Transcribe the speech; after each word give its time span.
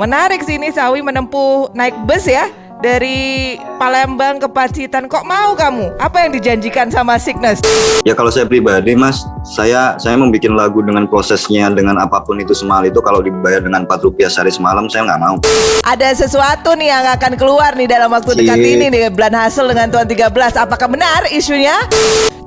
Menarik 0.00 0.40
sih 0.48 0.56
ini 0.56 0.72
Sawi 0.72 1.04
menempuh 1.04 1.76
naik 1.76 1.92
bus 2.08 2.24
ya 2.24 2.48
dari 2.80 3.60
Palembang 3.76 4.40
ke 4.40 4.48
Pacitan. 4.48 5.04
Kok 5.12 5.28
mau 5.28 5.52
kamu? 5.52 5.92
Apa 6.00 6.24
yang 6.24 6.32
dijanjikan 6.40 6.88
sama 6.88 7.20
Sickness? 7.20 7.60
Ya 8.08 8.16
kalau 8.16 8.32
saya 8.32 8.48
pribadi 8.48 8.96
mas, 8.96 9.28
saya 9.44 10.00
saya 10.00 10.16
membuat 10.16 10.56
lagu 10.56 10.80
dengan 10.80 11.04
prosesnya 11.04 11.68
dengan 11.68 12.00
apa 12.00 12.16
pun 12.24 12.40
itu 12.40 12.56
semahal 12.56 12.88
itu 12.88 12.96
kalau 13.04 13.20
dibayar 13.20 13.60
dengan 13.60 13.84
4 13.84 14.00
rupiah 14.00 14.32
sehari 14.32 14.48
semalam 14.48 14.88
saya 14.88 15.04
nggak 15.04 15.20
mau. 15.20 15.36
Ada 15.84 16.16
sesuatu 16.16 16.72
nih 16.80 16.96
yang 16.96 17.04
akan 17.20 17.36
keluar 17.36 17.76
nih 17.76 17.84
dalam 17.92 18.08
waktu 18.08 18.40
dekat 18.40 18.56
Iya. 18.56 18.72
ini 18.80 18.84
nih 18.88 19.12
bulan 19.12 19.36
hasil 19.36 19.68
dengan 19.68 19.92
Tuan 19.92 20.08
13. 20.08 20.56
Apakah 20.56 20.88
benar 20.88 21.28
isunya? 21.28 21.76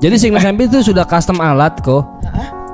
Jadi 0.02 0.18
Signal 0.18 0.42
MP 0.42 0.66
itu 0.74 0.82
sudah 0.90 1.06
custom 1.06 1.38
alat 1.38 1.78
kok. 1.86 2.02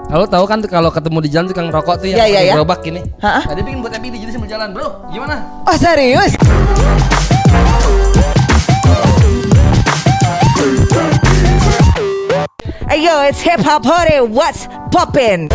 Kalau 0.08 0.26
tahu 0.26 0.46
kan 0.48 0.64
kalau 0.66 0.90
ketemu 0.90 1.18
di 1.22 1.30
jalan 1.30 1.46
tukang 1.52 1.68
rokok 1.68 2.02
tuh 2.02 2.10
yang 2.10 2.24
iya, 2.24 2.26
pakai 2.26 2.42
iya. 2.48 2.54
gerobak 2.56 2.82
ini. 2.88 3.02
Hah? 3.22 3.44
Tadi 3.46 3.62
bikin 3.62 3.84
buat 3.84 3.94
MP 4.00 4.29
jadi 4.50 4.58
sambil 4.58 4.58
jalan, 4.58 4.70
Bro. 4.74 4.88
Gimana? 5.14 5.36
Oh 5.70 5.78
serius? 5.78 6.34
Ayo, 12.90 13.30
it's 13.30 13.42
hip 13.46 13.62
hop 13.62 13.86
hore. 13.86 14.26
What's 14.26 14.66
poppin'? 14.90 15.54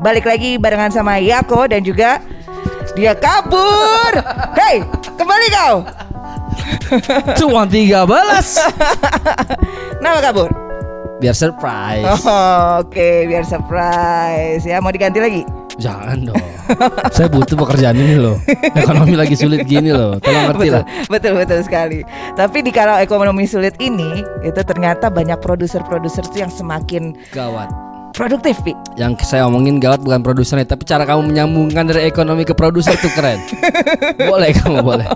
Balik 0.00 0.24
lagi 0.24 0.56
barengan 0.56 0.88
sama 0.88 1.20
Yako 1.20 1.68
dan 1.68 1.84
juga 1.84 2.24
dia 2.96 3.12
kabur. 3.12 4.16
Hei, 4.56 4.80
kembali 5.20 5.46
kau. 5.52 5.84
Tiga 7.74 8.02
balas. 8.08 8.58
Nama 10.02 10.18
kabur. 10.20 10.50
Biar 11.20 11.36
surprise. 11.36 12.06
Oh, 12.24 12.80
Oke, 12.80 13.28
biar 13.28 13.44
surprise 13.44 14.64
ya. 14.64 14.80
Mau 14.80 14.88
diganti 14.88 15.20
lagi? 15.20 15.42
Jangan 15.80 16.28
dong. 16.28 16.44
Saya 17.08 17.28
butuh 17.32 17.56
pekerjaan 17.56 17.96
ini 17.96 18.20
loh. 18.20 18.36
Ekonomi 18.76 19.16
lagi 19.16 19.32
sulit 19.32 19.64
gini 19.64 19.92
loh. 19.92 20.20
Tolong 20.20 20.52
ngerti 20.52 20.68
betul, 20.68 20.76
lah. 20.76 20.84
betul 21.08 21.32
betul 21.40 21.60
sekali. 21.64 22.00
Tapi 22.36 22.58
di 22.60 22.72
kalau 22.72 23.00
ekonomi 23.00 23.48
sulit 23.48 23.76
ini, 23.80 24.20
itu 24.44 24.60
ternyata 24.60 25.08
banyak 25.08 25.40
produser-produser 25.40 26.24
tuh 26.28 26.40
yang 26.44 26.52
semakin 26.52 27.16
Gawat. 27.32 27.89
Produktif, 28.20 28.60
Pi. 28.60 28.76
Yang 29.00 29.24
saya 29.24 29.48
omongin 29.48 29.80
gawat 29.80 30.04
bukan 30.04 30.20
produsernya, 30.20 30.68
tapi 30.68 30.84
cara 30.84 31.08
kamu 31.08 31.32
menyambungkan 31.32 31.88
dari 31.88 32.04
ekonomi 32.04 32.44
ke 32.44 32.52
produser 32.52 32.92
tuh 33.00 33.08
keren. 33.16 33.40
boleh 34.30 34.52
kamu 34.60 34.84
boleh. 34.84 35.08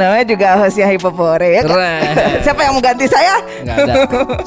Namanya 0.00 0.24
juga 0.24 0.48
hostnya 0.64 0.88
Hipopore 0.88 1.60
ya. 1.60 1.60
kan? 1.60 1.64
Keren. 1.68 2.14
Siapa 2.48 2.60
yang 2.64 2.72
mau 2.72 2.80
ganti 2.80 3.04
saya? 3.04 3.36
Nggak 3.60 3.76
ada. 3.84 3.94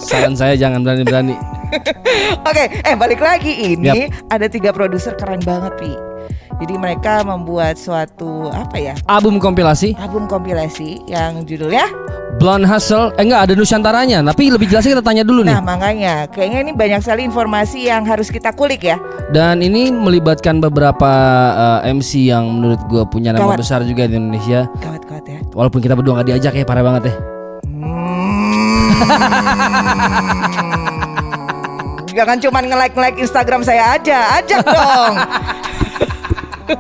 Saran 0.02 0.34
saya 0.34 0.58
jangan 0.58 0.82
berani-berani. 0.82 1.38
Oke, 2.50 2.64
eh 2.82 2.96
balik 2.98 3.22
lagi 3.22 3.78
ini 3.78 4.10
Yap. 4.10 4.34
ada 4.34 4.50
tiga 4.50 4.74
produser 4.74 5.14
keren 5.14 5.42
banget, 5.46 5.74
Pi. 5.78 6.09
Jadi 6.60 6.76
mereka 6.76 7.24
membuat 7.24 7.80
suatu 7.80 8.52
apa 8.52 8.76
ya? 8.76 8.92
Album 9.08 9.40
kompilasi 9.40 9.96
Album 9.96 10.28
kompilasi 10.28 11.08
yang 11.08 11.48
judulnya 11.48 11.88
Blonde 12.40 12.64
Hustle. 12.68 13.12
Eh 13.20 13.28
enggak 13.28 13.52
ada 13.52 13.54
Nusantaranya, 13.56 14.24
tapi 14.32 14.48
lebih 14.48 14.72
jelasnya 14.72 14.96
kita 14.96 15.04
tanya 15.04 15.24
dulu 15.28 15.44
nih. 15.44 15.52
Nah 15.56 15.64
makanya 15.64 16.24
kayaknya 16.32 16.60
ini 16.64 16.72
banyak 16.72 17.04
sekali 17.04 17.28
informasi 17.28 17.92
yang 17.92 18.08
harus 18.08 18.32
kita 18.32 18.56
kulik 18.56 18.80
ya 18.80 18.96
Dan 19.28 19.60
ini 19.60 19.92
melibatkan 19.92 20.64
beberapa 20.64 21.12
eh, 21.84 21.92
MC 21.92 22.32
yang 22.32 22.48
menurut 22.48 22.80
gue 22.88 23.04
punya 23.12 23.36
nama 23.36 23.44
Gawat. 23.56 23.60
besar 23.60 23.84
juga 23.84 24.08
di 24.08 24.16
Indonesia. 24.16 24.72
Gawat-gawat 24.80 25.26
ya 25.28 25.40
Walaupun 25.52 25.80
kita 25.84 26.00
berdua 26.00 26.24
nggak 26.24 26.28
diajak 26.32 26.54
ya, 26.56 26.64
parah 26.64 26.84
banget 26.84 27.12
ya. 27.12 27.16
Hmm. 27.68 28.88
Jangan 32.10 32.38
cuma 32.42 32.60
nge-like-like 32.60 33.22
Instagram 33.22 33.62
saya 33.64 33.96
aja 33.96 34.42
Ajak 34.42 34.66
dong 34.66 35.14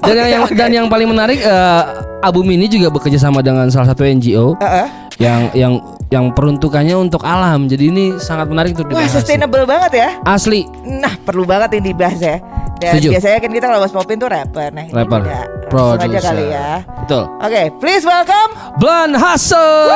Dan 0.00 0.14
yang, 0.14 0.28
yang 0.30 0.44
dan 0.48 0.70
yang 0.72 0.86
paling 0.86 1.06
menarik 1.06 1.38
eh, 1.38 1.82
album 2.20 2.48
ini 2.48 2.66
juga 2.66 2.88
bekerja 2.88 3.18
sama 3.18 3.40
dengan 3.40 3.68
salah 3.68 3.88
satu 3.88 4.02
NGO 4.02 4.56
Heeh. 4.56 4.86
yang 5.18 5.40
yang 5.52 5.72
yang 6.08 6.32
peruntukannya 6.32 6.96
untuk 6.96 7.20
alam. 7.20 7.68
Jadi 7.68 7.84
ini 7.86 8.04
sangat 8.16 8.48
menarik 8.48 8.72
untuk 8.72 8.88
Wah 8.88 8.96
dibahas. 8.98 9.12
sustainable 9.12 9.64
banget 9.64 9.92
ya 9.98 10.08
Asli. 10.24 10.64
Nah 10.82 11.12
perlu 11.18 11.44
banget 11.44 11.76
ini 11.76 11.92
dibahas 11.92 12.16
ya 12.16 12.36
Dan 12.78 12.94
Setuju. 12.94 13.08
biasanya 13.12 13.38
kan 13.38 13.50
kita 13.50 13.66
kalau 13.66 13.80
bahas 13.82 13.92
popin 13.92 14.16
tuh 14.16 14.30
rapper 14.30 14.70
Nah 14.70 14.84
ini 14.84 14.94
Rapper. 14.94 15.20
juga 15.20 15.38
Langsung 15.68 16.00
aja 16.08 16.20
kali 16.22 16.44
ya 16.48 16.68
Betul. 17.02 17.22
Oke 17.38 17.62
please 17.76 18.04
welcome 18.06 18.50
Blonde 18.78 19.16
Hustle. 19.18 19.90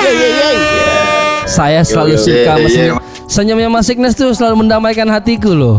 Yeay 0.00 0.14
yeay 0.14 0.32
yeay 0.32 0.56
Saya 1.44 1.82
selalu 1.82 2.14
Yo, 2.14 2.16
yo, 2.16 2.22
suka 2.22 2.52
yo, 2.56 2.94
Senyumnya 3.26 3.66
Mas 3.66 3.90
Ignas 3.90 4.14
tuh 4.14 4.30
selalu 4.30 4.66
mendamaikan 4.66 5.10
hatiku 5.10 5.50
loh. 5.50 5.78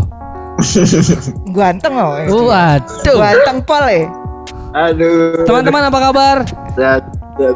Ganteng 1.58 1.94
loh 1.94 2.18
Waduh. 2.50 3.18
Ganteng 3.22 3.58
pol 3.62 3.86
ya 3.86 4.10
Aduh. 4.74 5.46
Teman-teman 5.46 5.90
apa 5.90 6.00
kabar? 6.02 6.38
Sehat, 6.74 7.04
sehat. 7.38 7.56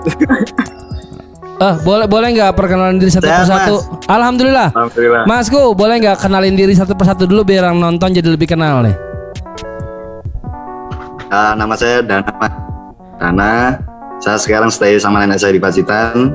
Eh, 1.61 1.75
boleh 1.85 2.09
boleh 2.09 2.33
nggak 2.33 2.57
perkenalan 2.57 2.97
diri 2.97 3.13
satu 3.13 3.29
Sehat, 3.29 3.45
persatu? 3.45 3.75
Alhamdulillah. 4.09 4.73
Alhamdulillah. 4.73 5.23
Masku, 5.29 5.77
boleh 5.77 6.01
nggak 6.01 6.17
kenalin 6.17 6.57
diri 6.57 6.73
satu 6.73 6.97
persatu 6.97 7.29
dulu 7.29 7.45
biar 7.45 7.69
yang 7.69 7.77
nonton 7.77 8.09
jadi 8.09 8.25
lebih 8.33 8.49
kenal 8.49 8.81
nih. 8.81 8.97
Ah, 11.29 11.53
nama 11.53 11.77
saya 11.77 12.01
Dana. 12.01 12.33
Dana. 13.21 13.77
Saya 14.21 14.37
sekarang 14.41 14.73
stay 14.73 14.97
sama 14.97 15.21
nenek 15.21 15.37
saya 15.37 15.53
di 15.53 15.61
Pacitan. 15.61 16.33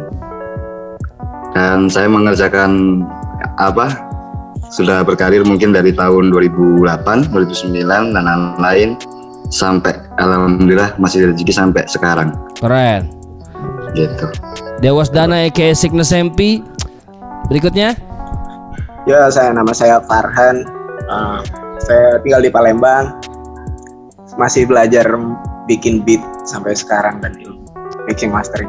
Dan 1.51 1.91
saya 1.91 2.07
mengerjakan 2.07 3.03
apa? 3.57 4.09
Sudah 4.73 5.07
berkarir 5.07 5.47
mungkin 5.47 5.71
dari 5.71 5.95
tahun 5.95 6.33
2008, 6.35 7.31
2009 7.31 8.15
dan 8.15 8.25
lain-lain 8.25 8.99
sampai 9.49 9.95
alhamdulillah 10.19 10.99
masih 10.99 11.31
rezeki 11.31 11.55
sampai 11.55 11.87
sekarang 11.87 12.35
Keren. 12.59 13.07
gitu. 13.95 14.27
Dewas 14.83 15.09
Dana 15.09 15.47
aka 15.47 15.73
Sickness 15.73 16.11
MP. 16.13 16.61
Berikutnya 17.47 17.95
Ya, 19.07 19.31
saya 19.31 19.55
nama 19.55 19.71
saya 19.71 20.03
Farhan. 20.03 20.67
Uh, 21.07 21.39
saya 21.79 22.19
tinggal 22.27 22.43
di 22.43 22.51
Palembang. 22.51 23.15
Masih 24.35 24.67
belajar 24.67 25.07
bikin 25.71 26.03
beat 26.03 26.19
sampai 26.43 26.75
sekarang 26.75 27.23
dan 27.23 27.39
mixing 28.11 28.35
mastering. 28.35 28.69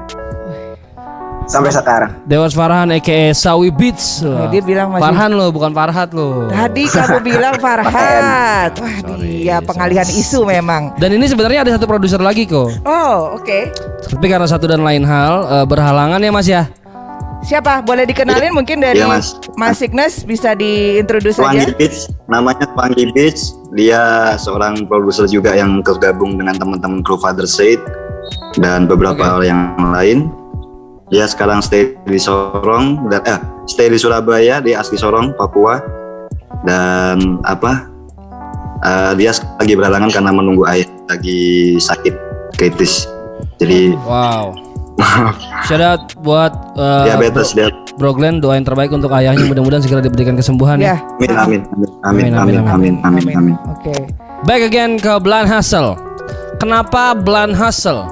Sampai 1.47 1.71
sekarang. 1.71 2.11
Dewas 2.23 2.51
Farhan 2.51 2.91
aka 2.91 3.31
Sawi 3.31 3.71
Beats. 3.71 4.19
Oh, 4.19 4.51
dia 4.51 4.59
bilang 4.59 4.91
masih- 4.91 4.99
Farhan 5.01 5.31
loh, 5.31 5.47
bukan 5.47 5.71
Farhat 5.71 6.11
loh. 6.11 6.51
Tadi 6.51 6.83
kamu 6.85 7.17
bilang 7.29 7.55
Farhat 7.55 8.71
Wah 8.75 8.95
dia 9.17 9.63
pengalihan 9.63 10.03
isu 10.05 10.43
memang 10.43 10.91
Dan 10.95 11.15
ini 11.15 11.23
sebenarnya 11.23 11.63
ada 11.63 11.71
satu 11.73 11.87
produser 11.87 12.19
lagi 12.19 12.43
kok. 12.43 12.83
Oh 12.83 13.33
oke 13.33 13.59
Tapi 14.05 14.25
karena 14.25 14.43
satu 14.43 14.67
dan 14.67 14.83
lain 14.83 15.01
hal 15.01 15.33
eh, 15.45 15.65
berhalangan 15.65 16.19
ya 16.19 16.31
Mas 16.31 16.47
ya. 16.47 16.67
Siapa? 17.39 17.79
Boleh 17.79 18.03
dikenalin 18.03 18.51
mungkin 18.51 18.83
dari 18.83 18.99
Iya, 18.99 19.07
Mas. 19.07 19.39
Mas 19.55 19.79
Signes 19.79 20.27
bisa 20.27 20.51
diintroduce 20.51 21.39
Wangi 21.39 21.63
aja. 21.63 21.71
Beats, 21.71 22.11
namanya 22.27 22.67
Wangi 22.73 23.07
Beats. 23.13 23.55
Dia 23.71 24.35
seorang 24.35 24.83
produser 24.83 25.29
juga 25.29 25.53
yang 25.53 25.79
tergabung 25.79 26.35
dengan 26.35 26.59
teman-teman 26.59 26.99
kru 26.99 27.15
Father 27.15 27.47
Said 27.47 27.79
dan 28.57 28.83
beberapa 28.83 29.39
Oke. 29.39 29.47
yang 29.47 29.79
lain. 29.79 30.27
Dia 31.07 31.23
sekarang 31.23 31.63
stay 31.63 31.95
di 32.03 32.19
Sorong 32.19 33.07
dan 33.07 33.23
eh 33.23 33.39
stay 33.65 33.87
di 33.87 33.95
Surabaya, 33.95 34.59
dia 34.59 34.83
asli 34.83 34.99
Sorong, 34.99 35.31
Papua. 35.35 35.79
Dan 36.67 37.39
apa? 37.47 37.97
eh, 38.83 39.11
dia 39.17 39.31
lagi 39.57 39.73
berhalangan 39.73 40.09
karena 40.13 40.31
menunggu 40.33 40.63
ayah 40.69 40.87
lagi 41.09 41.75
sakit 41.79 42.13
kritis. 42.57 43.09
Jadi 43.57 43.97
Wow. 44.05 44.53
Shout 45.69 45.81
out 45.81 46.03
buat 46.25 46.53
eh, 46.73 47.03
diabetes 47.13 47.53
dia. 47.53 47.69
Bro 47.97 48.17
Glenn 48.17 48.41
doain 48.41 48.61
terbaik 48.61 48.93
untuk 48.93 49.09
ayahnya 49.13 49.45
mudah-mudahan 49.45 49.81
segera 49.81 50.01
diberikan 50.01 50.37
kesembuhan 50.37 50.77
ya. 50.77 50.97
Ya. 50.97 50.97
Amin 51.17 51.31
amin 51.33 51.61
amin 51.65 51.89
amin 52.05 52.23
Amin, 52.33 52.33
amin 52.33 52.55
amin 52.65 52.93
amin 53.05 53.23
amin. 53.33 53.55
Oke. 53.73 53.93
Back 54.45 54.61
again 54.69 55.01
ke 55.01 55.17
Blind 55.21 55.49
Hustle. 55.49 55.97
Kenapa 56.61 57.17
Blind 57.17 57.57
Hustle? 57.57 58.05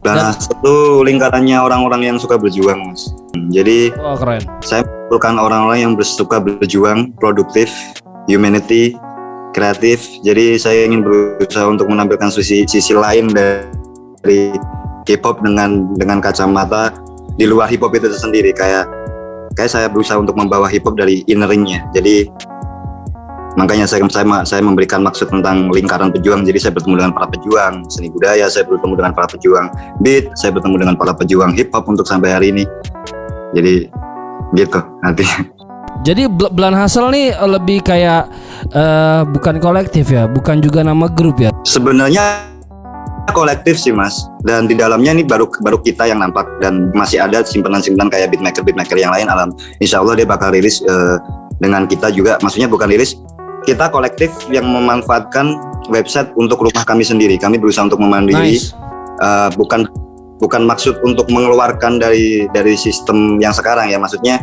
Nah, 0.00 0.32
itu 0.32 1.04
lingkarannya 1.04 1.60
orang-orang 1.60 2.08
yang 2.08 2.16
suka 2.16 2.40
berjuang, 2.40 2.88
Mas. 2.88 3.12
Jadi 3.52 3.92
Oh 4.00 4.16
keren. 4.16 4.40
saya 4.64 4.80
merupakan 5.08 5.36
orang-orang 5.44 5.78
yang 5.84 5.92
suka 6.00 6.40
berjuang, 6.40 7.12
produktif, 7.20 7.68
humanity, 8.24 8.96
kreatif. 9.52 10.00
Jadi 10.24 10.56
saya 10.56 10.88
ingin 10.88 11.04
berusaha 11.04 11.68
untuk 11.68 11.90
menampilkan 11.92 12.32
sisi 12.32 12.64
sisi 12.64 12.96
lain 12.96 13.28
dari 13.34 14.56
hip 15.04 15.20
hop 15.20 15.44
dengan 15.44 15.92
dengan 16.00 16.24
kacamata 16.24 16.96
di 17.36 17.44
luar 17.44 17.68
hip 17.68 17.84
hop 17.84 17.92
itu 17.92 18.08
sendiri 18.14 18.56
kayak 18.56 18.88
kayak 19.58 19.70
saya 19.70 19.86
berusaha 19.90 20.16
untuk 20.16 20.38
membawa 20.38 20.70
hip 20.70 20.86
hop 20.88 20.96
dari 20.96 21.26
inneringnya. 21.28 21.84
Jadi 21.92 22.30
makanya 23.60 23.84
saya 23.84 24.00
saya 24.08 24.24
saya 24.48 24.64
memberikan 24.64 25.04
maksud 25.04 25.28
tentang 25.28 25.68
lingkaran 25.68 26.08
pejuang. 26.08 26.48
Jadi 26.48 26.56
saya 26.56 26.72
bertemu 26.72 27.04
dengan 27.04 27.12
para 27.12 27.28
pejuang. 27.28 27.84
Seni 27.92 28.08
budaya 28.08 28.48
saya 28.48 28.64
bertemu 28.64 28.94
dengan 28.96 29.12
para 29.12 29.28
pejuang. 29.28 29.66
Beat 30.00 30.32
saya 30.32 30.56
bertemu 30.56 30.76
dengan 30.80 30.94
para 30.96 31.12
pejuang 31.12 31.52
hip 31.52 31.68
hop 31.76 31.84
untuk 31.84 32.08
sampai 32.08 32.32
hari 32.32 32.56
ini. 32.56 32.64
Jadi 33.52 33.92
gitu 34.56 34.80
artinya. 35.04 35.44
Jadi 36.00 36.32
Blan 36.32 36.72
Hustle 36.72 37.12
nih 37.12 37.36
lebih 37.36 37.84
kayak 37.84 38.24
eh, 38.72 39.22
bukan 39.28 39.60
kolektif 39.60 40.08
ya, 40.08 40.24
bukan 40.24 40.64
juga 40.64 40.80
nama 40.80 41.12
grup 41.12 41.44
ya. 41.44 41.52
sebenarnya 41.68 42.48
kolektif 43.36 43.76
sih 43.76 43.92
mas. 43.92 44.24
Dan 44.40 44.64
di 44.64 44.72
dalamnya 44.72 45.12
nih 45.12 45.28
baru 45.28 45.44
baru 45.60 45.76
kita 45.84 46.08
yang 46.08 46.24
nampak. 46.24 46.48
Dan 46.64 46.88
masih 46.96 47.20
ada 47.20 47.44
simpanan-simpanan 47.44 48.08
kayak 48.08 48.32
beatmaker 48.32 48.64
beatmaker 48.64 48.96
yang 48.96 49.12
lain. 49.12 49.28
Alam 49.28 49.52
insya 49.78 50.00
Allah 50.00 50.16
dia 50.16 50.24
bakal 50.24 50.56
rilis 50.56 50.80
eh, 50.80 51.20
dengan 51.60 51.84
kita 51.84 52.08
juga. 52.10 52.40
Maksudnya 52.40 52.72
bukan 52.72 52.88
rilis 52.88 53.20
kita 53.68 53.92
kolektif 53.92 54.32
yang 54.48 54.64
memanfaatkan 54.64 55.56
website 55.92 56.30
untuk 56.38 56.62
rumah 56.64 56.84
kami 56.86 57.04
sendiri. 57.04 57.36
Kami 57.36 57.60
berusaha 57.60 57.84
untuk 57.88 58.00
memandiri 58.00 58.56
Nice. 58.56 58.72
eh, 59.20 59.50
bukan 59.56 59.84
bukan 60.40 60.64
maksud 60.64 60.96
untuk 61.04 61.28
mengeluarkan 61.28 62.00
dari 62.00 62.48
dari 62.56 62.74
sistem 62.78 63.36
yang 63.42 63.52
sekarang 63.52 63.92
ya. 63.92 64.00
Maksudnya 64.00 64.40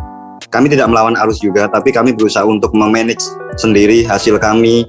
kami 0.54 0.70
tidak 0.70 0.88
melawan 0.92 1.18
arus 1.26 1.42
juga 1.42 1.66
tapi 1.68 1.90
kami 1.90 2.14
berusaha 2.14 2.46
untuk 2.46 2.72
memanage 2.78 3.24
sendiri 3.58 4.06
hasil 4.06 4.38
kami. 4.38 4.86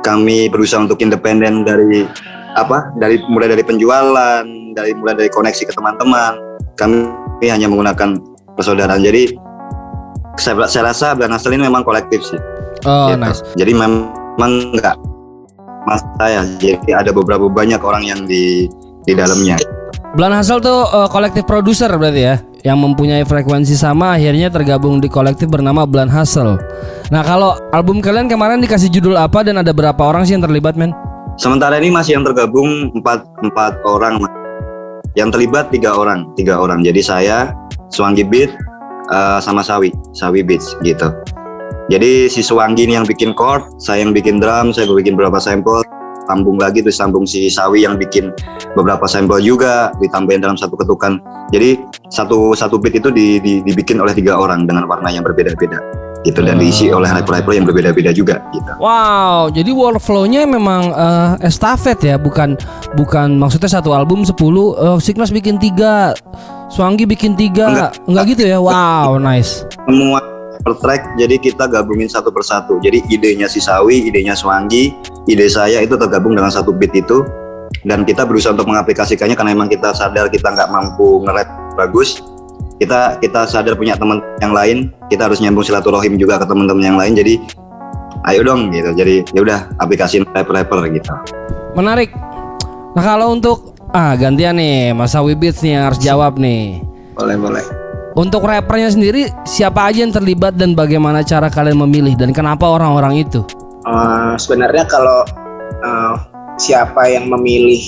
Kami 0.00 0.48
berusaha 0.48 0.80
untuk 0.80 0.96
independen 1.04 1.60
dari 1.60 2.08
apa 2.56 2.88
dari 2.96 3.20
mulai 3.28 3.52
dari 3.52 3.60
penjualan 3.60 4.44
dari 4.72 4.96
mulai 4.96 5.12
dari 5.12 5.28
koneksi 5.28 5.68
ke 5.68 5.72
teman-teman. 5.76 6.40
Kami 6.76 7.04
hanya 7.44 7.68
menggunakan 7.68 8.16
persaudaraan. 8.56 9.04
Jadi 9.04 9.36
saya, 10.40 10.64
saya 10.72 10.88
rasa 10.88 11.12
Blan 11.12 11.36
Hustle 11.36 11.52
ini 11.52 11.68
memang 11.68 11.84
kolektif 11.84 12.24
sih 12.24 12.40
Oh, 12.88 13.12
Gitu. 13.12 13.20
nice. 13.20 13.40
jadi 13.56 13.72
memang 13.76 14.52
enggak 14.72 14.96
mas 15.88 16.04
saya 16.20 16.44
jadi 16.60 17.04
ada 17.04 17.10
beberapa 17.10 17.48
banyak 17.48 17.80
orang 17.80 18.04
yang 18.04 18.20
di 18.28 18.68
di 19.08 19.12
dalamnya 19.16 19.56
Blan 20.12 20.34
Hustle 20.34 20.58
tuh 20.58 20.90
eh, 20.90 21.08
kolektif 21.08 21.46
produser 21.46 21.88
berarti 21.94 22.22
ya 22.22 22.36
yang 22.66 22.76
mempunyai 22.82 23.24
frekuensi 23.24 23.72
sama 23.72 24.18
akhirnya 24.18 24.52
tergabung 24.52 25.00
di 25.00 25.08
kolektif 25.08 25.48
bernama 25.48 25.88
Blan 25.88 26.12
Hustle. 26.12 26.60
Nah, 27.08 27.22
kalau 27.24 27.56
album 27.72 28.04
kalian 28.04 28.28
kemarin 28.28 28.60
dikasih 28.60 28.92
judul 28.92 29.16
apa 29.16 29.40
dan 29.40 29.56
ada 29.56 29.72
berapa 29.72 29.96
orang 29.96 30.28
sih 30.28 30.36
yang 30.36 30.44
terlibat, 30.44 30.76
men? 30.76 30.92
Sementara 31.40 31.80
ini 31.80 31.88
masih 31.88 32.20
yang 32.20 32.24
tergabung 32.28 32.92
empat 32.92 33.24
empat 33.40 33.80
orang, 33.88 34.20
yang 35.16 35.32
terlibat 35.32 35.72
tiga 35.72 35.96
orang, 35.96 36.28
tiga 36.36 36.60
orang. 36.60 36.84
Jadi 36.84 37.00
saya, 37.00 37.56
Swangi 37.88 38.28
Beat, 38.28 38.52
eh, 39.08 39.38
sama 39.40 39.64
Sawi, 39.64 39.88
Sawi 40.12 40.44
Beats 40.44 40.76
gitu. 40.84 41.08
Jadi 41.90 42.30
si 42.30 42.38
Swangi 42.38 42.86
ini 42.86 42.94
yang 42.94 43.02
bikin 43.02 43.34
chord, 43.34 43.66
saya 43.82 44.06
yang 44.06 44.14
bikin 44.14 44.38
drum, 44.38 44.70
saya 44.70 44.86
bikin 44.86 45.18
beberapa 45.18 45.42
sampel, 45.42 45.82
sambung 46.30 46.54
lagi 46.62 46.86
terus 46.86 46.94
sambung 46.94 47.26
si 47.26 47.50
Sawi 47.50 47.82
yang 47.82 47.98
bikin 47.98 48.30
beberapa 48.78 49.10
sampel 49.10 49.42
juga 49.42 49.90
ditambahin 49.98 50.38
dalam 50.38 50.54
satu 50.54 50.78
ketukan. 50.78 51.18
Jadi 51.50 51.82
satu 52.06 52.54
satu 52.54 52.78
beat 52.78 53.02
itu 53.02 53.10
di- 53.10 53.42
di- 53.42 53.62
dibikin 53.66 53.98
oleh 53.98 54.14
tiga 54.14 54.38
orang 54.38 54.70
dengan 54.70 54.86
warna 54.86 55.10
yang 55.10 55.26
berbeda-beda 55.26 55.82
gitu 56.22 56.44
dan 56.44 56.60
diisi 56.60 56.92
oleh 56.92 57.08
rapper-rapper 57.08 57.56
yang 57.58 57.64
berbeda-beda 57.66 58.12
juga 58.14 58.38
gitu. 58.54 58.70
Wow, 58.78 59.48
jadi 59.50 59.72
workflow-nya 59.74 60.46
memang 60.46 60.94
eh, 60.94 61.48
estafet 61.48 61.98
ya, 62.06 62.20
bukan 62.20 62.54
bukan 62.94 63.34
maksudnya 63.34 63.66
satu 63.66 63.90
album 63.96 64.22
10 64.22 64.36
eh, 64.38 64.98
Signas 65.02 65.34
bikin 65.34 65.58
tiga, 65.58 66.14
Swangi 66.70 67.02
bikin 67.02 67.34
tiga, 67.34 67.66
Enggak. 67.66 67.92
enggak 68.06 68.24
gitu 68.36 68.42
ya? 68.46 68.58
Wow, 68.62 69.18
nice. 69.18 69.64
semua 69.88 70.20
per 70.60 70.76
track 70.78 71.16
jadi 71.16 71.36
kita 71.40 71.66
gabungin 71.66 72.06
satu 72.06 72.28
persatu. 72.28 72.76
Jadi 72.84 73.04
idenya 73.08 73.48
si 73.48 73.58
Sawi 73.58 74.08
idenya 74.08 74.36
Swangi 74.36 74.92
ide 75.24 75.48
saya 75.48 75.80
itu 75.80 75.96
tergabung 75.96 76.36
dengan 76.36 76.52
satu 76.52 76.70
beat 76.72 76.92
itu. 76.92 77.24
Dan 77.80 78.04
kita 78.04 78.28
berusaha 78.28 78.52
untuk 78.52 78.68
mengaplikasikannya 78.68 79.32
karena 79.38 79.56
memang 79.56 79.70
kita 79.72 79.96
sadar 79.96 80.28
kita 80.28 80.52
nggak 80.52 80.68
mampu 80.68 81.24
nge-rap 81.24 81.48
bagus. 81.80 82.20
Kita 82.76 83.16
kita 83.20 83.48
sadar 83.48 83.76
punya 83.76 83.96
teman 83.96 84.20
yang 84.44 84.52
lain 84.52 84.92
kita 85.08 85.28
harus 85.28 85.40
nyambung 85.40 85.64
silaturahim 85.64 86.20
juga 86.20 86.40
ke 86.40 86.46
teman-teman 86.48 86.84
yang 86.84 86.98
lain. 87.00 87.16
Jadi 87.16 87.40
ayo 88.28 88.44
dong 88.44 88.68
gitu. 88.74 88.92
Jadi 88.92 89.24
ya 89.32 89.40
udah 89.40 89.58
aplikasiin 89.80 90.28
rapper-rapper 90.28 90.92
gitu 90.92 91.08
Menarik. 91.72 92.12
Nah, 92.90 93.04
kalau 93.06 93.32
untuk 93.32 93.78
ah 93.94 94.18
gantian 94.18 94.58
nih, 94.58 94.90
Mas 94.90 95.14
Sawi 95.14 95.38
Beats 95.38 95.62
nih 95.62 95.78
yang 95.78 95.84
harus 95.88 96.00
jawab 96.02 96.36
nih. 96.36 96.82
boleh 97.20 97.36
boleh 97.36 97.79
Untuk 98.10 98.42
rappernya 98.42 98.90
sendiri 98.90 99.30
siapa 99.46 99.86
aja 99.86 100.02
yang 100.02 100.10
terlibat 100.10 100.58
dan 100.58 100.74
bagaimana 100.74 101.22
cara 101.22 101.46
kalian 101.46 101.78
memilih 101.78 102.18
dan 102.18 102.34
kenapa 102.34 102.66
orang-orang 102.66 103.22
itu? 103.22 103.46
Eh, 103.80 104.34
sebenarnya 104.34 104.82
kalau 104.84 105.22
eh, 105.78 106.14
siapa 106.58 107.06
yang 107.06 107.30
memilih 107.30 107.78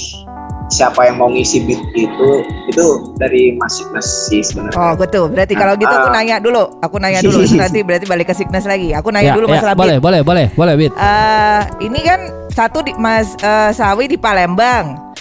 siapa 0.72 1.04
yang 1.04 1.20
mau 1.20 1.28
ngisi 1.28 1.68
beat 1.68 1.82
itu 1.92 2.28
itu 2.64 2.84
dari 3.20 3.52
mas 3.52 3.76
sih 4.00 4.40
sebenarnya 4.40 4.78
Oh 4.78 4.94
betul. 4.96 5.28
Berarti 5.28 5.52
kalau 5.52 5.76
gitu 5.76 5.90
aku 5.90 6.08
Ah. 6.08 6.14
nanya 6.16 6.36
dulu. 6.38 6.80
Aku 6.80 6.96
nanya 6.96 7.20
dulu. 7.20 7.44
Nanti 7.60 7.82
berarti 7.82 8.06
balik 8.08 8.30
ke 8.30 8.34
Signas 8.34 8.64
lagi. 8.64 8.94
Aku 8.94 9.12
nanya 9.12 9.34
Ya, 9.34 9.36
dulu 9.36 9.50
ya, 9.50 9.58
masalah 9.58 9.74
boleh, 9.76 9.98
beat. 9.98 10.06
boleh, 10.06 10.20
boleh, 10.22 10.46
boleh, 10.54 10.74
Beat. 10.78 10.92
Eh, 10.96 11.60
ini 11.82 12.00
kan 12.00 12.20
satu 12.48 12.80
di 12.80 12.94
Mas 12.96 13.36
eh, 13.36 13.70
Sawi 13.74 14.06
di 14.06 14.16
Palembang, 14.16 15.11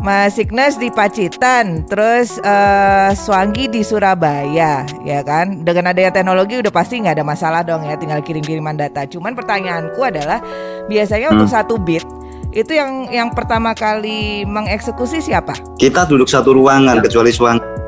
Mas 0.00 0.40
Signas 0.40 0.80
di 0.80 0.88
Pacitan, 0.88 1.84
terus 1.84 2.40
eh, 2.40 3.10
Swangi 3.12 3.68
di 3.68 3.84
Surabaya, 3.84 4.88
ya 5.04 5.20
kan? 5.20 5.60
Dengan 5.60 5.92
adanya 5.92 6.08
teknologi 6.08 6.56
udah 6.56 6.72
pasti 6.72 7.04
nggak 7.04 7.20
ada 7.20 7.24
masalah 7.26 7.60
dong 7.60 7.84
ya, 7.84 8.00
tinggal 8.00 8.24
kirim-kiriman 8.24 8.80
data. 8.80 9.04
Cuman 9.04 9.36
pertanyaanku 9.36 10.00
adalah 10.00 10.40
biasanya 10.88 11.36
untuk 11.36 11.52
satu 11.52 11.76
beat 11.76 12.04
itu 12.50 12.74
yang 12.74 13.06
yang 13.14 13.28
pertama 13.30 13.70
kali 13.78 14.42
mengeksekusi 14.42 15.22
siapa? 15.22 15.54
kita 15.78 16.02
duduk 16.10 16.26
satu 16.26 16.50
ruangan 16.50 16.98
kecuali 16.98 17.30
Swangi 17.30 17.78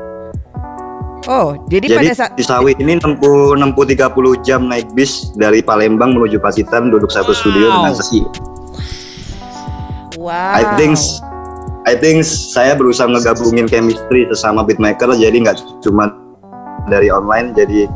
Oh, 1.23 1.55
jadi, 1.71 1.87
Jadi 1.87 1.99
pada 2.03 2.13
saat 2.19 2.31
di 2.35 2.43
Sawi 2.43 2.75
ini 2.83 2.99
nempuh 2.99 3.55
nempuh 3.55 3.87
30 3.87 4.11
jam 4.43 4.67
naik 4.67 4.91
bis 4.91 5.31
dari 5.39 5.63
Palembang 5.63 6.11
menuju 6.11 6.35
Pacitan 6.43 6.91
duduk 6.91 7.07
satu 7.07 7.31
studio 7.31 7.71
dengan 7.71 7.95
Si- 7.95 8.27
wow. 10.19 10.51
I 10.51 10.75
think 10.75 10.99
I 11.83 11.99
think 11.99 12.23
saya 12.23 12.79
berusaha 12.79 13.11
ngegabungin 13.11 13.67
chemistry 13.67 14.23
sesama 14.31 14.63
beatmaker 14.63 15.11
jadi 15.19 15.35
nggak 15.35 15.83
cuma 15.83 16.15
dari 16.87 17.11
online 17.11 17.51
jadi 17.51 17.91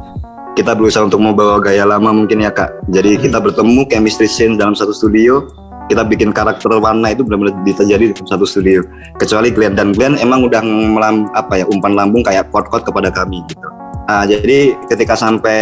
kita 0.60 0.74
berusaha 0.76 1.06
untuk 1.08 1.22
membawa 1.22 1.62
gaya 1.62 1.86
lama 1.86 2.10
mungkin 2.12 2.42
ya 2.42 2.50
kak. 2.50 2.82
Jadi 2.90 3.16
kita 3.22 3.38
bertemu 3.38 3.86
chemistry 3.88 4.26
scene 4.26 4.58
dalam 4.58 4.74
satu 4.74 4.90
studio 4.92 5.46
kita 5.88 6.04
bikin 6.04 6.36
karakter 6.36 6.68
warna 6.84 7.16
itu 7.16 7.24
benar-benar 7.24 7.56
bisa 7.64 7.86
jadi 7.88 8.12
di 8.12 8.24
satu 8.28 8.44
studio. 8.44 8.84
Kecuali 9.22 9.54
Glenn. 9.56 9.78
Dan 9.78 9.96
Glenn 9.96 10.20
emang 10.20 10.44
udah 10.44 10.60
melam, 10.66 11.32
apa 11.32 11.64
ya 11.64 11.66
umpan 11.72 11.96
lambung 11.96 12.26
kayak 12.28 12.52
chord-chord 12.52 12.84
kepada 12.84 13.08
kami 13.08 13.40
gitu 13.48 13.77
Nah, 14.08 14.24
jadi 14.24 14.72
ketika 14.88 15.20
sampai 15.20 15.60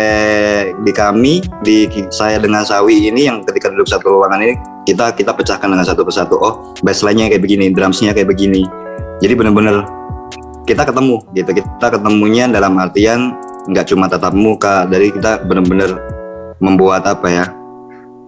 di 0.86 0.94
kami, 0.94 1.42
di 1.66 1.90
saya 2.14 2.38
dengan 2.38 2.62
Sawi 2.62 3.10
ini 3.10 3.26
yang 3.26 3.42
ketika 3.42 3.74
duduk 3.74 3.90
satu 3.90 4.22
ruangan 4.22 4.38
ini, 4.38 4.54
kita 4.86 5.18
kita 5.18 5.34
pecahkan 5.34 5.66
dengan 5.66 5.82
satu 5.82 6.06
persatu. 6.06 6.38
Oh, 6.38 6.78
bassline-nya 6.86 7.34
kayak 7.34 7.42
begini, 7.42 7.74
drumsnya 7.74 8.14
kayak 8.14 8.30
begini. 8.30 8.62
Jadi 9.18 9.34
benar-benar 9.34 9.90
kita 10.70 10.86
ketemu 10.86 11.26
gitu. 11.34 11.58
Kita 11.58 11.88
ketemunya 11.90 12.46
dalam 12.46 12.78
artian 12.78 13.34
nggak 13.66 13.90
cuma 13.90 14.06
tatap 14.06 14.38
muka, 14.38 14.86
dari 14.86 15.10
kita 15.10 15.42
benar-benar 15.42 15.98
membuat 16.62 17.10
apa 17.10 17.26
ya? 17.26 17.50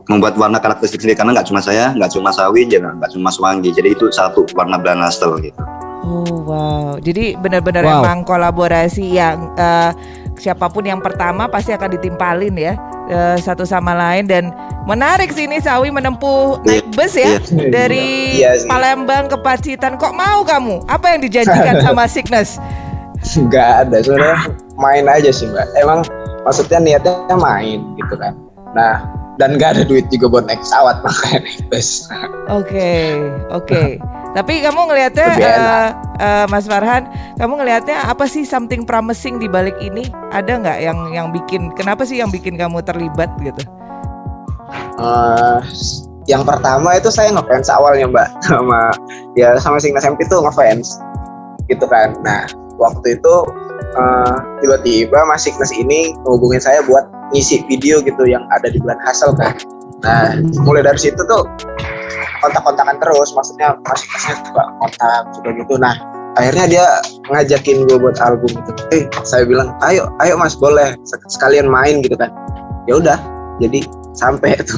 Membuat 0.09 0.33
warna 0.33 0.57
karakteristik 0.57 0.97
sendiri 0.97 1.13
karena 1.13 1.37
nggak 1.37 1.45
cuma 1.53 1.61
saya, 1.61 1.93
nggak 1.93 2.09
cuma 2.17 2.33
Sawi, 2.33 2.65
nggak 2.65 3.11
cuma 3.13 3.29
Swangi. 3.29 3.69
Jadi 3.69 3.93
itu 3.93 4.09
satu 4.09 4.49
warna 4.57 4.81
Blanastel 4.81 5.37
gitu. 5.45 5.61
Oh 6.01 6.45
wow, 6.45 6.95
jadi 6.97 7.35
benar-benar 7.35 7.83
Wow. 7.83 8.01
emang 8.01 8.17
kolaborasi 8.23 9.17
yang 9.17 9.51
eh, 9.53 9.91
siapa 10.35 10.69
pun 10.69 10.85
yang 10.85 11.01
pertama 11.01 11.49
pasti 11.49 11.73
akan 11.73 11.89
ditimpalin 11.93 12.53
ya 12.53 12.73
eh, 13.05 13.35
satu 13.37 13.63
sama 13.63 13.91
lain 13.91 14.23
dan 14.23 14.53
menarik 14.85 15.29
sih 15.29 15.45
ini 15.45 15.57
Sawi 15.57 15.89
menempuh 15.89 16.61
naik 16.63 16.85
bus 16.93 17.13
ya 17.13 17.41
Iya. 17.43 17.67
dari 17.67 18.39
Iya 18.39 18.51
sih. 18.55 18.67
Palembang 18.67 19.27
ke 19.27 19.37
Pacitan. 19.37 19.97
Kok 19.97 20.13
mau 20.13 20.41
kamu? 20.41 20.85
Apa 20.85 21.11
yang 21.11 21.21
dijanjikan 21.21 21.81
sama 21.85 22.05
Signes? 22.05 22.61
nggak 23.17 23.69
ada 23.83 23.97
sebenarnya 23.99 24.39
main 24.77 25.05
aja 25.09 25.33
sih 25.33 25.49
mbak 25.49 25.65
emang 25.75 26.05
maksudnya 26.45 26.77
niatnya 26.77 27.35
main 27.35 27.81
gitu 27.97 28.13
kan 28.15 28.37
nah 28.71 29.03
dan 29.37 29.57
nggak 29.57 29.77
ada 29.77 29.83
duit 29.85 30.05
juga 30.09 30.27
buat 30.29 30.45
naik 30.49 30.61
pesawat 30.61 31.01
makanya 31.05 31.39
naik 31.45 31.61
bus 31.69 32.09
Oke, 32.47 33.19
oke. 33.51 33.99
Tapi 34.31 34.63
kamu 34.63 34.87
ngelihatnya 34.87 35.29
eh, 35.35 35.89
eh, 36.23 36.45
Mas 36.47 36.63
Farhan, 36.63 37.11
kamu 37.35 37.59
ngelihatnya 37.59 38.07
apa 38.07 38.23
sih 38.23 38.47
something 38.47 38.87
promising 38.87 39.35
di 39.35 39.51
balik 39.51 39.75
ini? 39.83 40.07
Ada 40.31 40.63
nggak 40.63 40.79
yang 40.79 40.99
yang 41.11 41.27
bikin 41.35 41.75
kenapa 41.75 42.07
sih 42.07 42.23
yang 42.23 42.31
bikin 42.31 42.55
kamu 42.55 42.79
terlibat 42.87 43.27
gitu? 43.43 43.59
Eh, 44.95 45.59
yang 46.27 46.43
pertama 46.43 46.95
itu 46.95 47.07
saya 47.11 47.31
ngefans 47.31 47.71
awalnya 47.71 48.07
mbak 48.07 48.27
sama 48.47 48.91
ya 49.39 49.55
sama 49.57 49.79
Signas 49.79 50.03
MP 50.03 50.27
itu 50.27 50.35
ngefans 50.35 50.99
gitu 51.71 51.87
kan 51.87 52.15
nah 52.21 52.43
waktu 52.75 53.15
itu 53.15 53.35
tiba-tiba 54.61 55.17
Mas 55.25 55.47
Signas 55.47 55.71
ini 55.73 56.13
hubungin 56.27 56.61
saya 56.61 56.83
buat 56.85 57.07
ngisi 57.35 57.63
video 57.67 57.99
gitu 58.03 58.23
yang 58.27 58.43
ada 58.53 58.71
di 58.71 58.77
bulan 58.79 58.99
Hassel 59.03 59.35
kan 59.35 59.55
nah 60.05 60.37
mulai 60.61 60.85
dari 60.85 60.99
situ 60.99 61.17
tuh 61.25 61.43
kontak-kontakan 62.41 62.97
terus 63.01 63.33
maksudnya 63.33 63.73
masing-masing 63.85 64.37
juga 64.45 64.63
kontak 64.77 65.23
juga 65.33 65.49
gitu. 65.57 65.73
Nah 65.81 65.95
akhirnya 66.37 66.65
dia 66.69 66.85
ngajakin 67.33 67.89
gue 67.89 67.97
buat 67.97 68.17
album 68.21 68.51
itu 68.53 68.71
eh 68.93 69.03
saya 69.25 69.43
bilang 69.45 69.73
ayo 69.85 70.09
ayo 70.21 70.37
mas 70.37 70.53
boleh. 70.53 70.93
Sek- 71.05 71.25
sekalian 71.29 71.65
main 71.65 72.05
gitu 72.05 72.13
kan. 72.13 72.29
Ya 72.85 73.01
udah 73.01 73.17
jadi 73.57 73.83
sampai 74.13 74.53
itu 74.61 74.77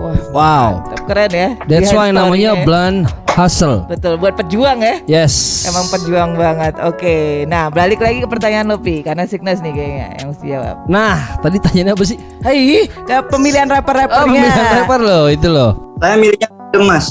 Wah, 0.00 0.16
Wow. 0.32 0.68
mantap. 0.80 1.00
keren 1.04 1.30
ya. 1.30 1.48
That's 1.68 1.92
why 1.92 2.08
namanya 2.08 2.56
ya. 2.56 2.64
Blind 2.64 3.04
Hustle. 3.30 3.84
Betul, 3.86 4.16
buat 4.16 4.34
pejuang 4.34 4.80
ya. 4.80 4.96
Yes. 5.06 5.64
Emang 5.68 5.86
pejuang 5.92 6.34
banget. 6.34 6.74
Oke, 6.82 7.44
nah 7.46 7.68
balik 7.68 8.00
lagi 8.00 8.24
ke 8.24 8.28
pertanyaan 8.28 8.72
lo 8.72 8.80
Pi, 8.80 9.04
karena 9.04 9.28
Signas 9.28 9.60
nih 9.60 9.70
kayaknya 9.70 10.06
yang 10.18 10.28
mesti 10.32 10.46
jawab. 10.50 10.76
Nah, 10.88 11.16
tadi 11.38 11.56
tanyanya 11.62 11.92
apa 11.94 12.04
sih? 12.08 12.18
Hai, 12.42 12.88
ke 12.88 13.16
pemilihan 13.28 13.68
Oh, 13.68 13.76
rapper-rappernya. 13.76 14.24
pemilihan 14.26 14.66
rapper 14.82 15.00
loh, 15.00 15.24
itu 15.28 15.46
loh. 15.46 15.70
Saya 16.00 16.16
milihnya 16.16 16.48
random 16.48 16.82
mas, 16.88 17.06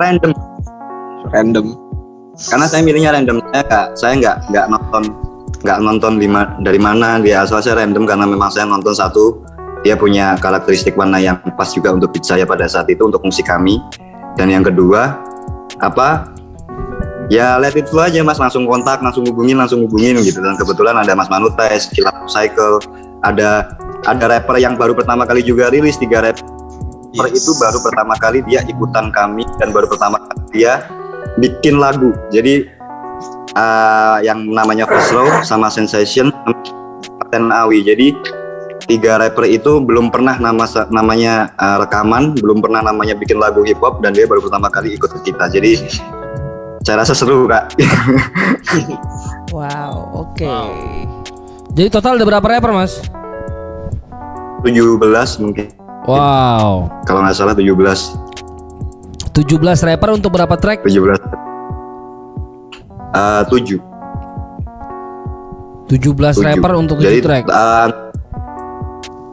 random. 0.00 0.30
random 1.30 1.66
Karena 2.40 2.66
saya 2.66 2.80
milihnya 2.80 3.10
random. 3.12 3.36
Saya 3.52 3.62
nggak, 3.68 3.86
saya 3.94 4.12
nggak 4.16 4.36
nggak 4.48 4.66
nonton 4.72 5.02
nggak 5.60 5.78
nonton 5.84 6.12
lima, 6.16 6.56
dari 6.64 6.80
mana 6.80 7.20
dia 7.20 7.44
asal 7.44 7.60
saya 7.60 7.84
random 7.84 8.08
karena 8.08 8.24
memang 8.24 8.48
saya 8.48 8.64
nonton 8.64 8.96
satu 8.96 9.44
dia 9.80 9.94
punya 9.96 10.36
karakteristik 10.36 10.96
warna 10.96 11.16
yang 11.20 11.40
pas 11.56 11.72
juga 11.72 11.92
untuk 11.94 12.12
beat 12.12 12.24
saya 12.26 12.44
pada 12.44 12.68
saat 12.68 12.88
itu 12.92 13.00
untuk 13.00 13.24
musik 13.24 13.48
kami. 13.48 13.80
Dan 14.36 14.52
yang 14.52 14.64
kedua 14.64 15.20
apa? 15.80 16.30
Ya 17.30 17.56
let 17.56 17.78
it 17.78 17.86
flow 17.88 18.04
aja 18.04 18.20
mas. 18.20 18.36
Langsung 18.36 18.66
kontak 18.66 19.00
langsung 19.00 19.24
hubungin 19.24 19.56
langsung 19.56 19.86
hubungin 19.86 20.18
gitu. 20.20 20.42
Dan 20.42 20.58
kebetulan 20.58 20.98
ada 20.98 21.16
mas 21.16 21.30
Manutais 21.32 21.88
Kilat 21.90 22.26
Cycle 22.28 22.82
ada 23.24 23.72
ada 24.08 24.24
rapper 24.28 24.56
yang 24.56 24.80
baru 24.80 24.96
pertama 24.96 25.28
kali 25.28 25.44
juga 25.44 25.68
rilis 25.68 26.00
tiga 26.00 26.24
rapper 26.24 26.60
Yes. 27.10 27.42
itu 27.42 27.58
baru 27.58 27.82
pertama 27.82 28.14
kali 28.22 28.38
dia 28.46 28.62
ikutan 28.70 29.10
kami 29.10 29.42
dan 29.58 29.74
baru 29.74 29.90
pertama 29.90 30.22
kali 30.22 30.62
dia 30.62 30.86
bikin 31.42 31.82
lagu. 31.82 32.14
Jadi 32.30 32.70
eh, 33.58 34.16
yang 34.22 34.46
namanya 34.46 34.86
First 34.86 35.10
Row 35.10 35.26
sama 35.42 35.66
Sensation 35.66 36.30
dan 37.34 37.50
Awi. 37.50 37.82
Jadi 37.82 38.14
tiga 38.90 39.16
rapper 39.16 39.46
itu 39.46 39.78
belum 39.78 40.10
pernah 40.10 40.34
nama 40.36 40.66
namanya 40.90 41.54
eh, 41.54 41.76
rekaman 41.78 42.34
belum 42.34 42.58
pernah 42.58 42.82
namanya 42.82 43.14
bikin 43.14 43.38
lagu 43.38 43.62
hip 43.62 43.78
hop 43.78 44.02
dan 44.02 44.10
dia 44.10 44.26
baru 44.26 44.42
pertama 44.42 44.66
kali 44.66 44.98
ikut 44.98 45.06
ke 45.08 45.30
kita 45.30 45.46
jadi 45.48 45.78
saya 46.82 46.98
rasa 46.98 47.14
seru 47.14 47.46
kak 47.46 47.70
Wow, 49.50 50.26
oke. 50.26 50.46
Jadi 51.74 51.90
total 51.90 52.14
ada 52.14 52.22
berapa 52.22 52.46
rapper, 52.46 52.70
Mas? 52.70 53.02
17 54.62 55.42
mungkin 55.42 55.66
Wow. 56.06 56.86
kalau 57.02 57.20
nggak 57.22 57.34
salah 57.34 57.52
17 57.52 58.14
17 59.34 59.58
rapper 59.84 60.10
untuk 60.10 60.30
berapa 60.32 60.54
track? 60.54 60.86
17 60.86 61.18
Eh, 63.10 63.42
7 63.42 63.82
17 65.90 65.90
Tujuh. 65.90 66.46
rapper 66.46 66.72
untuk 66.78 66.96
7 66.98 67.04
Jadi 67.04 67.18
track. 67.20 67.44
eh, 67.44 67.86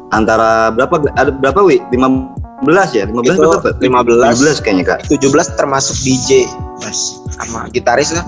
antara 0.09 0.71
berapa 0.71 1.03
ada 1.13 1.29
berapa 1.29 1.59
wi? 1.61 1.77
15 1.91 2.63
ya? 2.93 3.03
15 3.05 3.37
Itu 3.37 3.41
berapa? 3.41 3.69
15. 3.77 4.41
15 4.41 4.63
kayaknya 4.63 4.83
Kak. 4.87 4.99
17 5.07 5.59
termasuk 5.59 5.95
DJ 5.99 6.47
mas 6.79 7.19
sama 7.33 7.65
gitaris 7.69 8.13
lah 8.13 8.25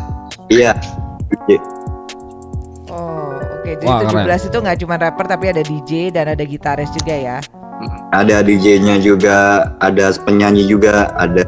Iya. 0.50 0.74
Oh, 2.90 3.38
oke. 3.38 3.70
Jadi 3.70 3.86
Wah, 3.86 4.02
keren. 4.02 4.26
17 4.26 4.50
itu 4.50 4.58
nggak 4.58 4.78
cuma 4.82 4.96
rapper 4.98 5.26
tapi 5.30 5.46
ada 5.48 5.62
DJ 5.62 6.10
dan 6.10 6.34
ada 6.34 6.42
gitaris 6.42 6.90
juga 6.92 7.14
ya. 7.14 7.38
Ada 8.12 8.44
DJ-nya 8.44 9.00
juga, 9.00 9.70
ada 9.80 10.12
penyanyi 10.20 10.68
juga, 10.68 11.14
ada 11.16 11.46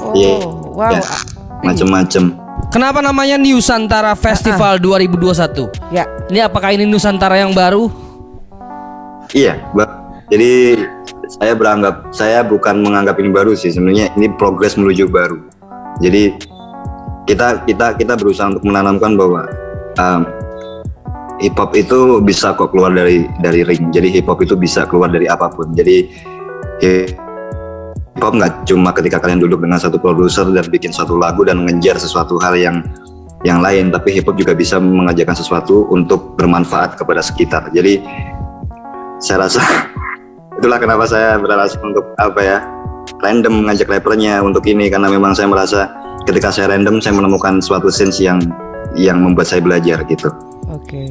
Oh, 0.00 0.16
Iya. 0.16 0.34
wow. 0.72 0.88
Ya. 0.88 1.02
macem-macem. 1.60 2.32
Kenapa 2.72 3.04
namanya 3.04 3.36
Nusantara 3.36 4.16
Festival 4.16 4.80
2021? 4.80 5.68
Ya, 5.90 6.08
Ini 6.32 6.48
apakah 6.48 6.72
ini 6.72 6.88
Nusantara 6.88 7.36
yang 7.36 7.52
baru? 7.52 7.92
Iya. 9.34 9.58
Jadi 10.30 10.78
saya 11.36 11.52
beranggap 11.58 12.14
saya 12.14 12.46
bukan 12.46 12.80
menganggap 12.80 13.18
ini 13.18 13.34
baru 13.34 13.52
sih 13.52 13.74
sebenarnya 13.74 14.14
ini 14.14 14.30
progres 14.38 14.78
menuju 14.78 15.10
baru. 15.10 15.42
Jadi 16.00 16.38
kita 17.26 17.66
kita 17.66 17.98
kita 17.98 18.14
berusaha 18.14 18.54
untuk 18.54 18.64
menanamkan 18.64 19.18
bahwa 19.18 19.42
um, 19.98 20.22
hip 21.42 21.58
hop 21.58 21.74
itu 21.74 22.22
bisa 22.22 22.54
kok 22.54 22.70
keluar 22.70 22.94
dari 22.94 23.26
dari 23.42 23.66
ring. 23.66 23.90
Jadi 23.90 24.14
hip 24.14 24.30
hop 24.30 24.40
itu 24.40 24.54
bisa 24.54 24.86
keluar 24.86 25.10
dari 25.10 25.26
apa 25.26 25.50
pun. 25.50 25.74
Jadi 25.74 26.08
hip 26.80 28.22
hop 28.22 28.38
nggak 28.38 28.64
cuma 28.70 28.94
ketika 28.94 29.18
kalian 29.18 29.42
duduk 29.42 29.60
dengan 29.60 29.82
satu 29.82 29.98
produser 29.98 30.46
dan 30.54 30.64
bikin 30.70 30.94
suatu 30.94 31.18
lagu 31.18 31.42
dan 31.42 31.60
mengejar 31.60 31.98
sesuatu 31.98 32.38
hal 32.40 32.54
yang 32.54 32.86
yang 33.44 33.60
lain, 33.60 33.92
tapi 33.92 34.14
hip 34.16 34.24
hop 34.24 34.40
juga 34.40 34.56
bisa 34.56 34.80
mengajarkan 34.80 35.36
sesuatu 35.36 35.84
untuk 35.92 36.32
bermanfaat 36.38 36.96
kepada 36.96 37.20
sekitar. 37.20 37.68
Jadi 37.76 38.00
saya 39.24 39.48
rasa 39.48 39.60
itulah 40.60 40.76
kenapa 40.76 41.08
saya 41.08 41.40
beralasan 41.40 41.80
untuk 41.80 42.04
apa 42.20 42.40
ya 42.44 42.58
random 43.24 43.64
ngajak 43.64 43.88
rappernya 43.88 44.44
untuk 44.44 44.64
ini 44.68 44.92
karena 44.92 45.08
memang 45.08 45.32
saya 45.32 45.48
merasa 45.48 45.88
ketika 46.28 46.52
saya 46.52 46.76
random 46.76 47.00
saya 47.00 47.16
menemukan 47.16 47.60
suatu 47.64 47.88
sense 47.88 48.20
yang 48.20 48.36
yang 48.94 49.18
membuat 49.24 49.48
saya 49.48 49.64
belajar 49.64 50.04
gitu. 50.06 50.28
oke. 50.68 51.04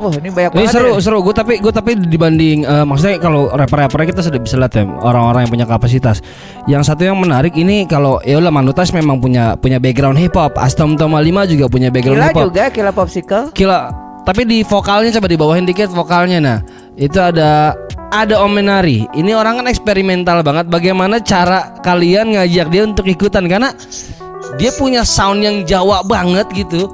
Wah, 0.00 0.08
ini 0.16 0.32
banyak 0.32 0.56
Ini 0.56 0.64
banget. 0.64 0.72
seru, 0.72 0.92
ya. 0.96 1.00
seru. 1.04 1.18
Gue 1.20 1.36
tapi 1.36 1.60
gue 1.60 1.68
tapi 1.68 1.92
dibanding 1.92 2.64
eh, 2.64 2.84
maksudnya 2.88 3.20
kalau 3.20 3.52
rapper-rapper 3.52 4.08
kita 4.08 4.24
sudah 4.24 4.40
bisa 4.40 4.56
lihat 4.56 4.72
ya 4.72 4.88
orang-orang 4.88 5.44
yang 5.44 5.52
punya 5.52 5.66
kapasitas. 5.68 6.24
Yang 6.64 6.88
satu 6.88 7.04
yang 7.04 7.20
menarik 7.20 7.52
ini 7.52 7.84
kalau 7.84 8.16
ya 8.24 8.40
udah 8.40 8.48
Manutas 8.48 8.96
memang 8.96 9.20
punya 9.20 9.60
punya 9.60 9.76
background 9.76 10.16
hip 10.16 10.32
hop. 10.32 10.56
Astom 10.56 10.96
Toma 10.96 11.20
5 11.20 11.52
juga 11.52 11.68
punya 11.68 11.92
background 11.92 12.16
hip 12.16 12.32
hop. 12.32 12.48
juga, 12.48 12.64
Kila 12.72 12.96
Popsicle. 12.96 13.52
Gila. 13.52 14.09
Tapi 14.26 14.42
di 14.44 14.58
vokalnya 14.62 15.10
coba 15.16 15.28
dibawahin 15.28 15.66
dikit 15.66 15.90
vokalnya 15.90 16.38
nah. 16.38 16.58
Itu 16.94 17.18
ada 17.20 17.72
ada 18.10 18.34
Om 18.42 18.60
Menari. 18.60 19.06
Ini 19.14 19.32
orang 19.32 19.62
kan 19.62 19.66
eksperimental 19.70 20.42
banget. 20.42 20.66
Bagaimana 20.66 21.22
cara 21.22 21.74
kalian 21.80 22.36
ngajak 22.36 22.66
dia 22.68 22.82
untuk 22.84 23.06
ikutan 23.06 23.46
karena 23.46 23.72
dia 24.58 24.70
punya 24.74 25.06
sound 25.06 25.40
yang 25.40 25.62
Jawa 25.64 26.02
banget 26.04 26.46
gitu. 26.52 26.90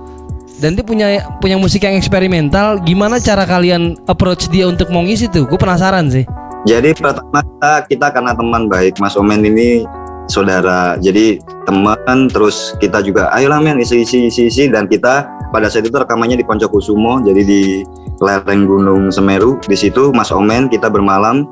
Dan 0.57 0.73
dia 0.73 0.85
punya 0.85 1.21
punya 1.41 1.61
musik 1.61 1.85
yang 1.85 1.97
eksperimental. 1.97 2.81
Gimana 2.81 3.21
cara 3.21 3.45
kalian 3.45 3.97
approach 4.09 4.49
dia 4.49 4.65
untuk 4.65 4.89
mau 4.89 5.05
ngisi 5.05 5.29
tuh? 5.29 5.45
Gue 5.45 5.61
penasaran 5.61 6.09
sih. 6.09 6.25
Jadi 6.67 6.97
pertama 6.97 7.45
kita, 7.45 7.73
kita 7.87 8.07
karena 8.11 8.33
teman 8.35 8.67
baik 8.67 8.97
Mas 8.99 9.15
Omen 9.15 9.45
ini 9.45 9.85
saudara. 10.27 10.97
Jadi 10.99 11.39
teman 11.69 12.27
terus 12.31 12.75
kita 12.83 13.03
juga 13.03 13.31
ayolah 13.35 13.63
men 13.63 13.79
isi 13.79 14.03
isi 14.03 14.27
isi 14.31 14.43
isi 14.51 14.65
dan 14.71 14.91
kita 14.91 15.27
pada 15.57 15.73
saat 15.73 15.89
itu 15.89 15.97
rekamannya 15.97 16.37
di 16.37 16.45
Poncokusumo 16.45 17.25
jadi 17.25 17.41
di 17.41 17.81
lereng 18.21 18.69
Gunung 18.69 19.09
Semeru. 19.09 19.57
Di 19.65 19.73
situ 19.73 20.13
Mas 20.13 20.29
Omen 20.29 20.69
kita 20.69 20.93
bermalam 20.93 21.49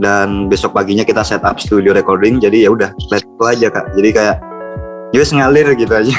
dan 0.00 0.48
besok 0.48 0.72
paginya 0.72 1.04
kita 1.04 1.20
set 1.20 1.44
up 1.44 1.60
studio 1.60 1.92
recording. 1.92 2.40
Jadi 2.40 2.64
ya 2.64 2.72
udah 2.72 2.96
let 3.12 3.28
go 3.36 3.52
aja 3.52 3.68
Kak. 3.68 3.92
Jadi 3.92 4.08
kayak 4.16 4.36
Yus 5.12 5.36
ngalir 5.36 5.68
gitu 5.76 5.92
aja. 5.92 6.16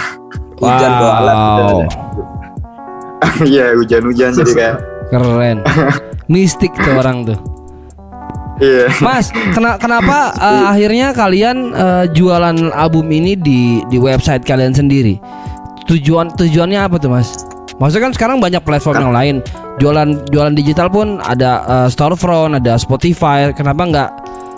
hujan 0.62 0.92
bawa 1.02 1.14
alat 1.22 1.38
Wow. 1.38 1.80
Iya 3.50 3.74
hujan-hujan 3.74 4.38
jadi 4.38 4.52
kayak 4.54 4.76
Keren. 5.14 5.58
Mistik 6.30 6.70
tuh 6.78 7.02
orang 7.02 7.26
tuh. 7.26 7.40
iya. 8.62 8.90
Mas, 9.00 9.30
kena, 9.54 9.78
kenapa 9.82 10.34
eh, 10.38 10.64
akhirnya 10.70 11.14
kalian 11.18 11.72
eh, 11.74 12.06
jualan 12.14 12.74
album 12.74 13.10
ini 13.10 13.34
di 13.38 13.82
di 13.90 13.98
website 13.98 14.46
kalian 14.46 14.74
sendiri? 14.74 15.18
Tujuan 15.88 16.36
tujuannya 16.36 16.80
apa 16.80 16.96
tuh, 17.00 17.12
Mas? 17.12 17.48
Maksudnya 17.78 18.10
kan 18.10 18.14
sekarang 18.14 18.38
banyak 18.44 18.62
platform 18.66 19.10
yang 19.10 19.14
lain. 19.14 19.36
Jualan 19.78 20.28
jualan 20.34 20.54
digital 20.58 20.90
pun 20.90 21.22
ada 21.24 21.64
eh, 21.64 21.88
storefront, 21.88 22.58
ada 22.58 22.76
Spotify. 22.76 23.52
Kenapa 23.56 23.84
nggak 23.88 24.10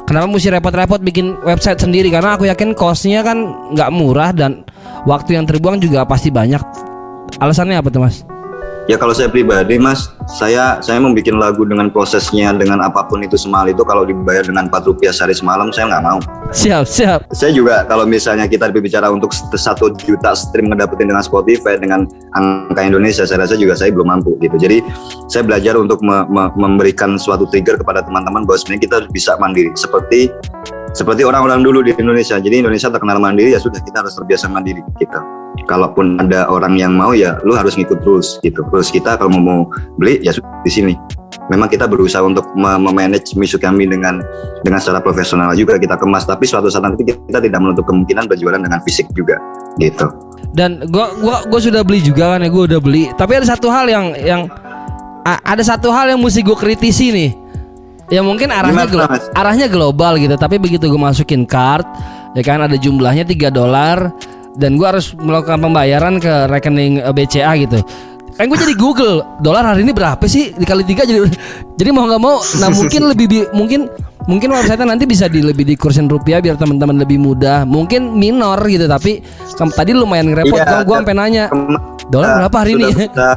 Kenapa 0.10 0.26
mesti 0.26 0.50
repot-repot 0.50 1.06
bikin 1.06 1.38
website 1.46 1.78
sendiri? 1.78 2.10
Karena 2.10 2.34
aku 2.34 2.50
yakin 2.50 2.74
costnya 2.74 3.22
kan 3.22 3.46
nggak 3.78 3.94
murah 3.94 4.34
dan 4.34 4.66
waktu 5.06 5.38
yang 5.38 5.46
terbuang 5.46 5.78
juga 5.78 6.02
pasti 6.02 6.34
banyak. 6.34 6.58
Alasannya 7.38 7.78
apa 7.78 7.94
tuh, 7.94 8.02
Mas? 8.02 8.26
Ya 8.90 8.98
kalau 8.98 9.14
saya 9.14 9.30
pribadi 9.30 9.78
mas, 9.78 10.10
saya 10.26 10.82
saya 10.82 10.98
membuat 10.98 11.30
lagu 11.38 11.62
dengan 11.62 11.94
prosesnya 11.94 12.50
dengan 12.58 12.82
apa 12.82 13.06
pun 13.06 13.22
itu 13.22 13.38
semal 13.38 13.70
itu 13.70 13.86
kalau 13.86 14.02
dibayar 14.02 14.42
dengan 14.42 14.66
4 14.66 14.90
rupiah 14.90 15.14
sehari 15.14 15.38
semalam 15.38 15.70
saya 15.70 15.94
nggak 15.94 16.04
mau. 16.10 16.18
Siap, 16.50 16.90
siap. 16.90 17.20
Saya 17.30 17.54
juga 17.54 17.86
kalau 17.86 18.10
misalnya 18.10 18.50
kita 18.50 18.74
berbicara 18.74 19.14
untuk 19.14 19.30
satu 19.54 19.94
juta 19.94 20.34
stream 20.34 20.74
ngedapetin 20.74 21.14
dengan 21.14 21.22
Spotify 21.22 21.78
dengan 21.78 22.10
angka 22.34 22.82
Indonesia, 22.82 23.30
saya 23.30 23.46
rasa 23.46 23.62
juga 23.62 23.78
saya 23.78 23.94
belum 23.94 24.10
mampu 24.10 24.34
gitu. 24.42 24.58
Jadi 24.58 24.82
saya 25.30 25.46
belajar 25.46 25.78
untuk 25.78 26.02
me- 26.02 26.26
me- 26.26 26.50
memberikan 26.58 27.14
suatu 27.22 27.46
trigger 27.46 27.78
kepada 27.78 28.02
teman-teman 28.02 28.42
bahwa 28.42 28.58
sebenarnya 28.58 28.90
kita 28.90 28.94
harus 29.06 29.10
bisa 29.14 29.38
mandiri 29.38 29.70
seperti 29.78 30.34
seperti 30.94 31.22
orang-orang 31.26 31.62
dulu 31.62 31.86
di 31.86 31.94
Indonesia. 31.98 32.38
Jadi 32.42 32.62
Indonesia 32.62 32.90
terkenal 32.90 33.22
mandiri 33.22 33.54
ya 33.54 33.62
sudah 33.62 33.80
kita 33.82 34.02
harus 34.06 34.14
terbiasa 34.18 34.50
mandiri 34.50 34.82
kita. 34.98 35.22
Kalaupun 35.68 36.18
ada 36.22 36.48
orang 36.50 36.78
yang 36.80 36.96
mau 36.96 37.12
ya 37.12 37.38
lu 37.46 37.54
harus 37.54 37.76
ngikut 37.78 38.02
rules 38.06 38.38
gitu. 38.42 38.64
Rules 38.70 38.90
kita 38.90 39.18
kalau 39.18 39.34
mau, 39.38 39.70
beli 39.98 40.22
ya 40.24 40.34
di 40.66 40.72
sini. 40.72 40.96
memang 41.50 41.66
kita 41.66 41.90
berusaha 41.90 42.22
untuk 42.22 42.46
me- 42.54 42.78
memanage 42.78 43.34
musik 43.34 43.66
kami 43.66 43.90
dengan 43.90 44.22
dengan 44.62 44.78
secara 44.78 45.02
profesional 45.02 45.50
juga 45.58 45.82
kita 45.82 45.98
kemas 45.98 46.30
tapi 46.30 46.46
suatu 46.46 46.70
saat 46.70 46.86
nanti 46.86 47.02
kita 47.10 47.42
tidak 47.42 47.58
menutup 47.58 47.90
kemungkinan 47.90 48.30
berjualan 48.30 48.62
dengan 48.62 48.78
fisik 48.86 49.10
juga 49.18 49.42
gitu 49.82 50.14
Dan 50.54 50.86
gua 50.94 51.10
gua 51.18 51.42
gua 51.50 51.58
sudah 51.58 51.82
beli 51.82 52.06
juga 52.06 52.38
kan 52.38 52.46
ya, 52.46 52.50
gua 52.54 52.70
udah 52.70 52.78
beli. 52.82 53.10
Tapi 53.18 53.42
ada 53.42 53.50
satu 53.50 53.70
hal 53.74 53.90
yang 53.90 54.14
yang 54.22 54.42
ada 55.26 55.62
satu 55.62 55.94
hal 55.94 56.10
yang 56.10 56.20
mesti 56.22 56.42
gue 56.42 56.58
kritisi 56.58 57.14
nih. 57.14 57.30
Ya 58.10 58.26
mungkin 58.26 58.50
arahnya 58.50 58.90
glo- 58.90 59.10
arahnya 59.38 59.70
global 59.70 60.18
gitu, 60.18 60.34
tapi 60.34 60.58
begitu 60.58 60.90
gue 60.90 60.98
masukin 60.98 61.46
card, 61.46 61.86
ya 62.34 62.42
kan 62.42 62.66
ada 62.66 62.74
jumlahnya 62.74 63.22
3 63.22 63.54
dolar 63.54 64.10
dan 64.58 64.76
gua 64.76 64.98
harus 64.98 65.14
melakukan 65.14 65.62
pembayaran 65.62 66.18
ke 66.18 66.50
rekening 66.50 67.00
eh, 67.00 67.14
BCA 67.14 67.54
gitu. 67.62 67.80
Kan 68.34 68.48
gue 68.50 68.58
jadi 68.58 68.74
Google 68.74 69.22
dolar 69.46 69.62
hari 69.62 69.84
ini 69.86 69.94
berapa 69.94 70.24
sih 70.26 70.56
dikali 70.58 70.88
tiga 70.88 71.06
jadi 71.06 71.22
jadi 71.80 71.90
mau 71.94 72.10
nggak 72.10 72.22
mau, 72.22 72.42
nah 72.58 72.74
mungkin 72.74 73.02
lebih 73.14 73.26
bi- 73.30 73.50
mungkin 73.54 73.86
mungkin 74.26 74.50
website 74.58 74.82
nanti 74.82 75.06
bisa 75.06 75.30
di 75.30 75.46
lebih 75.46 75.66
dikursin 75.66 76.10
rupiah 76.10 76.42
biar 76.42 76.58
teman-teman 76.58 76.98
lebih 76.98 77.22
mudah. 77.22 77.62
Mungkin 77.62 78.18
minor 78.18 78.58
gitu 78.66 78.90
tapi 78.90 79.22
tadi 79.78 79.92
lumayan 79.94 80.34
repot. 80.34 80.58
Iya, 80.58 80.82
gua 80.82 81.06
sampai 81.06 81.14
nanya 81.14 81.46
dolar 82.10 82.42
berapa 82.42 82.58
hari 82.58 82.74
sudah 82.74 82.90
ini? 82.90 83.06
berusaha, 83.06 83.36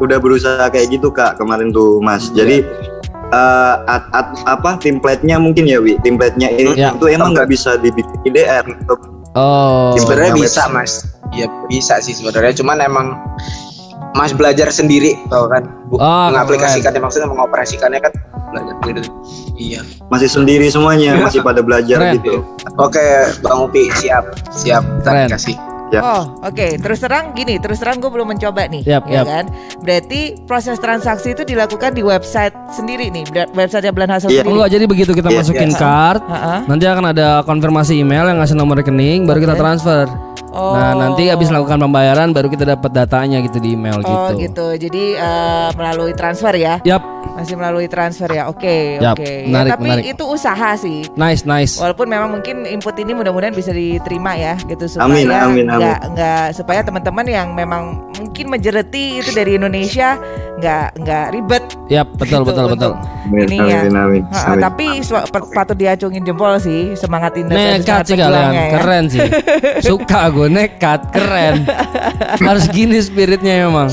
udah 0.00 0.18
berusaha 0.20 0.64
kayak 0.68 0.86
gitu 1.00 1.08
kak 1.08 1.40
kemarin 1.40 1.72
tuh 1.72 2.00
mas 2.04 2.28
jadi 2.32 2.60
eh, 3.30 3.74
at- 3.86 4.10
at- 4.10 4.42
apa 4.44 4.76
template-nya 4.76 5.36
mungkin 5.36 5.64
ya 5.64 5.78
wi? 5.78 5.94
Template-nya 5.98 6.50
ini 6.50 6.74
Ya. 6.74 6.90
itu 6.90 7.06
emang 7.06 7.32
nggak 7.32 7.46
bisa 7.46 7.74
dibikin 7.76 8.18
IDR 8.24 8.66
untuk 8.66 8.98
Oh. 9.32 9.94
sebenarnya 9.94 10.34
bisa 10.34 10.66
website. 10.66 10.74
mas. 10.74 10.92
Ya 11.30 11.46
bisa 11.64 11.98
sih 11.98 12.10
sebenarnya 12.12 12.50
cuman 12.52 12.80
emang 12.80 13.06
mas 14.12 14.30
belajar 14.30 14.66
sendiri 14.68 15.14
tau 15.26 15.46
kan? 15.46 15.62
Bu- 15.86 15.96
Ah, 15.96 16.26
mengaplikasikannya 16.28 16.98
maksudnya 16.98 17.30
mengoperasikannya 17.30 18.00
kan 18.00 18.12
belajar 18.50 18.74
sendiri. 18.76 19.00
Iya. 19.54 19.80
Masih 20.10 20.26
sendiri 20.26 20.66
semuanya 20.66 21.14
masih 21.16 21.38
pada 21.40 21.62
belajar 21.62 22.02
Keren. 22.02 22.18
gitu. 22.18 22.42
Oke 22.76 22.98
bang 23.38 23.58
Upi 23.60 23.86
siap 23.94 24.26
siap. 24.50 24.82
Kita 24.98 25.30
kasih 25.30 25.54
Ya. 25.90 26.00
Oh, 26.00 26.22
oke. 26.40 26.78
Terus 26.78 26.98
terang 27.02 27.34
gini, 27.34 27.58
terus 27.58 27.82
terang 27.82 27.98
gue 27.98 28.06
belum 28.06 28.30
mencoba 28.30 28.70
nih, 28.70 28.86
Yap, 28.86 29.10
ya 29.10 29.20
yap. 29.20 29.24
kan? 29.26 29.44
Berarti 29.82 30.38
proses 30.46 30.78
transaksi 30.78 31.34
itu 31.34 31.42
dilakukan 31.42 31.92
di 31.92 32.06
website 32.06 32.54
sendiri 32.70 33.10
nih, 33.10 33.26
website 33.52 33.90
Bulan 33.90 34.14
Hasil 34.14 34.30
Iya. 34.30 34.46
sendiri. 34.46 34.54
Enggak, 34.54 34.68
jadi 34.70 34.84
begitu 34.86 35.12
kita 35.12 35.28
Iya, 35.28 35.38
masukin 35.42 35.70
iya. 35.74 35.78
card, 35.78 36.22
Ha-ha. 36.22 36.56
nanti 36.70 36.84
akan 36.86 37.04
ada 37.10 37.42
konfirmasi 37.42 37.98
email 37.98 38.22
yang 38.24 38.38
ngasih 38.38 38.54
nomor 38.54 38.78
rekening, 38.78 39.26
baru 39.26 39.42
kita 39.42 39.54
Oke. 39.54 39.60
transfer. 39.60 40.06
Oh. 40.50 40.74
Nah, 40.74 40.92
nanti 40.92 41.26
habis 41.26 41.46
melakukan 41.46 41.78
pembayaran 41.80 42.28
baru 42.30 42.46
kita 42.46 42.66
dapat 42.68 42.90
datanya 42.90 43.38
gitu 43.40 43.58
di 43.58 43.72
email 43.72 44.02
Oh 44.02 44.30
gitu. 44.30 44.42
gitu. 44.42 44.88
Jadi 44.88 45.04
eh, 45.14 45.68
melalui 45.72 46.10
transfer 46.12 46.52
ya? 46.52 46.82
Yap, 46.82 47.02
Masih 47.30 47.54
melalui 47.54 47.86
transfer 47.86 48.26
ya? 48.26 48.46
Oke, 48.46 48.98
Yap, 48.98 49.14
oke. 49.14 49.24
Ya, 49.24 49.46
menarik, 49.46 49.70
tapi 49.72 49.84
menarik. 49.86 50.04
itu 50.10 50.24
usaha 50.26 50.70
sih. 50.74 51.06
nice, 51.14 51.42
nice. 51.44 51.78
Walaupun 51.78 52.06
memang 52.06 52.28
mungkin 52.30 52.66
input 52.66 52.92
ini 52.94 53.14
mudah-mudahan 53.14 53.52
bisa 53.52 53.70
diterima 53.70 54.34
ya 54.34 54.58
gitu 54.60 54.84
supaya 54.86 55.06
Amin, 55.06 55.26
amin, 55.26 55.64
amin. 55.64 55.64
nggak 55.70 55.98
nggak 56.12 56.44
supaya 56.52 56.80
teman-teman 56.82 57.24
yang 57.24 57.48
memang 57.52 58.02
mungkin 58.40 58.56
menjereti 58.56 59.20
itu 59.20 59.30
dari 59.36 59.60
Indonesia 59.60 60.16
nggak 60.56 60.86
nggak 61.04 61.26
ribet. 61.36 61.64
Yap, 61.92 62.08
betul, 62.16 62.40
gitu 62.40 62.48
betul, 62.48 62.64
betul. 62.72 62.72
untuk 62.72 62.94
amin 63.28 63.44
Ini 63.52 63.56
ya. 63.60 63.80
amin, 63.84 63.96
amin. 64.00 64.22
Ha, 64.32 64.56
tapi 64.56 64.86
per- 65.04 65.50
patut 65.52 65.76
diacungin 65.76 66.24
jempol 66.24 66.56
sih 66.56 66.96
semangat 66.96 67.36
Indonesia 67.36 67.76
Nekat 67.84 68.08
sih 68.08 68.16
kalian, 68.16 68.52
keren 68.72 69.04
sih. 69.12 69.20
Suka 69.92 70.32
gue 70.32 70.48
nekat, 70.48 71.12
keren. 71.12 71.68
Harus 72.40 72.64
gini 72.72 72.96
spiritnya 73.04 73.68
memang. 73.68 73.92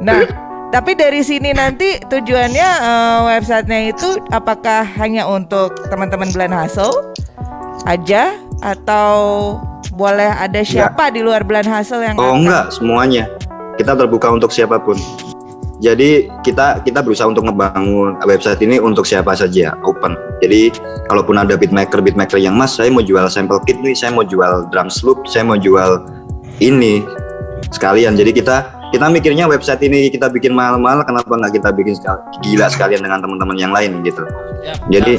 Nah, 0.00 0.24
tapi 0.72 0.96
dari 0.96 1.20
sini 1.20 1.52
nanti 1.52 2.00
tujuannya 2.00 2.68
eh, 2.80 3.18
websitenya 3.28 3.92
itu 3.92 4.08
apakah 4.32 4.88
hanya 4.96 5.28
untuk 5.28 5.76
teman-teman 5.92 6.32
Bulan 6.32 6.56
Hasil 6.56 6.88
aja 7.84 8.40
atau 8.64 9.20
boleh 9.94 10.26
ada 10.26 10.60
siapa 10.66 11.08
di 11.14 11.22
luar 11.22 11.46
Bulan 11.46 11.64
Hasil 11.64 12.02
yang 12.02 12.16
oh 12.18 12.34
akan- 12.34 12.38
enggak 12.42 12.64
semuanya. 12.74 13.24
Kita 13.74 13.94
terbuka 13.94 14.30
untuk 14.30 14.50
siapa 14.50 14.78
pun. 14.78 14.98
Jadi 15.82 16.30
kita 16.46 16.80
kita 16.86 17.02
berusaha 17.02 17.26
untuk 17.26 17.44
ngebangun 17.50 18.16
website 18.24 18.62
ini 18.62 18.78
untuk 18.78 19.02
siapa 19.02 19.34
saja 19.34 19.74
open. 19.82 20.14
Jadi 20.38 20.70
kalaupun 21.10 21.34
ada 21.34 21.58
beatmaker 21.58 21.98
beatmaker 21.98 22.38
yang 22.38 22.54
mas 22.54 22.78
saya 22.78 22.88
mau 22.94 23.02
jual 23.02 23.26
sampel 23.26 23.58
kit 23.66 23.76
nih 23.82 23.92
saya 23.92 24.14
mau 24.14 24.22
jual 24.22 24.70
drum 24.70 24.88
loop 25.02 25.26
saya 25.26 25.42
mau 25.42 25.58
jual 25.58 25.98
ini 26.62 27.02
sekalian. 27.74 28.14
Jadi 28.14 28.30
kita 28.30 28.70
kita 28.94 29.10
mikirnya 29.10 29.50
website 29.50 29.82
ini 29.82 30.06
kita 30.08 30.30
bikin 30.30 30.54
mahal-mahal 30.54 31.02
kenapa 31.02 31.26
nggak 31.26 31.58
kita 31.58 31.74
bikin 31.74 31.98
sekal- 31.98 32.22
gila 32.46 32.70
sekalian 32.70 33.02
dengan 33.02 33.18
teman-teman 33.18 33.58
yang 33.58 33.74
lain 33.74 33.98
gitu. 34.06 34.22
Yap, 34.62 34.78
jadi 34.88 35.18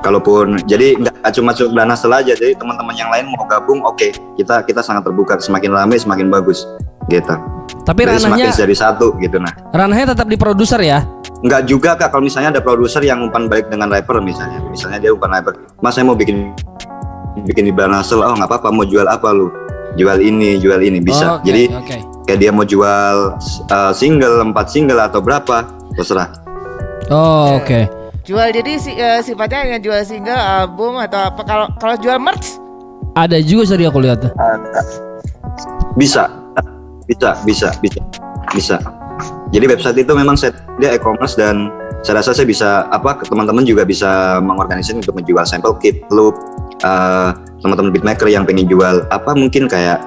kalaupun 0.00 0.60
jadi 0.64 0.96
nggak 0.96 1.32
cuma 1.36 1.52
cuma 1.52 1.84
Nasel 1.84 2.12
aja 2.12 2.32
jadi 2.32 2.56
teman-teman 2.56 2.96
yang 2.96 3.12
lain 3.12 3.28
mau 3.32 3.44
gabung 3.44 3.84
oke 3.84 4.12
kita 4.36 4.64
kita 4.64 4.80
sangat 4.80 5.06
terbuka 5.08 5.36
semakin 5.38 5.70
ramai 5.72 6.00
semakin 6.00 6.32
bagus 6.32 6.64
gitu. 7.10 7.34
Tapi 7.82 8.06
Jadi 8.06 8.22
semakin 8.22 8.46
ranahnya 8.46 8.60
jadi 8.66 8.74
satu 8.76 9.18
gitu 9.18 9.36
nah. 9.42 9.50
Ranahnya 9.74 10.14
tetap 10.14 10.26
di 10.30 10.38
produser 10.38 10.80
ya. 10.80 11.02
nggak 11.40 11.72
juga 11.72 11.96
kak 11.96 12.12
kalau 12.12 12.28
misalnya 12.28 12.52
ada 12.52 12.60
produser 12.60 13.00
yang 13.00 13.24
umpan 13.24 13.48
balik 13.48 13.72
dengan 13.72 13.88
rapper 13.88 14.20
misalnya. 14.20 14.60
Misalnya 14.68 15.00
dia 15.00 15.10
umpan 15.10 15.40
rapper 15.40 15.56
mas 15.80 15.96
saya 15.96 16.04
mau 16.04 16.12
bikin 16.12 16.52
bikin 17.48 17.64
di 17.64 17.72
Nasel 17.72 18.20
oh 18.20 18.36
nggak 18.36 18.44
apa-apa 18.44 18.68
mau 18.68 18.84
jual 18.84 19.08
apa 19.08 19.32
lu? 19.32 19.48
Jual 19.96 20.20
ini 20.20 20.60
jual 20.60 20.78
ini. 20.84 21.00
Bisa. 21.00 21.24
Oh, 21.24 21.34
oke, 21.40 21.48
jadi 21.48 21.72
oke. 21.72 21.96
kayak 22.28 22.38
dia 22.38 22.50
mau 22.52 22.62
jual 22.68 23.40
uh, 23.72 23.92
single 23.96 24.44
empat 24.44 24.68
single 24.68 25.00
atau 25.00 25.24
berapa 25.24 25.66
terserah. 25.96 26.30
Oh, 27.10 27.58
oke. 27.58 27.99
Jual 28.30 28.48
jadi 28.54 28.72
si, 28.78 28.94
eh, 28.94 29.18
sifatnya 29.26 29.66
hanya 29.66 29.78
jual 29.82 29.98
single 30.06 30.38
album 30.38 31.02
atau 31.02 31.34
apa 31.34 31.42
kalau 31.42 31.66
kalau 31.82 31.96
jual 31.98 32.14
merch 32.22 32.62
Ada 33.18 33.42
juga 33.42 33.74
tadi 33.74 33.90
aku 33.90 33.98
lihat. 34.06 34.22
Bisa, 35.98 36.30
bisa, 37.10 37.34
bisa, 37.42 37.68
bisa, 37.82 38.00
bisa. 38.54 38.76
Jadi 39.50 39.66
website 39.66 40.06
itu 40.06 40.14
memang 40.14 40.38
saya 40.38 40.54
dia 40.78 40.94
e-commerce 40.94 41.34
dan 41.34 41.74
saya 42.06 42.22
rasa 42.22 42.30
saya 42.30 42.46
bisa 42.46 42.86
apa 42.94 43.18
teman-teman 43.26 43.66
juga 43.66 43.82
bisa 43.82 44.38
mengorganisir 44.38 44.94
untuk 44.94 45.18
menjual 45.18 45.42
sampel 45.42 45.74
kit 45.82 46.06
loop 46.14 46.38
eh, 46.86 47.34
teman-teman 47.66 47.90
beatmaker 47.90 48.30
yang 48.30 48.46
pengen 48.46 48.70
jual 48.70 49.02
apa 49.10 49.34
mungkin 49.34 49.66
kayak 49.66 49.98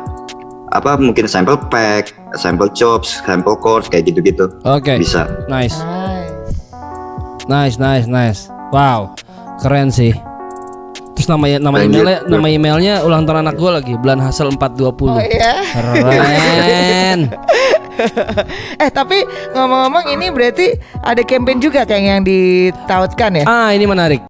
apa 0.72 0.96
mungkin 0.96 1.28
sampel 1.28 1.60
pack, 1.68 2.16
sampel 2.40 2.72
chops, 2.72 3.20
sampel 3.28 3.60
chords 3.60 3.92
kayak 3.92 4.08
gitu-gitu 4.08 4.48
Oke. 4.64 4.96
bisa. 4.96 5.28
Nice. 5.52 5.76
Nice. 7.46 7.76
Nice, 7.76 8.08
nice. 8.08 8.48
Wow, 8.72 9.14
keren 9.60 9.92
sih. 9.92 10.16
Terus 11.14 11.30
nama 11.30 11.46
nama 11.62 11.78
Lanjut. 11.78 12.02
emailnya 12.02 12.18
nama 12.26 12.48
emailnya 12.50 12.94
ulang 13.06 13.24
tahun 13.30 13.46
anak 13.46 13.56
gue 13.62 13.70
lagi 13.70 13.94
bulan 14.02 14.18
hasil 14.18 14.50
420. 14.58 15.14
Oh 15.14 15.22
iya. 15.22 15.54
Keren. 15.72 17.20
Eh 18.82 18.90
tapi 18.90 19.22
ngomong-ngomong 19.54 20.10
ini 20.10 20.34
berarti 20.34 20.74
ada 21.06 21.22
campaign 21.22 21.62
juga 21.62 21.86
kayak 21.86 22.02
yang 22.02 22.24
ditautkan 22.26 23.38
ya? 23.38 23.46
ah, 23.46 23.70
ini 23.70 23.86
menarik. 23.86 24.26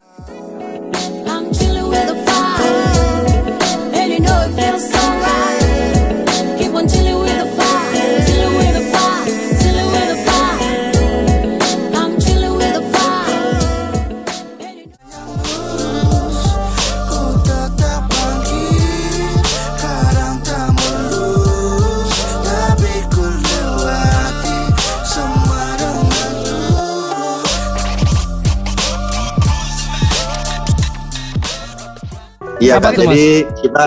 Iya 32.63 32.79
kak, 32.79 32.95
tuh, 32.95 33.03
jadi 33.11 33.43
kita 33.59 33.81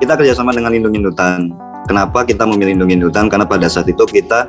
kita 0.00 0.12
kerjasama 0.16 0.56
dengan 0.56 0.72
Lindungin 0.72 1.04
Hutan. 1.04 1.52
Kenapa 1.84 2.24
kita 2.24 2.48
memilih 2.48 2.72
Lindungin 2.72 3.04
Hutan? 3.04 3.28
Karena 3.28 3.44
pada 3.44 3.68
saat 3.68 3.84
itu 3.92 4.00
kita 4.08 4.48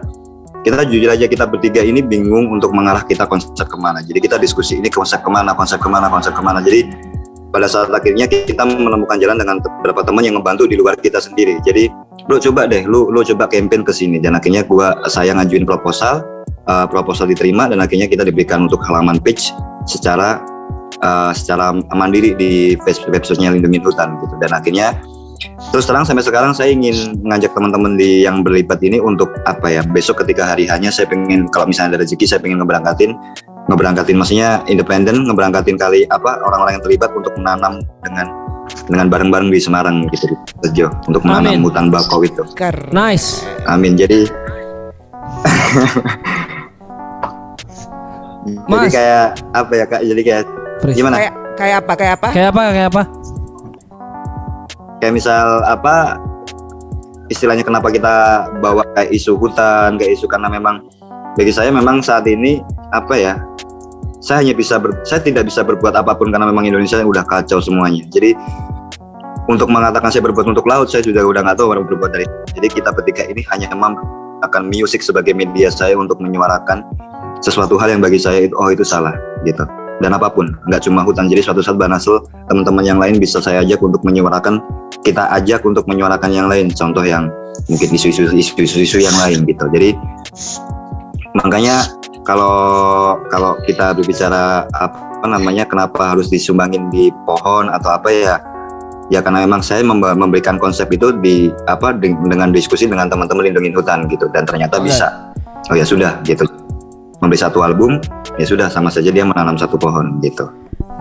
kita 0.63 0.87
jujur 0.87 1.11
aja 1.11 1.27
kita 1.27 1.43
bertiga 1.43 1.83
ini 1.83 1.99
bingung 1.99 2.47
untuk 2.47 2.71
mengarah 2.71 3.03
kita 3.03 3.27
konsep 3.27 3.67
ke 3.67 3.75
mana. 3.75 3.99
Jadi 3.99 4.23
kita 4.23 4.39
diskusi 4.39 4.79
ini 4.79 4.87
konsep 4.87 5.19
ke 5.19 5.27
mana, 5.27 5.51
konsep 5.51 5.83
ke 5.83 5.89
mana, 5.91 6.07
konsep 6.07 6.31
ke 6.31 6.39
mana. 6.39 6.63
Jadi 6.63 6.87
pada 7.51 7.67
saat 7.67 7.91
akhirnya 7.91 8.25
kita 8.25 8.63
menemukan 8.63 9.19
jalan 9.19 9.35
dengan 9.35 9.59
beberapa 9.59 10.01
teman 10.07 10.23
yang 10.23 10.39
membantu 10.39 10.63
di 10.63 10.79
luar 10.79 10.95
kita 10.95 11.19
sendiri. 11.19 11.59
Jadi 11.67 11.91
lu 12.31 12.39
coba 12.39 12.65
deh, 12.71 12.87
lu 12.87 13.11
lu 13.11 13.19
coba 13.27 13.51
campaign 13.51 13.83
ke 13.83 13.91
sini 13.91 14.23
dan 14.23 14.39
akhirnya 14.39 14.63
gua 14.63 14.95
saya 15.11 15.35
ngajuin 15.35 15.67
proposal, 15.67 16.23
uh, 16.71 16.87
proposal 16.87 17.27
diterima 17.27 17.67
dan 17.67 17.83
akhirnya 17.83 18.07
kita 18.07 18.23
diberikan 18.23 18.63
untuk 18.63 18.79
halaman 18.87 19.19
pitch 19.19 19.51
secara 19.83 20.39
uh, 21.03 21.31
secara 21.35 21.75
mandiri 21.91 22.33
di 22.33 22.79
websitenya 23.11 23.53
Lindungin 23.53 23.83
Hutan 23.83 24.15
gitu 24.23 24.33
dan 24.39 24.55
akhirnya 24.55 24.95
terus 25.75 25.83
terang 25.83 26.07
sampai 26.07 26.23
sekarang 26.23 26.55
saya 26.55 26.71
ingin 26.71 27.19
mengajak 27.19 27.51
teman-teman 27.51 27.99
di 27.99 28.23
yang 28.23 28.41
berlibat 28.41 28.79
ini 28.79 29.03
untuk 29.03 29.27
apa 29.43 29.67
ya 29.67 29.81
besok 29.83 30.23
ketika 30.23 30.55
hari 30.55 30.63
hanya 30.71 30.87
saya 30.87 31.03
pengen 31.11 31.51
kalau 31.51 31.67
misalnya 31.67 31.99
ada 31.99 32.07
rezeki 32.07 32.23
saya 32.23 32.39
pengen 32.39 32.63
ngeberangkatin 32.63 33.11
ngeberangkatin 33.67 34.15
maksudnya 34.15 34.63
independen 34.71 35.27
ngeberangkatin 35.27 35.75
kali 35.75 36.07
apa 36.11 36.39
orang-orang 36.47 36.79
yang 36.79 36.83
terlibat 36.83 37.11
untuk 37.15 37.35
menanam 37.35 37.83
dengan 38.03 38.27
dengan 38.87 39.07
bareng-bareng 39.11 39.51
di 39.51 39.59
Semarang 39.59 40.07
gitu 40.11 40.31
di 40.31 40.35
Tejo 40.63 40.87
untuk 41.07 41.23
menanam 41.27 41.59
Amin. 41.59 41.67
hutan 41.67 41.91
bakau 41.91 42.23
itu. 42.23 42.43
Nice. 42.95 43.43
amin 43.67 43.99
jadi 43.99 44.23
jadi 48.67 48.87
Mas. 48.87 48.91
kayak 48.91 49.39
apa 49.55 49.73
ya 49.75 49.85
kak 49.87 50.01
jadi 50.03 50.21
kayak 50.23 50.43
Pris. 50.83 50.99
gimana 50.99 51.15
Kayak 51.15 51.33
kayak 51.55 51.75
apa? 51.79 51.93
Kayak 51.95 52.13
apa? 52.19 52.27
Kayak 52.35 52.47
apa? 52.51 52.61
Kayak 52.67 52.89
apa? 52.91 53.03
kayak 55.03 55.19
misal 55.19 55.59
apa 55.67 56.15
istilahnya 57.27 57.67
kenapa 57.67 57.91
kita 57.91 58.47
bawa 58.63 58.87
kayak 58.95 59.11
isu 59.11 59.35
hutan 59.35 59.99
kayak 59.99 60.15
isu 60.15 60.31
karena 60.31 60.47
memang 60.47 60.79
bagi 61.35 61.51
saya 61.51 61.75
memang 61.75 61.99
saat 61.99 62.23
ini 62.23 62.63
apa 62.95 63.11
ya 63.19 63.35
saya 64.23 64.39
hanya 64.39 64.55
bisa 64.55 64.79
ber- 64.79 65.03
saya 65.03 65.19
tidak 65.19 65.51
bisa 65.51 65.59
berbuat 65.59 65.91
apa 65.99 66.15
pun 66.15 66.31
karena 66.31 66.47
memang 66.47 66.63
Indonesia 66.63 67.03
udah 67.03 67.27
kacau 67.27 67.59
semuanya 67.59 68.07
jadi 68.15 68.31
untuk 69.51 69.67
mengatakan 69.67 70.07
saya 70.07 70.23
berbuat 70.23 70.55
untuk 70.55 70.63
laut 70.63 70.87
saya 70.87 71.03
juga 71.03 71.19
udah 71.19 71.51
nggak 71.51 71.59
tahu 71.59 71.75
orang 71.75 71.83
berbuat 71.83 72.15
dari 72.15 72.23
jadi 72.55 72.67
kita 72.71 72.95
bertiga 72.95 73.27
ini 73.27 73.43
hanya 73.51 73.75
mampu 73.75 73.99
akan 74.39 74.71
musik 74.71 75.03
sebagai 75.03 75.35
media 75.35 75.67
saya 75.67 75.99
untuk 75.99 76.23
menyuarakan 76.23 76.79
sesuatu 77.43 77.75
hal 77.75 77.91
yang 77.91 77.99
bagi 77.99 78.23
saya 78.23 78.47
itu 78.47 78.55
oh 78.55 78.71
itu 78.71 78.87
salah 78.87 79.11
gitu 79.43 79.67
dan 80.03 80.11
apa 80.11 80.27
pun. 80.27 80.51
Nggak 80.67 80.83
cuma 80.83 81.07
hutan. 81.07 81.31
Jadi 81.31 81.39
suatu 81.39 81.63
saat 81.63 81.79
Banasel 81.79 82.19
teman-teman 82.51 82.83
yang 82.83 82.99
lain 82.99 83.15
bisa 83.15 83.39
saya 83.39 83.63
ajak 83.63 83.79
untuk 83.79 84.03
menyuarakan 84.03 84.59
kita 85.07 85.31
ajak 85.39 85.63
untuk 85.63 85.87
menyuarakan 85.87 86.29
yang 86.35 86.51
lain. 86.51 86.67
Contoh 86.75 87.07
yang 87.07 87.31
mungkin 87.71 87.87
isu-isu 87.95 88.27
isu-isu 88.35 88.99
yang 88.99 89.15
lain 89.15 89.47
gitu. 89.47 89.63
Jadi 89.71 89.95
makanya 91.39 91.87
kalau 92.27 93.15
kalau 93.31 93.55
kita 93.63 93.95
berbicara 93.95 94.67
apa 94.75 95.25
namanya 95.27 95.63
kenapa 95.63 96.11
harus 96.11 96.27
disumbangin 96.27 96.91
di 96.91 97.07
pohon 97.23 97.71
atau 97.71 97.95
apa 97.95 98.11
ya 98.11 98.35
ya 99.11 99.19
karena 99.19 99.43
memang 99.43 99.63
saya 99.63 99.83
memberikan 99.87 100.59
konsep 100.59 100.87
itu 100.91 101.15
di 101.19 101.51
apa 101.67 101.95
de- 101.95 102.15
dengan 102.27 102.51
diskusi 102.51 102.87
dengan 102.87 103.07
teman-teman 103.07 103.47
lindungin 103.47 103.75
hutan 103.75 104.07
gitu. 104.11 104.27
Dan 104.35 104.43
ternyata 104.43 104.83
Oke. 104.83 104.91
bisa. 104.91 105.31
oh 105.71 105.79
ya 105.79 105.87
sudah 105.87 106.19
gitu 106.27 106.43
memberi 107.23 107.39
satu 107.39 107.63
album 107.63 108.03
ya 108.35 108.43
sudah 108.43 108.67
sama 108.67 108.91
saja 108.91 109.07
dia 109.07 109.23
menanam 109.23 109.55
satu 109.55 109.79
pohon 109.79 110.19
gitu 110.19 110.43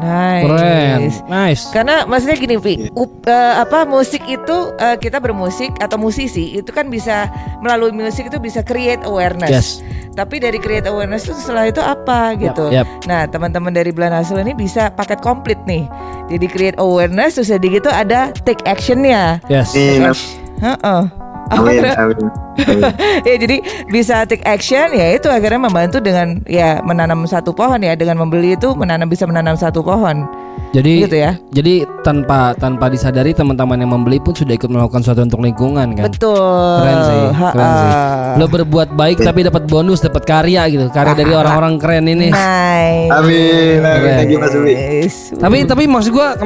Nice. 0.02 0.50
Keren. 0.50 1.00
Nice. 1.30 1.62
Karena 1.70 2.02
maksudnya 2.10 2.34
gini, 2.34 2.58
Vi, 2.58 2.90
up- 2.90 3.22
eh, 3.22 3.54
apa 3.62 3.86
musik 3.86 4.26
itu 4.26 4.74
eh, 4.74 4.98
kita 4.98 5.22
bermusik 5.22 5.78
atau 5.78 5.94
musisi 5.94 6.58
itu 6.58 6.74
kan 6.74 6.90
bisa 6.90 7.30
melalui 7.62 7.94
musik 7.94 8.26
itu 8.26 8.42
bisa 8.42 8.66
create 8.66 8.98
awareness. 9.06 9.52
Yes. 9.54 9.68
Tapi 10.12 10.42
dari 10.42 10.58
create 10.58 10.90
awareness 10.90 11.24
itu 11.30 11.38
setelah 11.38 11.70
itu 11.70 11.78
apa 11.78 12.34
gitu. 12.34 12.68
Yap. 12.74 12.84
Nah, 13.06 13.30
teman-teman 13.30 13.70
dari 13.70 13.94
Bulan 13.94 14.12
Hasil 14.12 14.42
ini 14.42 14.52
bisa 14.52 14.90
paket 14.92 15.22
komplit 15.22 15.56
nih. 15.70 15.86
Jadi 16.28 16.46
create 16.50 16.78
awareness 16.82 17.38
terus 17.38 17.54
jadi 17.54 17.66
gitu 17.70 17.88
ada 17.88 18.34
take 18.42 18.60
actionnya. 18.66 19.38
Yes. 19.46 19.72
Amin. 19.72 20.12
Heeh. 20.60 21.02
Apa 21.52 21.68
amin 21.68 21.84
amin, 21.84 22.16
amin. 22.56 22.82
ya 23.28 23.34
jadi 23.36 23.56
bisa 23.92 24.24
take 24.24 24.40
action 24.48 24.88
ya 24.96 25.20
itu 25.20 25.28
akhirnya 25.28 25.60
membantu 25.68 26.00
dengan 26.00 26.40
ya 26.48 26.80
menanam 26.80 27.28
satu 27.28 27.52
pohon 27.52 27.76
ya 27.84 27.92
dengan 27.92 28.16
membeli 28.16 28.56
itu 28.56 28.72
menanam 28.72 29.06
bisa 29.12 29.28
menanam 29.28 29.52
satu 29.54 29.84
pohon 29.84 30.24
Jadi 30.72 31.04
gitu 31.04 31.16
ya 31.20 31.36
jadi 31.52 31.84
tanpa 32.00 32.56
tanpa 32.56 32.88
disadari 32.88 33.36
teman-teman 33.36 33.76
yang 33.76 33.92
membeli 33.92 34.16
pun 34.16 34.32
sudah 34.32 34.56
ikut 34.56 34.72
melakukan 34.72 35.04
sesuatu 35.04 35.28
untuk 35.28 35.44
lingkungan 35.44 35.92
kan. 35.92 36.08
betul 36.08 36.80
Keren 36.80 36.98
sih, 37.04 37.22
keren 37.36 37.72
sih. 37.76 37.90
Lo 38.40 38.44
berbuat 38.48 38.88
baik 38.96 39.20
tapi 39.20 39.44
dapat 39.44 39.68
bonus, 39.68 40.00
dapat 40.00 40.24
karya 40.24 40.64
gitu. 40.72 40.88
Karya 40.88 41.12
dari 41.12 41.32
orang-orang 41.36 41.76
keren 41.76 42.08
ini. 42.08 42.32
nice 42.32 43.12
amin 43.12 43.84
amin 43.84 44.00
Keren. 44.00 44.16
thank 44.16 44.30
you 44.32 44.40
Mas 44.40 44.56
Nice. 44.56 45.36
Tapi 45.36 45.68
tapi 45.68 45.84
maksud 45.84 46.12
gua 46.16 46.40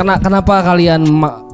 kena 0.00 0.16
kenapa 0.22 0.64
kalian 0.64 1.04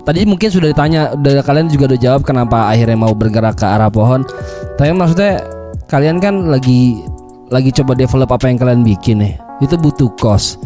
tadi 0.06 0.22
mungkin 0.22 0.48
sudah 0.48 0.70
ditanya 0.70 1.12
dari 1.18 1.42
kalian 1.42 1.66
juga 1.66 1.90
udah 1.92 2.00
jawab 2.00 2.22
kenapa 2.22 2.70
akhirnya 2.70 2.94
mau 2.94 3.12
bergerak 3.12 3.58
ke 3.58 3.66
arah 3.66 3.90
pohon. 3.90 4.22
Tapi 4.78 4.94
maksudnya 4.94 5.42
kalian 5.90 6.22
kan 6.22 6.46
lagi 6.46 7.02
lagi 7.50 7.74
coba 7.74 7.98
develop 7.98 8.30
apa 8.30 8.46
yang 8.46 8.56
kalian 8.62 8.80
bikin 8.86 9.18
nih. 9.20 9.34
Itu 9.58 9.74
butuh 9.74 10.14
cost. 10.16 10.62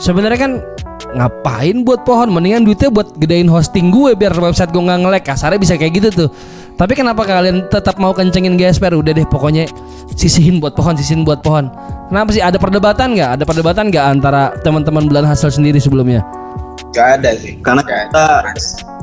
Sebenarnya 0.00 0.40
kan 0.40 0.52
ngapain 1.12 1.84
buat 1.84 2.08
pohon? 2.08 2.32
Mendingan 2.32 2.64
duitnya 2.64 2.88
buat 2.88 3.12
gedein 3.20 3.46
hosting 3.52 3.92
gue 3.92 4.16
biar 4.16 4.32
website 4.32 4.72
gue 4.72 4.80
nggak 4.80 4.98
nge-lag. 5.04 5.22
Kasarnya 5.22 5.60
bisa 5.60 5.76
kayak 5.76 5.92
gitu 6.00 6.08
tuh. 6.24 6.30
Tapi 6.78 6.94
kenapa 6.94 7.26
kalian 7.26 7.66
tetap 7.68 7.98
mau 7.98 8.14
kencengin 8.14 8.54
GSPR 8.54 8.94
udah 8.94 9.10
deh 9.10 9.26
pokoknya 9.26 9.66
sisihin 10.14 10.62
buat 10.62 10.78
pohon 10.78 10.94
sisihin 10.96 11.26
buat 11.26 11.42
pohon. 11.42 11.68
Kenapa 12.08 12.30
sih? 12.30 12.40
Ada 12.40 12.56
perdebatan 12.56 13.18
nggak? 13.18 13.30
Ada 13.36 13.44
perdebatan 13.44 13.84
nggak 13.90 14.04
antara 14.06 14.54
teman-teman 14.62 15.10
bulan 15.10 15.26
hasil 15.26 15.50
sendiri 15.52 15.82
sebelumnya 15.82 16.22
Gak 16.96 17.20
ada 17.20 17.30
sih. 17.36 17.54
karena 17.60 17.84
Nggak 17.84 18.00
kita 18.08 18.24
ada. 18.24 18.52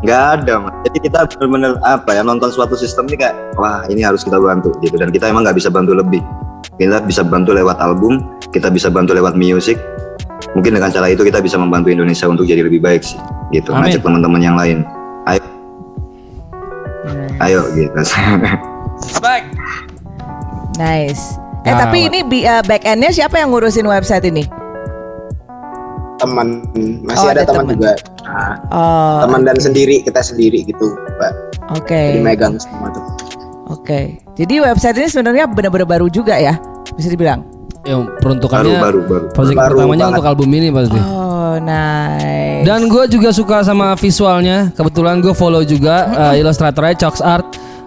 nggak 0.05 0.23
ada 0.37 0.53
mas. 0.59 0.73
Jadi 0.89 0.97
kita 1.09 1.19
benar-benar 1.37 1.71
apa 1.85 2.09
ya 2.13 2.21
nonton 2.21 2.49
suatu 2.49 2.73
sistem 2.73 3.05
ini 3.09 3.17
kayak 3.25 3.35
wah 3.57 3.85
ini 3.87 4.01
harus 4.01 4.25
kita 4.25 4.37
bantu 4.37 4.73
gitu. 4.81 4.97
Dan 4.97 5.09
kita 5.09 5.29
emang 5.29 5.45
nggak 5.45 5.57
bisa 5.57 5.69
bantu 5.69 5.93
lebih. 5.97 6.21
Kita 6.75 6.99
bisa 7.05 7.21
bantu 7.23 7.55
lewat 7.55 7.77
album 7.79 8.19
kita 8.51 8.71
bisa 8.71 8.87
bantu 8.87 9.11
lewat 9.15 9.35
music. 9.35 9.75
Mungkin 10.55 10.75
dengan 10.79 10.87
cara 10.91 11.11
itu 11.11 11.23
kita 11.23 11.43
bisa 11.43 11.59
membantu 11.59 11.91
Indonesia 11.91 12.27
untuk 12.27 12.47
jadi 12.47 12.63
lebih 12.63 12.79
baik 12.79 13.03
sih 13.03 13.19
gitu. 13.51 13.71
Amin. 13.75 13.91
ngajak 13.91 14.01
teman-teman 14.03 14.41
yang 14.41 14.55
lain. 14.55 14.83
Ayo. 15.27 15.43
Ayo 17.39 17.61
gitu. 17.75 17.91
Nice. 20.75 21.39
Eh 21.65 21.71
Gawat. 21.71 21.81
tapi 21.87 21.97
ini 22.11 22.19
eh, 22.45 22.61
back 22.67 22.83
endnya 22.85 23.09
siapa 23.09 23.39
yang 23.41 23.49
ngurusin 23.49 23.87
website 23.87 24.27
ini 24.27 24.45
Teman 26.15 26.47
Oh, 26.65 27.05
masih 27.05 27.27
ada, 27.27 27.41
ada 27.41 27.43
teman 27.45 27.65
juga. 27.69 27.91
Nah, 28.21 28.55
oh 28.69 29.17
teman 29.21 29.41
dan 29.43 29.57
sendiri 29.57 29.99
kita 30.01 30.19
sendiri 30.19 30.63
gitu, 30.63 30.87
Mbak. 30.89 31.31
oke 31.75 32.01
Jadi 32.07 32.19
megang 32.19 32.55
semua 32.55 32.87
tuh. 32.89 33.03
oke 33.67 33.99
jadi 34.33 34.53
website 34.63 34.95
ini 34.95 35.07
sebenarnya 35.07 35.45
benar-benar 35.45 35.85
baru 35.85 36.07
juga 36.07 36.35
ya 36.35 36.55
bisa 36.91 37.07
dibilang 37.07 37.43
yang 37.83 38.05
baru 38.05 38.17
peruntukannya 38.17 38.77
baru 38.79 38.99
baru 39.03 39.25
project 39.31 39.57
Baru 39.57 39.75
pertamanya 39.75 40.03
banget. 40.03 40.13
untuk 40.15 40.25
album 40.27 40.49
ini 40.51 40.67
pasti 40.69 40.97
oh 40.97 41.55
nice 41.59 42.63
Dan 42.63 42.79
gue 42.85 43.03
juga 43.07 43.29
suka 43.29 43.61
sama 43.61 43.93
visualnya. 43.93 44.73
Kebetulan 44.73 45.21
gue 45.21 45.29
follow 45.31 45.61
juga 45.61 45.95
uh, 46.09 46.33
ilustratornya 46.33 46.97
Chox 46.97 47.21
Art. 47.21 47.45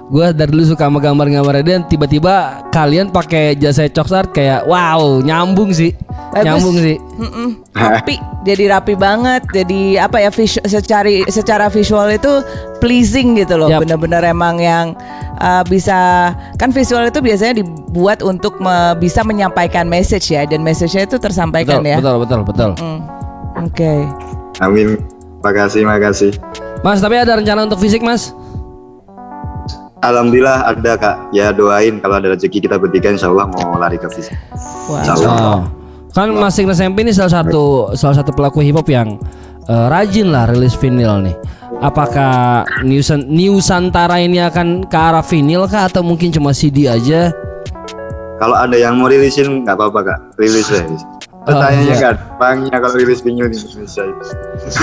Gue 0.09 0.33
dari 0.33 0.49
dulu 0.49 0.65
suka 0.65 0.89
sama 0.89 0.99
gambar-gambarnya 0.99 1.65
dan 1.65 1.83
tiba-tiba 1.85 2.65
kalian 2.73 3.13
pakai 3.13 3.53
jasa 3.53 3.85
Chox 3.87 4.09
Art 4.09 4.33
kayak 4.33 4.65
wow 4.65 5.21
nyambung 5.21 5.69
sih, 5.69 5.93
Bagus. 6.33 6.45
nyambung 6.49 6.77
sih. 6.81 6.97
Mm-mm. 6.97 7.49
rapi 7.77 8.17
jadi 8.43 8.73
rapi 8.73 8.95
banget 8.95 9.43
jadi 9.53 10.03
apa 10.03 10.19
ya 10.19 10.31
visu- 10.33 10.65
secara 10.65 11.11
secara 11.29 11.67
visual 11.69 12.09
itu 12.09 12.31
pleasing 12.79 13.37
gitu 13.37 13.59
loh 13.59 13.69
Yap. 13.69 13.85
bener-bener 13.85 14.23
emang 14.25 14.57
yang 14.57 14.97
uh, 15.39 15.61
bisa 15.63 16.33
kan 16.57 16.71
visual 16.71 17.05
itu 17.05 17.21
biasanya 17.21 17.61
dibuat 17.61 18.23
untuk 18.23 18.57
me- 18.59 18.97
bisa 18.97 19.21
menyampaikan 19.23 19.87
message 19.87 20.31
ya 20.31 20.47
dan 20.47 20.63
message-nya 20.63 21.05
itu 21.05 21.19
tersampaikan 21.19 21.83
Betul, 21.83 21.91
ya 21.91 21.97
betul, 22.01 22.17
betul, 22.23 22.41
betul. 22.47 22.71
Mm. 22.81 23.01
oke 23.67 23.93
amin 24.59 24.89
makasih 25.43 25.83
makasih 25.85 26.33
Mas, 26.79 27.03
tapi 27.03 27.19
ada 27.19 27.35
rencana 27.35 27.67
untuk 27.67 27.83
fisik, 27.83 28.07
Mas? 28.07 28.31
Alhamdulillah 29.99 30.63
ada 30.63 30.93
kak 30.95 31.17
ya 31.35 31.51
doain 31.51 31.99
kalau 31.99 32.23
ada 32.23 32.31
rezeki 32.31 32.63
kita 32.71 32.79
bertiga 32.79 33.11
insya 33.11 33.31
Allah 33.35 33.51
mau 33.51 33.75
lari 33.75 33.99
ke 33.99 34.07
fisik 34.07 34.39
Wah. 34.87 35.03
Insya 35.03 35.13
Allah. 35.19 35.33
Oh. 35.35 35.61
Kan 36.15 36.35
Mas 36.35 36.57
SMP 36.59 37.05
ini 37.05 37.13
salah 37.13 37.43
satu 37.43 37.95
salah 37.95 38.17
satu 38.23 38.33
pelaku 38.33 38.65
hip 38.65 38.75
hop 38.79 38.89
yang 38.89 39.21
eh, 39.69 39.87
rajin 39.91 40.33
lah 40.33 40.49
rilis 40.51 40.75
vinyl 40.79 41.23
nih. 41.23 41.37
Apakah 41.79 42.67
New, 42.83 42.99
Nusantara 43.31 44.19
ini 44.19 44.43
akan 44.43 44.91
ke 44.91 44.99
arah 44.99 45.23
vinyl 45.23 45.71
kah 45.71 45.87
atau 45.87 46.03
mungkin 46.03 46.35
cuma 46.35 46.51
CD 46.51 46.91
aja? 46.91 47.31
Kalau 48.39 48.55
ada 48.55 48.75
yang 48.75 48.99
mau 48.99 49.07
rilisin 49.07 49.63
nggak 49.63 49.79
apa-apa 49.79 50.01
kak, 50.15 50.19
rilis 50.43 50.67
ya. 50.71 50.83
Pertanyaannya 51.47 51.95
iya. 51.95 52.03
gampangnya 52.03 52.77
kalau 52.83 52.95
rilis 52.99 53.23
vinyl 53.23 53.47
di 53.47 53.59
Indonesia 53.63 54.03
itu. 54.03 54.25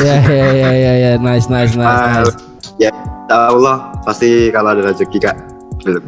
Ya 0.03 0.15
ya 0.23 0.47
ya 0.55 0.71
ya 0.71 0.93
ya 0.95 1.11
nice 1.19 1.51
nice 1.51 1.75
nice 1.75 1.99
nice. 1.99 2.35
ya, 2.79 2.91
insya 3.25 3.49
Allah 3.49 3.89
pasti 4.05 4.53
kalau 4.53 4.77
ada 4.77 4.93
rezeki 4.93 5.17
kak, 5.17 5.37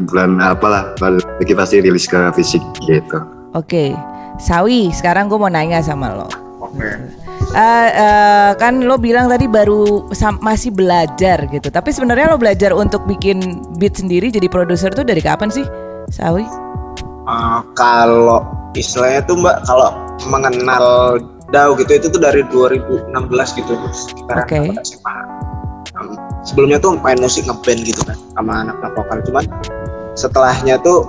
bulan 0.06 0.38
apalah, 0.38 0.93
rezeki 1.01 1.53
pasti 1.58 1.75
rilis 1.82 2.06
ke 2.06 2.17
fisik 2.38 2.62
gitu. 2.86 3.17
Oke, 3.58 3.97
Sawi, 4.38 4.93
sekarang 4.93 5.25
gue 5.25 5.39
mau 5.41 5.49
nanya 5.49 5.82
sama 5.82 6.13
lo. 6.13 6.30
Oke. 6.62 6.86
Eh, 7.58 7.89
eh, 7.89 8.51
kan 8.60 8.86
lo 8.86 8.99
bilang 9.01 9.32
tadi 9.32 9.49
baru 9.49 10.06
masih 10.43 10.69
belajar 10.69 11.47
gitu. 11.49 11.73
Tapi 11.73 11.89
sebenarnya 11.89 12.30
lo 12.30 12.38
belajar 12.38 12.75
untuk 12.75 13.01
bikin 13.10 13.65
beat 13.82 13.97
sendiri 13.97 14.30
jadi 14.30 14.45
produser 14.45 14.93
tuh 14.93 15.08
dari 15.08 15.23
kapan 15.23 15.49
sih, 15.49 15.65
Sawi? 16.13 16.45
Eh, 17.25 17.60
kalau 17.73 18.45
istilahnya 18.77 19.25
tuh 19.25 19.41
Mbak 19.41 19.58
kalau 19.65 19.89
mengenal 20.30 21.17
Dau 21.47 21.80
gitu 21.80 21.95
itu 21.95 22.08
tuh 22.12 22.19
dari 22.19 22.43
2016 22.51 23.08
gitu 23.56 23.71
sekitar 23.95 24.43
Oke. 24.43 24.67
SMA. 24.84 25.37
Sebelumnya 26.47 26.79
tuh 26.79 26.95
main 27.03 27.19
musik 27.19 27.43
ngeband 27.43 27.83
gitu 27.83 28.01
kan 28.07 28.15
sama 28.39 28.63
anak-anak 28.63 28.91
vokal. 28.95 29.17
Cuman 29.27 29.45
setelahnya 30.15 30.79
tuh 30.79 31.03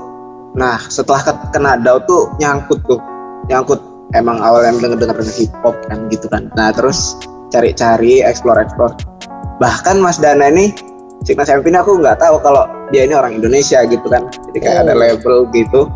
nah 0.59 0.83
setelah 0.91 1.23
ke, 1.23 1.33
ke 1.55 1.59
Nadau 1.63 2.03
tuh 2.11 2.35
nyangkut 2.43 2.83
tuh. 2.91 2.99
Nyangkut 3.47 3.79
emang 4.19 4.43
awalnya 4.43 4.75
denger 4.83 4.99
denger 5.07 5.23
hip 5.39 5.53
hop 5.63 5.79
kan 5.87 6.11
gitu 6.11 6.27
kan. 6.27 6.51
Nah 6.59 6.75
terus 6.75 7.15
cari-cari 7.55 8.21
explore 8.21 8.61
explore 8.61 8.93
bahkan 9.63 9.99
Mas 10.03 10.19
Dana 10.19 10.51
ini 10.51 10.75
Signas 11.27 11.51
MP 11.51 11.75
ini 11.75 11.79
aku 11.83 11.99
nggak 11.99 12.23
tahu 12.23 12.39
kalau 12.39 12.71
dia 12.95 13.03
ini 13.03 13.15
orang 13.15 13.39
Indonesia 13.39 13.83
gitu 13.87 14.07
kan. 14.07 14.31
Jadi 14.51 14.59
kayak 14.63 14.87
ada 14.87 14.95
label 14.95 15.51
gitu. 15.51 15.91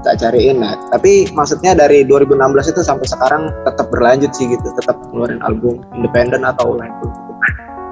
Tak 0.00 0.16
cariin. 0.20 0.64
Nah 0.64 0.80
tapi 0.88 1.28
maksudnya 1.36 1.76
dari 1.76 2.08
2016 2.08 2.72
itu 2.72 2.80
sampai 2.80 3.04
sekarang 3.04 3.52
tetap 3.68 3.92
berlanjut 3.92 4.32
sih 4.32 4.48
gitu. 4.48 4.64
Tetap 4.80 4.96
ngeluarin 5.12 5.44
album 5.44 5.84
independen 5.92 6.44
atau 6.44 6.72
label 6.72 7.04
gitu. 7.04 7.32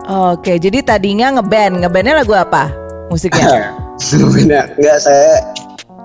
Oke, 0.05 0.61
jadi 0.61 0.85
tadinya 0.85 1.41
ngeband, 1.41 1.81
ngebandnya 1.81 2.21
lagu 2.21 2.37
apa 2.37 2.69
musiknya? 3.09 3.73
sebenarnya 4.01 4.69
enggak 4.77 4.99
saya 5.01 5.41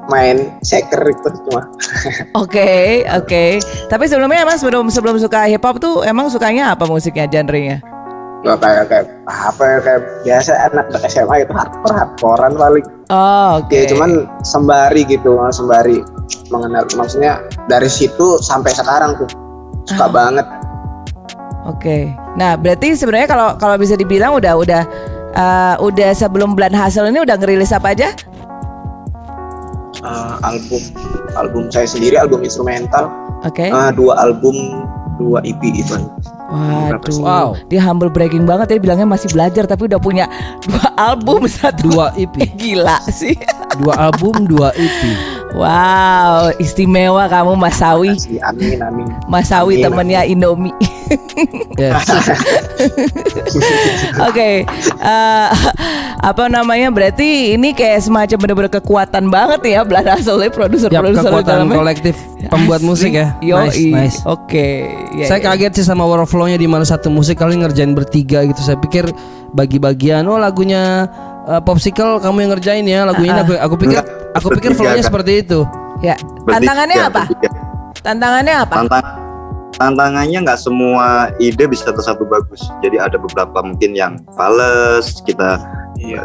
main 0.08 0.56
shaker 0.64 1.04
itu 1.04 1.28
cuma 1.50 1.68
Oke, 2.42 3.04
oke. 3.12 3.60
Tapi 3.92 4.04
sebelumnya 4.08 4.48
emang 4.48 4.56
sebelum 4.56 4.88
sebelum 4.88 5.20
suka 5.20 5.50
hip 5.52 5.62
hop 5.62 5.84
tuh 5.84 6.02
emang 6.08 6.32
sukanya 6.32 6.72
apa 6.74 6.88
musiknya, 6.88 7.28
genrenya? 7.28 7.84
nggak 8.40 8.56
kayak 8.64 8.86
kayak 8.88 9.06
apa 9.28 9.64
ya 9.68 9.78
kayak 9.84 10.02
biasa 10.24 10.52
anak 10.72 10.88
SMA 11.12 11.44
itu 11.44 11.52
hardcore 11.52 11.92
hardcorean 11.92 12.56
paling 12.56 12.86
Oh, 13.12 13.60
oke. 13.60 13.76
ya 13.76 13.84
cuman 13.92 14.32
sembari 14.48 15.04
gitu 15.12 15.36
sembari 15.52 16.00
mengenal 16.48 16.88
maksudnya 16.96 17.44
dari 17.68 17.92
situ 17.92 18.40
sampai 18.40 18.72
sekarang 18.72 19.20
tuh 19.20 19.28
suka 19.92 20.08
Ah. 20.08 20.12
banget 20.12 20.48
Oke. 21.68 22.16
Nah, 22.40 22.56
berarti 22.56 22.96
sebenarnya 22.96 23.28
kalau 23.28 23.60
kalau 23.60 23.76
bisa 23.76 24.00
dibilang 24.00 24.40
udah 24.40 24.56
udah 24.56 24.82
eh, 25.36 25.76
udah 25.84 26.10
sebelum 26.16 26.56
Blind 26.56 26.74
Hustle 26.74 27.12
ini 27.12 27.20
udah 27.20 27.36
ngerilis 27.36 27.76
apa 27.76 27.92
aja? 27.92 28.16
Eh, 30.00 30.36
album 30.48 30.80
album 31.36 31.64
saya 31.68 31.84
sendiri 31.84 32.16
album 32.16 32.48
instrumental 32.48 33.12
Oke. 33.44 33.68
eh, 33.68 33.92
dua 33.92 34.16
album 34.16 34.56
dua 35.20 35.44
EP 35.44 35.60
itu 35.76 36.00
Waduh. 36.50 37.20
Wow. 37.22 37.50
Dia 37.70 37.78
humble 37.86 38.10
bragging 38.10 38.48
banget 38.50 38.74
ya 38.74 38.78
bilangnya 38.82 39.06
masih 39.06 39.30
belajar 39.30 39.70
tapi 39.70 39.86
udah 39.86 40.02
punya 40.02 40.26
dua 40.66 40.88
album 40.98 41.46
satu. 41.62 41.94
Dua 41.94 42.10
EP. 42.18 42.34
Gila 42.58 42.98
sih. 43.14 43.38
Dua 43.78 44.10
album, 44.10 44.50
dua 44.50 44.74
EP. 44.74 45.02
Wow, 45.50 46.54
istimewa 46.62 47.26
kamu 47.26 47.58
Mas 47.58 47.82
Sawi. 47.82 48.14
Amin 48.46 48.78
amin 48.80 49.08
Mas 49.26 49.50
Sawi 49.50 49.82
Amin, 49.82 49.86
temennya 49.86 50.22
Indomie. 50.24 50.74
Yes. 51.74 52.06
Oke, 54.30 54.62
eh, 54.86 55.48
apa 56.22 56.44
namanya? 56.52 56.94
Berarti 56.94 57.58
ini 57.58 57.74
kayak 57.74 58.06
semacam 58.06 58.38
bener-bener 58.38 58.72
kekuatan 58.72 59.34
banget 59.34 59.62
ya 59.74 59.82
Belanda 59.82 60.22
Soleh 60.22 60.52
Yap, 60.52 60.54
produser-produser 60.54 61.26
kekuatan 61.26 61.66
dalamnya. 61.66 61.78
kolektif 61.82 62.16
pembuat 62.48 62.82
musik 62.86 63.18
ya. 63.18 63.34
Yo, 63.42 63.58
Nice, 63.58 63.82
nice. 63.90 64.18
Oke, 64.30 64.86
ya, 65.18 65.26
saya 65.26 65.42
ya. 65.42 65.46
kaget 65.50 65.82
sih 65.82 65.86
sama 65.88 66.06
workflow-nya 66.06 66.56
di 66.56 66.70
mana 66.70 66.86
satu 66.86 67.10
musik 67.10 67.42
kalian 67.42 67.66
ngerjain 67.66 67.98
bertiga 67.98 68.46
gitu. 68.46 68.62
Saya 68.62 68.78
pikir 68.78 69.10
bagi-bagian 69.50 70.30
oh 70.30 70.38
lagunya 70.38 71.10
uh, 71.48 71.62
Popsicle 71.64 72.20
kamu 72.20 72.38
yang 72.48 72.52
ngerjain 72.58 72.86
ya, 72.88 73.08
lagu 73.08 73.22
ini 73.24 73.36
aku 73.36 73.54
aku 73.56 73.76
pikir 73.80 74.02
Enggak, 74.02 74.36
aku 74.36 74.48
pikir 74.60 74.72
flow-nya 74.76 75.04
Kak. 75.04 75.08
seperti 75.08 75.32
itu. 75.46 75.60
Ya, 76.00 76.16
Bertiga, 76.44 76.56
tantangannya 76.60 76.98
apa? 77.00 77.24
bertiga. 77.28 77.50
Tantangannya 78.00 78.56
apa? 78.64 78.76
Tantang 78.84 79.04
tantangannya 79.80 80.38
nggak 80.44 80.60
semua 80.60 81.32
ide 81.40 81.64
bisa 81.68 81.92
satu 81.92 82.24
bagus. 82.28 82.60
Jadi 82.84 83.00
ada 83.00 83.16
beberapa 83.16 83.60
mungkin 83.64 83.96
yang 83.96 84.20
fals 84.36 85.24
kita 85.24 85.60
iya 86.00 86.24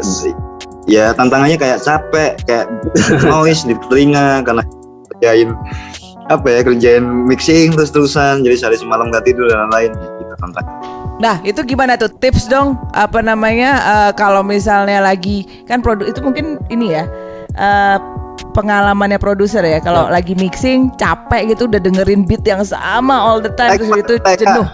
ya 0.85 1.11
tantangannya 1.17 1.57
kayak 1.57 1.81
capek 1.81 2.37
kayak 2.45 2.65
noise 3.31 3.65
di 3.65 3.75
telinga 3.89 4.41
karena 4.45 4.63
kerjain 5.13 5.49
apa 6.25 6.47
ya 6.49 6.59
kerjain 6.65 7.05
mixing 7.29 7.73
terus 7.73 7.93
terusan 7.93 8.41
jadi 8.41 8.57
sehari 8.57 8.77
semalam 8.77 9.13
nggak 9.13 9.25
tidur 9.29 9.45
dan 9.49 9.69
lain-lain 9.69 9.93
gitu 9.93 10.33
tantang 10.41 10.65
Nah, 11.15 11.39
itu 11.41 11.63
gimana 11.63 11.95
tuh 11.95 12.11
tips 12.11 12.45
dong? 12.45 12.75
Apa 12.91 13.19
namanya? 13.19 13.69
eh, 13.79 14.11
kalau 14.13 14.41
misalnya 14.41 14.99
lagi 14.99 15.47
kan 15.63 15.79
produk 15.79 16.05
itu 16.05 16.19
mungkin 16.19 16.59
ini 16.67 16.91
ya. 16.91 17.03
eh, 17.55 17.97
pengalamannya 18.51 19.15
produser 19.15 19.61
ya 19.61 19.79
kalau 19.79 20.07
lagi 20.07 20.31
mixing 20.31 20.87
capek 20.95 21.51
gitu 21.51 21.67
udah 21.67 21.77
dengerin 21.77 22.23
beat 22.23 22.41
yang 22.41 22.63
sama 22.63 23.15
all 23.15 23.39
the 23.39 23.51
time 23.51 23.73
terus 23.73 23.93
itu 23.93 24.13
jenuh. 24.19 24.65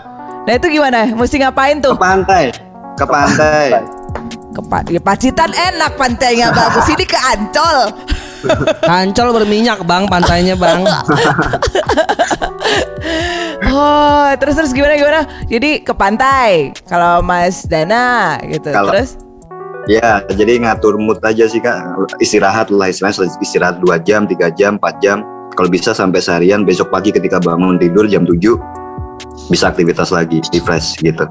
Nah, 0.42 0.54
itu 0.54 0.68
gimana? 0.68 1.06
Mesti 1.08 1.36
ngapain 1.40 1.78
tuh? 1.78 1.94
ke 1.94 2.00
pantai 2.00 2.44
ke 2.94 3.06
pantai 3.06 3.66
Ke 4.52 4.62
pa- 4.62 4.84
ya, 4.84 5.00
Pacitan 5.00 5.50
enak 5.50 5.96
pantainya 5.96 6.52
bagus. 6.52 6.84
Ini 6.86 7.06
ke 7.06 7.16
Ancol. 7.16 7.78
Ancol 8.84 9.28
berminyak 9.32 9.80
bang 9.82 10.04
pantainya 10.06 10.54
bang. 10.54 10.86
Oh, 13.72 14.28
terus 14.36 14.60
terus 14.60 14.72
gimana 14.76 15.00
gimana? 15.00 15.22
Jadi 15.48 15.80
ke 15.82 15.96
pantai 15.96 16.76
kalau 16.86 17.24
Mas 17.24 17.64
Dana 17.64 18.36
gitu. 18.44 18.68
Kalau- 18.70 18.92
terus 18.92 19.16
ya 19.90 20.22
jadi 20.30 20.62
ngatur 20.62 21.00
mood 21.02 21.18
aja 21.26 21.50
sih 21.50 21.58
kak 21.58 21.82
istirahat 22.22 22.70
lah 22.70 22.92
istilahnya 22.92 23.26
istirahat 23.42 23.82
2 23.82 23.98
jam 24.06 24.30
3 24.30 24.54
jam 24.54 24.78
4 24.78 25.02
jam 25.02 25.26
kalau 25.58 25.70
bisa 25.74 25.90
sampai 25.96 26.22
seharian 26.22 26.62
besok 26.62 26.94
pagi 26.94 27.10
ketika 27.10 27.42
bangun 27.42 27.82
tidur 27.82 28.06
jam 28.06 28.22
7 28.22 28.38
bisa 29.50 29.74
aktivitas 29.74 30.14
lagi 30.14 30.38
refresh 30.54 31.02
gitu 31.02 31.26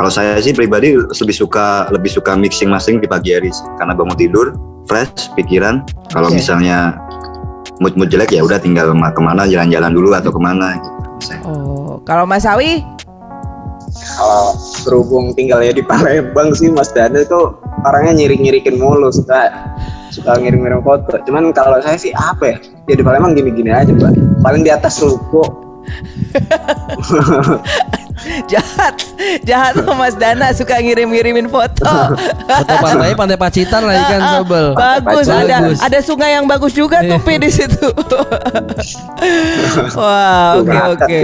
kalau 0.00 0.08
saya 0.08 0.40
sih 0.40 0.56
pribadi 0.56 0.96
lebih 0.96 1.36
suka 1.36 1.92
lebih 1.92 2.08
suka 2.08 2.32
mixing 2.32 2.72
mastering 2.72 3.04
di 3.04 3.08
pagi 3.08 3.36
hari 3.36 3.52
sih. 3.52 3.68
karena 3.76 3.92
bangun 3.92 4.16
tidur 4.16 4.46
fresh 4.88 5.28
pikiran 5.36 5.84
kalau 6.16 6.32
Oke. 6.32 6.40
misalnya 6.40 6.96
mood 7.84 7.92
mood 7.92 8.08
jelek 8.08 8.32
ya 8.32 8.40
udah 8.40 8.56
tinggal 8.56 8.96
ma- 8.96 9.12
ke 9.12 9.20
mana 9.20 9.44
jalan-jalan 9.44 9.92
dulu 9.92 10.16
atau 10.16 10.32
ke 10.32 10.40
mana 10.40 10.80
gitu. 10.80 10.99
Saya- 11.20 11.42
oh, 11.44 12.00
kalau 12.08 12.24
Mas 12.24 12.44
Sawi 12.44 12.82
kalau 13.90 14.54
berhubung 14.86 15.34
tinggalnya 15.34 15.74
di 15.74 15.82
Palembang 15.82 16.54
sih 16.54 16.70
Mas 16.70 16.94
Dana 16.94 17.20
itu 17.20 17.54
orangnya 17.84 18.22
nyirik-nyirikin 18.24 18.78
mulu 18.78 19.10
suka 19.10 19.50
suka 20.10 20.38
ngirim-ngirim 20.38 20.82
foto. 20.82 21.18
Cuman 21.26 21.54
kalau 21.54 21.78
saya 21.82 21.98
sih 21.98 22.10
apa 22.14 22.54
ya? 22.54 22.56
Ya 22.90 22.94
di 22.98 23.04
Palembang 23.04 23.34
gini-gini 23.34 23.70
aja 23.70 23.90
mbak. 23.90 24.14
Paling 24.42 24.62
di 24.66 24.70
atas 24.70 25.02
ruko 25.02 25.69
jahat 28.52 28.94
jahat 29.42 29.72
tuh 29.74 29.96
Mas 29.96 30.14
Dana 30.14 30.52
suka 30.52 30.76
ngirim-ngirimin 30.78 31.48
foto. 31.48 31.88
Foto 32.44 32.74
pantai 32.78 33.16
pantai 33.16 33.38
Pacitan 33.40 33.82
lagi 33.82 34.04
kan 34.06 34.20
sobel. 34.38 34.66
Bagus, 34.76 35.26
ada 35.26 35.56
Bagus. 35.64 35.78
ada 35.80 35.98
sungai 36.04 36.36
yang 36.36 36.44
bagus 36.44 36.72
juga 36.72 37.00
tuh 37.00 37.16
Iya. 37.16 37.24
Pi 37.24 37.34
di 37.40 37.50
situ. 37.50 37.88
Wah, 39.98 40.60
oke 40.60 40.78
oke. 40.96 41.20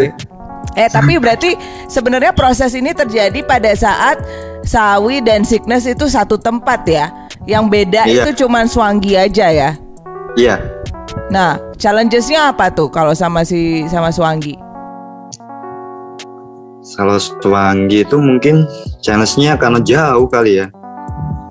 Eh 0.77 0.89
tapi 0.89 1.17
berarti 1.17 1.57
sebenarnya 1.87 2.33
proses 2.33 2.73
ini 2.73 2.93
terjadi 2.93 3.41
pada 3.45 3.73
saat 3.73 4.21
Sawi 4.67 5.23
dan 5.23 5.47
Sickness 5.47 5.87
itu 5.87 6.09
satu 6.09 6.37
tempat 6.37 6.85
ya. 6.85 7.13
Yang 7.47 7.65
beda 7.71 8.03
Iya. 8.05 8.27
itu 8.27 8.45
cuman 8.45 8.67
Swangi 8.67 9.15
aja 9.15 9.47
ya. 9.53 9.71
iya 10.37 10.61
Nah, 11.31 11.59
challengesnya 11.77 12.55
apa 12.55 12.71
tuh 12.71 12.91
kalau 12.91 13.13
sama 13.15 13.43
si 13.43 13.85
sama 13.91 14.11
Swangi? 14.11 14.67
kalau 16.95 17.19
Swangi 17.19 18.07
itu 18.07 18.15
mungkin 18.15 18.63
challenge-nya 19.03 19.59
karena 19.59 19.83
jauh 19.83 20.31
kali 20.31 20.63
ya. 20.63 20.67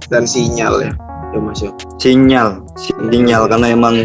Dan 0.07 0.23
sinyal 0.23 0.79
ya 0.79 0.91
ya 1.35 1.39
Mas 1.43 1.59
ya? 1.59 1.71
Sinyal 1.99 2.63
sinyal. 2.79 3.51
Karena 3.51 3.67
emang 3.75 3.95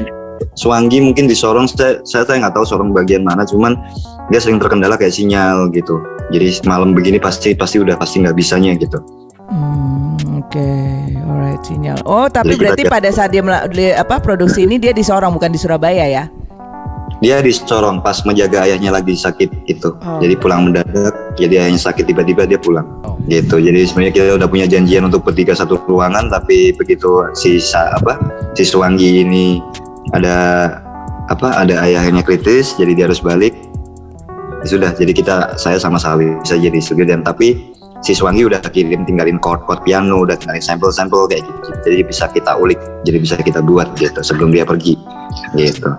Swangi 0.59 0.99
mungkin 0.99 1.31
di 1.31 1.37
Sorong 1.37 1.71
saya 1.71 2.03
saya 2.03 2.27
saya 2.27 2.43
nggak 2.43 2.59
tahu 2.59 2.67
Sorong 2.67 2.91
bagian 2.91 3.23
mana. 3.23 3.47
Cuman 3.47 3.79
dia 4.35 4.43
sering 4.43 4.59
terkendala 4.59 4.99
kayak 4.99 5.15
sinyal 5.15 5.71
gitu. 5.71 6.03
Jadi 6.35 6.67
malam 6.67 6.95
begini 6.95 7.23
pasti 7.23 7.55
pasti 7.55 7.79
udah 7.79 7.95
pasti 7.95 8.23
nggak 8.23 8.35
bisanya 8.35 8.75
gitu. 8.75 8.99
Hmm, 9.51 10.10
oke, 10.41 10.71
alright 11.29 11.61
sinyal. 11.63 11.97
Oh, 12.09 12.27
tapi 12.27 12.57
Jadi 12.57 12.61
berarti 12.61 12.83
pada 12.89 13.09
saat 13.13 13.31
dia 13.31 13.45
apa 14.01 14.17
produksi 14.19 14.65
ini 14.65 14.81
dia 14.81 14.97
di 14.97 15.05
Sorong 15.05 15.37
bukan 15.37 15.53
di 15.53 15.61
Surabaya 15.61 16.09
ya? 16.09 16.25
dia 17.21 17.37
di 17.45 17.53
Sorong 17.53 18.01
pas 18.01 18.17
menjaga 18.25 18.65
ayahnya 18.65 18.97
lagi 18.97 19.13
sakit 19.13 19.69
gitu 19.69 19.93
Oh. 20.01 20.17
jadi 20.25 20.41
pulang 20.41 20.65
mendadak 20.73 21.13
jadi 21.37 21.69
ayahnya 21.69 21.81
sakit 21.81 22.09
tiba-tiba 22.09 22.49
dia 22.49 22.57
pulang 22.57 22.89
gitu 23.29 23.61
jadi 23.61 23.85
sebenarnya 23.85 24.13
kita 24.17 24.25
udah 24.41 24.49
punya 24.49 24.65
janjian 24.65 25.05
untuk 25.05 25.21
bertiga 25.29 25.53
satu 25.53 25.77
ruangan 25.85 26.33
tapi 26.33 26.73
begitu 26.73 27.29
si 27.37 27.61
apa 27.77 28.17
si 28.57 28.65
Swangi 28.65 29.21
ini 29.21 29.61
ada 30.17 30.37
apa 31.29 31.61
ada 31.61 31.85
ayahnya 31.85 32.25
kritis 32.25 32.73
jadi 32.81 32.97
dia 32.97 33.05
harus 33.07 33.21
balik 33.21 33.53
Ya 34.61 34.77
sudah 34.77 34.93
jadi 34.93 35.17
kita 35.17 35.57
saya 35.57 35.81
sama 35.81 35.97
Sawi 35.97 36.37
saja 36.45 36.69
di 36.69 36.85
studio 36.85 37.09
dan 37.09 37.25
tapi 37.25 37.73
si 38.01 38.17
Swangi 38.17 38.49
udah 38.49 38.65
kirim 38.65 39.05
tinggalin 39.05 39.37
chord 39.45 39.61
chord 39.69 39.85
piano 39.85 40.25
udah 40.25 40.37
tinggalin 40.41 40.65
sampel 40.65 40.89
sampel 40.89 41.29
kayak 41.29 41.45
gitu, 41.45 41.69
jadi 41.85 42.01
bisa 42.05 42.25
kita 42.33 42.57
ulik 42.57 42.81
jadi 43.05 43.19
bisa 43.21 43.37
kita 43.41 43.61
buat 43.61 43.93
gitu 44.01 44.21
sebelum 44.25 44.53
dia 44.53 44.65
pergi 44.65 44.97
gitu. 45.57 45.93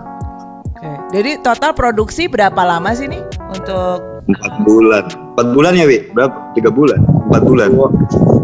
Oke. 0.74 0.90
Jadi 1.14 1.38
total 1.46 1.72
produksi 1.78 2.26
berapa 2.26 2.58
lama 2.58 2.90
sih 2.90 3.06
nih 3.06 3.22
untuk? 3.54 4.02
Empat 4.22 4.54
bulan. 4.62 5.04
Empat 5.34 5.46
bulan 5.50 5.72
ya 5.74 5.86
wi? 5.86 5.98
Berapa? 6.14 6.54
Tiga 6.54 6.70
bulan? 6.70 7.02
Empat 7.02 7.42
bulan. 7.42 7.68
dua, 7.74 7.88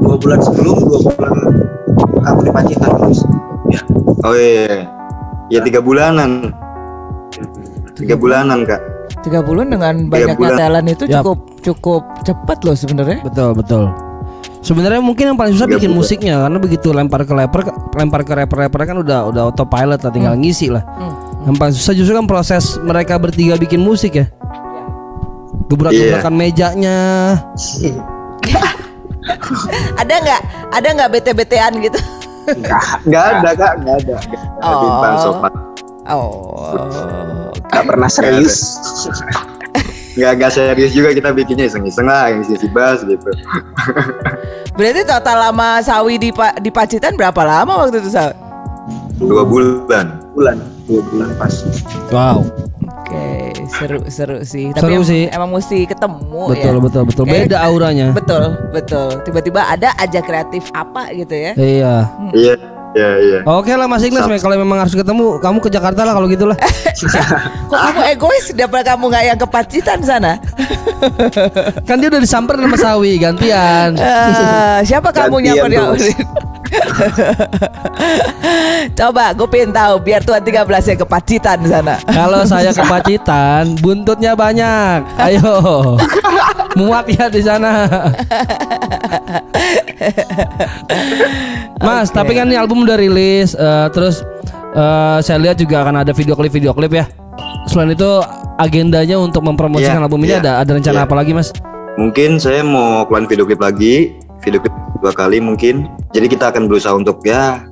dua 0.02 0.16
bulan 0.18 0.38
sebelum 0.42 0.76
dua 0.86 0.98
bulan 1.06 1.32
kamu 2.18 2.40
di 2.46 2.50
Pacitan 2.50 2.90
terus 2.98 3.20
ya. 3.70 3.80
Oh 4.26 4.34
iya, 4.34 4.90
ya 5.50 5.60
tiga 5.62 5.78
bulanan, 5.78 6.50
tiga 7.94 8.18
bulanan 8.18 8.66
kak. 8.66 8.82
Tiga 9.28 9.44
bulan 9.44 9.68
dengan 9.68 10.08
banyaknya 10.08 10.40
bulan. 10.40 10.56
talent 10.56 10.88
itu 10.88 11.04
Yap. 11.04 11.20
cukup 11.20 11.38
cukup 11.60 12.02
cepat 12.24 12.58
loh 12.64 12.72
sebenarnya. 12.72 13.20
Betul 13.20 13.52
betul. 13.52 13.92
Sebenarnya 14.64 15.04
mungkin 15.04 15.32
yang 15.32 15.38
paling 15.38 15.52
susah 15.52 15.68
bikin 15.68 15.92
musiknya 15.92 16.48
karena 16.48 16.56
begitu 16.56 16.90
lempar 16.96 17.28
ke 17.28 17.32
rapper 17.36 17.60
lempar 17.94 18.24
ke 18.24 18.32
rapper-rapper 18.32 18.80
kan 18.88 18.96
udah 19.04 19.28
udah 19.28 19.42
autopilot 19.52 20.00
lah 20.00 20.12
tinggal 20.12 20.32
ngisi 20.32 20.72
lah. 20.72 20.80
Yang 21.44 21.56
paling 21.60 21.74
susah 21.76 21.92
justru 21.92 22.12
kan 22.16 22.24
proses 22.24 22.80
mereka 22.80 23.20
bertiga 23.20 23.60
bikin 23.60 23.84
musik 23.84 24.16
ya. 24.16 24.26
Gebrak-gebrakan 25.68 26.32
mejanya. 26.32 26.96
Ada 30.00 30.14
nggak? 30.24 30.40
Ada 30.72 30.88
nggak 30.96 31.10
bete-betean 31.12 31.72
gitu? 31.84 32.00
enggak 32.48 32.80
Nggak 33.04 33.24
ada 33.28 33.50
kak, 33.52 33.72
nggak 33.84 33.96
ada. 34.08 34.16
Oh. 34.64 34.80
Bintang 34.80 35.16
sopan. 35.20 35.52
Oh. 36.08 37.52
enggak 37.62 37.84
pernah 37.84 38.08
serius 38.08 38.56
Nggak 40.14 40.32
nggak 40.34 40.50
serius 40.50 40.90
juga 40.90 41.14
kita 41.14 41.30
bikinnya 41.30 41.70
iseng-iseng 41.70 42.02
lah, 42.02 42.26
yang 42.26 42.42
isi 42.42 42.66
bass 42.68 43.06
gitu. 43.06 43.30
Berarti 44.74 45.06
total 45.06 45.36
lama 45.40 45.78
Sawi 45.78 46.18
di 46.18 46.34
Pa- 46.34 46.58
di 46.58 46.74
Pacitan 46.74 47.14
berapa 47.14 47.38
lama 47.40 47.86
waktu 47.86 48.02
itu 48.02 48.10
Sawi? 48.10 48.34
Dua 49.16 49.46
bulan. 49.46 50.18
bulan 50.34 50.54
dua 50.86 51.02
bulan 51.04 51.28
pas 51.34 51.50
Wow. 52.10 52.46
Oke, 52.98 53.50
seru 53.68 53.98
seru 54.06 54.38
sih. 54.42 54.70
Seru 54.72 54.90
emang, 54.92 55.02
sih. 55.02 55.22
Emang 55.26 55.50
mesti 55.50 55.82
ketemu 55.82 56.42
Betul 56.50 56.74
ya. 56.74 56.80
betul 56.80 57.02
betul. 57.04 57.24
Kayak- 57.24 57.46
Beda 57.46 57.58
auranya. 57.62 58.06
Betul 58.10 58.42
betul. 58.70 59.08
Tiba-tiba 59.22 59.60
ada 59.64 59.94
aja 59.94 60.18
kreatif 60.18 60.66
apa 60.72 61.10
gitu 61.10 61.34
ya? 61.34 61.52
Iya. 61.54 61.94
Iya, 62.30 62.54
iya, 62.98 63.10
iya. 63.22 63.38
Oke 63.46 63.70
lah 63.78 63.86
Mas 63.86 64.02
Ignas, 64.02 64.26
kalau 64.42 64.58
memang 64.58 64.82
harus 64.82 64.94
ketemu, 64.94 65.38
kamu 65.38 65.58
ke 65.62 65.70
Jakarta 65.70 66.02
lah 66.02 66.18
kalau 66.18 66.26
gitu 66.26 66.50
lah. 66.50 66.58
Kok 67.70 67.78
kamu 67.78 68.00
egois? 68.10 68.46
Daripada 68.50 68.94
kamu 68.94 69.04
nggak 69.14 69.24
yang 69.30 69.38
ke 69.38 69.46
Pacitan 69.46 70.02
sana? 70.02 70.42
kan 71.86 72.02
dia 72.02 72.10
udah 72.10 72.22
disamperin 72.22 72.66
sama 72.66 72.78
Sawi, 72.78 73.22
gantian. 73.22 73.94
Eh, 73.94 74.78
siapa 74.82 75.14
kamu 75.14 75.46
nyamper 75.46 75.70
terus. 75.70 76.10
Coba 78.98 79.32
gue 79.34 79.48
pengen 79.50 79.70
tahu 79.74 79.94
biar 80.02 80.22
Tuan 80.24 80.42
13 80.42 80.64
yang 80.66 80.98
ke 80.98 81.06
Pacitan 81.06 81.58
sana. 81.66 81.96
Kalau 82.06 82.42
saya 82.46 82.70
ke 82.74 82.82
Pacitan, 82.84 83.74
buntutnya 83.78 84.34
banyak. 84.34 85.02
Ayo. 85.18 85.54
Muak 86.78 87.06
ya 87.10 87.26
di 87.30 87.42
sana. 87.42 87.86
Mas, 91.78 92.10
tapi 92.10 92.34
kan 92.34 92.50
ini 92.50 92.56
album 92.58 92.82
udah 92.86 92.98
rilis 92.98 93.54
eh, 93.54 93.86
terus 93.94 94.22
eh, 94.74 95.18
saya 95.22 95.38
lihat 95.38 95.56
juga 95.58 95.82
akan 95.86 96.02
ada 96.02 96.12
video 96.14 96.34
klip 96.34 96.52
video 96.52 96.74
klip 96.74 96.92
ya. 96.92 97.06
Selain 97.70 97.92
itu 97.92 98.10
agendanya 98.58 99.20
untuk 99.20 99.46
mempromosikan 99.46 100.02
Iya, 100.02 100.06
album 100.08 100.24
ini 100.26 100.34
iya, 100.34 100.42
ada 100.42 100.52
ada 100.64 100.70
rencana 100.74 100.98
iya. 101.04 101.06
apa 101.06 101.14
lagi, 101.14 101.32
Mas? 101.36 101.54
Mungkin 101.98 102.38
saya 102.38 102.62
mau 102.62 103.06
keluarin 103.06 103.26
video 103.30 103.44
klip 103.46 103.60
lagi, 103.62 104.14
video 104.42 104.60
dua 105.02 105.12
kali 105.14 105.38
mungkin. 105.38 105.86
Jadi 106.14 106.26
kita 106.30 106.50
akan 106.50 106.66
berusaha 106.66 106.94
untuk 106.94 107.22
ya 107.22 107.62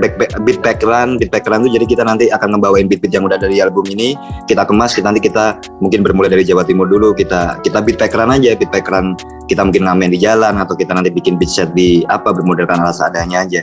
back, 0.00 0.16
back 0.16 0.30
beat 0.46 0.58
backeran, 0.62 1.20
beat 1.20 1.28
backeran 1.28 1.66
itu 1.66 1.76
jadi 1.76 1.86
kita 1.88 2.02
nanti 2.06 2.30
akan 2.32 2.56
ngebawain 2.56 2.86
beat-beat 2.88 3.12
yang 3.12 3.24
udah 3.26 3.36
dari 3.36 3.60
album 3.60 3.84
ini, 3.90 4.16
kita 4.48 4.64
kemas, 4.64 4.96
kita 4.96 5.12
nanti 5.12 5.22
kita 5.24 5.58
mungkin 5.82 6.00
bermulai 6.06 6.32
dari 6.32 6.44
Jawa 6.46 6.64
Timur 6.64 6.88
dulu, 6.88 7.12
kita 7.12 7.60
kita 7.60 7.82
beat 7.84 7.98
backeran 8.00 8.32
aja, 8.32 8.56
beat 8.56 8.70
backeran 8.72 9.18
kita 9.50 9.66
mungkin 9.66 9.84
ngamen 9.84 10.14
di 10.14 10.18
jalan 10.22 10.56
atau 10.56 10.72
kita 10.78 10.96
nanti 10.96 11.12
bikin 11.12 11.36
beat 11.36 11.50
set 11.50 11.74
di 11.76 12.06
apa 12.08 12.32
bermodalkan 12.32 12.80
alat 12.80 12.96
seadanya 12.96 13.44
aja. 13.44 13.60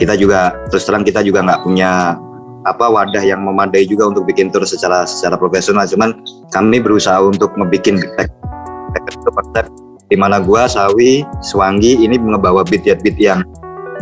Kita 0.00 0.18
juga 0.18 0.56
terus 0.72 0.82
terang 0.82 1.06
kita 1.06 1.22
juga 1.22 1.44
nggak 1.46 1.62
punya 1.62 2.18
apa 2.62 2.86
wadah 2.86 3.22
yang 3.22 3.42
memadai 3.42 3.86
juga 3.86 4.06
untuk 4.06 4.22
bikin 4.26 4.50
tour 4.50 4.62
secara 4.62 5.06
secara 5.06 5.34
profesional, 5.38 5.86
cuman 5.86 6.22
kami 6.50 6.78
berusaha 6.78 7.18
untuk 7.22 7.54
ngebikin 7.58 7.98
beat 7.98 8.14
back 8.18 8.30
itu 9.08 9.30
konsep 9.30 9.66
di 10.12 10.16
mana 10.20 10.44
gua 10.44 10.68
Sawi 10.68 11.24
Swangi 11.40 12.04
ini 12.04 12.20
ngebawa 12.20 12.60
beat-beat 12.68 13.16
yang 13.16 13.40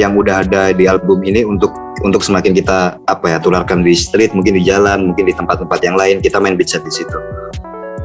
yang 0.03 0.18
udah 0.18 0.42
ada 0.42 0.75
di 0.75 0.90
album 0.90 1.23
ini 1.23 1.46
untuk 1.46 1.70
untuk 2.03 2.27
semakin 2.27 2.51
kita 2.51 2.99
apa 3.07 3.27
ya 3.31 3.38
tularkan 3.38 3.87
di 3.87 3.94
street 3.94 4.35
mungkin 4.35 4.59
di 4.59 4.66
jalan 4.66 5.14
mungkin 5.14 5.31
di 5.31 5.35
tempat-tempat 5.37 5.79
yang 5.87 5.94
lain 5.94 6.18
kita 6.18 6.42
main 6.42 6.59
beat 6.59 6.66
set 6.66 6.83
di 6.83 6.90
situ 6.90 7.14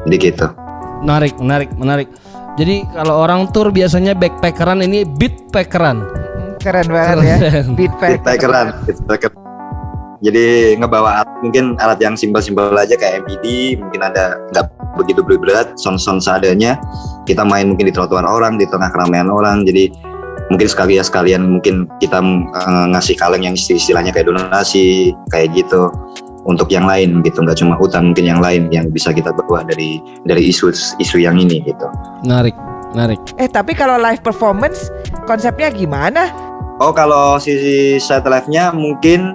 jadi 0.06 0.16
gitu 0.30 0.46
Menarik, 0.96 1.36
menarik, 1.36 1.70
menarik. 1.76 2.08
Jadi 2.56 2.88
kalau 2.88 3.20
orang 3.20 3.52
tour 3.52 3.68
biasanya 3.68 4.16
backpackeran 4.16 4.80
ini 4.80 5.04
beatpackeran. 5.04 6.08
Keren 6.56 6.88
banget 6.88 7.16
ya. 7.20 7.36
Keren. 7.36 7.66
Beat 7.76 7.92
beat 8.00 8.16
beat 8.16 8.22
backeran. 8.24 8.66
jadi 10.24 10.74
ngebawa 10.80 11.20
alat 11.20 11.28
mungkin 11.44 11.76
alat 11.76 12.00
yang 12.00 12.16
simpel-simpel 12.16 12.72
aja 12.72 12.96
kayak 12.96 13.28
MPD 13.28 13.76
mungkin 13.76 14.00
ada 14.00 14.40
nggak 14.48 14.64
begitu 14.96 15.20
berat 15.22 15.76
sound-sound 15.76 16.24
seadanya 16.24 16.80
kita 17.28 17.44
main 17.44 17.68
mungkin 17.70 17.88
di 17.88 17.94
trotoar 17.94 18.24
orang 18.24 18.56
di 18.56 18.64
tengah 18.66 18.88
keramaian 18.90 19.28
orang 19.28 19.62
jadi 19.68 19.92
mungkin 20.48 20.68
sekali 20.70 20.96
ya 20.96 21.04
sekalian 21.04 21.58
mungkin 21.58 21.90
kita 22.00 22.18
eh, 22.22 22.84
ngasih 22.96 23.14
kaleng 23.20 23.44
yang 23.44 23.54
isti- 23.54 23.76
istilahnya 23.76 24.10
kayak 24.10 24.32
donasi 24.32 25.12
kayak 25.28 25.52
gitu 25.54 25.90
untuk 26.46 26.70
yang 26.70 26.86
lain 26.86 27.20
gitu 27.26 27.42
nggak 27.42 27.58
cuma 27.58 27.74
hutan 27.74 28.14
mungkin 28.14 28.24
yang 28.24 28.38
lain 28.38 28.70
yang 28.70 28.86
bisa 28.88 29.10
kita 29.10 29.34
bawa 29.34 29.66
dari 29.66 29.98
dari 30.24 30.46
isu 30.48 30.70
isu 31.02 31.18
yang 31.18 31.34
ini 31.36 31.58
gitu 31.66 31.86
Menarik, 32.22 32.54
menarik. 32.94 33.18
Eh 33.36 33.50
tapi 33.50 33.74
kalau 33.74 33.98
live 33.98 34.22
performance 34.22 34.88
konsepnya 35.26 35.74
gimana? 35.74 36.30
Oh 36.78 36.94
kalau 36.94 37.42
sisi 37.42 37.98
set 37.98 38.22
live-nya 38.22 38.70
mungkin 38.70 39.34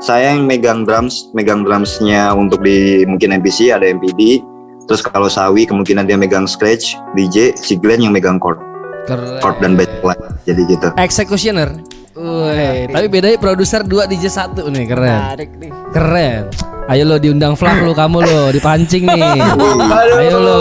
saya 0.00 0.32
yang 0.32 0.48
megang 0.48 0.84
drums, 0.88 1.28
megang 1.36 1.64
drumsnya 1.64 2.32
untuk 2.32 2.60
di 2.64 3.04
mungkin 3.08 3.36
MPC 3.36 3.72
ada 3.72 3.84
MPD. 3.84 4.40
Terus 4.86 5.02
kalau 5.02 5.28
Sawi 5.28 5.66
kemungkinan 5.66 6.06
dia 6.06 6.16
megang 6.16 6.46
scratch, 6.46 6.94
DJ, 7.12 7.58
si 7.58 7.76
Glenn 7.78 8.02
yang 8.02 8.14
megang 8.14 8.38
chord, 8.38 8.58
Keren. 9.06 9.40
chord 9.40 9.56
dan 9.60 9.74
bass 9.74 9.90
line. 10.02 10.22
Jadi 10.46 10.62
gitu. 10.66 10.88
Executioner. 10.98 11.70
Wih, 12.20 12.90
tapi 12.90 13.06
bedanya 13.08 13.38
produser 13.40 13.80
2 13.86 14.10
DJ 14.10 14.28
1 14.28 14.66
nih, 14.66 14.84
keren. 14.90 15.20
Keren. 15.94 16.42
Ayo 16.90 17.06
lo 17.06 17.22
diundang 17.22 17.54
Flav 17.54 17.86
lo 17.86 17.94
kamu 17.94 18.18
lo 18.18 18.50
dipancing 18.50 19.06
nih. 19.06 19.38
Ayo 20.18 20.42
lo. 20.42 20.58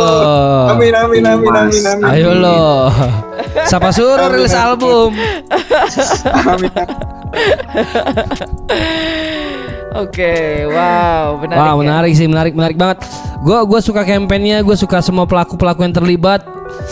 Amin 0.77 0.93
amin 0.93 1.25
amin 1.25 1.49
amin 1.49 1.83
amin. 1.89 2.05
Ayo 2.05 2.37
lo. 2.37 2.85
Siapa 3.69 3.89
suruh 3.89 4.29
rilis 4.29 4.53
album? 4.53 5.17
Oke, 9.89 10.69
wow, 10.69 11.41
menarik. 11.41 11.57
Wah 11.57 11.73
ya. 11.73 11.79
menarik 11.81 12.13
sih 12.13 12.27
menarik 12.29 12.53
menarik 12.53 12.77
banget. 12.77 12.97
Gue 13.41 13.57
gue 13.65 13.79
suka 13.81 14.05
kampanyenya, 14.05 14.61
gue 14.61 14.77
suka 14.77 15.01
semua 15.01 15.25
pelaku 15.25 15.57
pelaku 15.57 15.81
yang 15.81 15.95
terlibat 15.95 16.45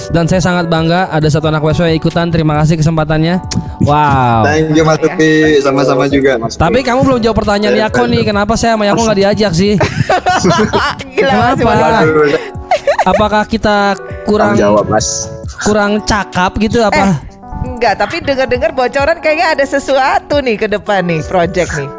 dan 0.10 0.26
saya 0.26 0.42
sangat 0.42 0.66
bangga 0.66 1.06
ada 1.14 1.30
satu 1.30 1.46
anak 1.46 1.62
WSW 1.62 1.94
yang 1.94 2.00
ikutan. 2.02 2.34
Terima 2.34 2.58
kasih 2.58 2.82
kesempatannya. 2.82 3.38
Wow. 3.86 4.50
Thank 4.50 4.74
you 4.74 4.82
Mas 4.82 4.98
Tuti, 4.98 5.62
sama-sama 5.62 6.10
juga. 6.10 6.42
Tapi 6.42 6.82
kamu 6.82 7.06
belum 7.06 7.20
jawab 7.22 7.38
pertanyaan 7.38 7.78
Yako 7.86 8.10
nih. 8.10 8.26
Kenapa 8.26 8.58
saya 8.58 8.74
sama 8.74 8.90
Yako 8.90 9.02
nggak 9.06 9.20
diajak 9.22 9.54
sih? 9.54 9.74
Gila 11.14 11.54
Kenapa? 11.54 12.02
Apakah 13.06 13.44
kita 13.48 13.94
kurang 14.28 14.60
jawab 14.60 14.90
mas 14.92 15.32
kurang 15.64 16.04
cakap 16.04 16.54
gitu 16.60 16.84
Eh, 16.84 16.90
apa? 16.92 17.24
enggak, 17.66 17.98
tapi 17.98 18.22
dengar-dengar 18.22 18.76
bocoran 18.76 19.18
kayaknya 19.24 19.58
ada 19.58 19.66
sesuatu 19.66 20.44
nih 20.44 20.60
ke 20.60 20.68
depan 20.70 21.08
nih, 21.08 21.24
project 21.26 21.72
nih. 21.74 21.90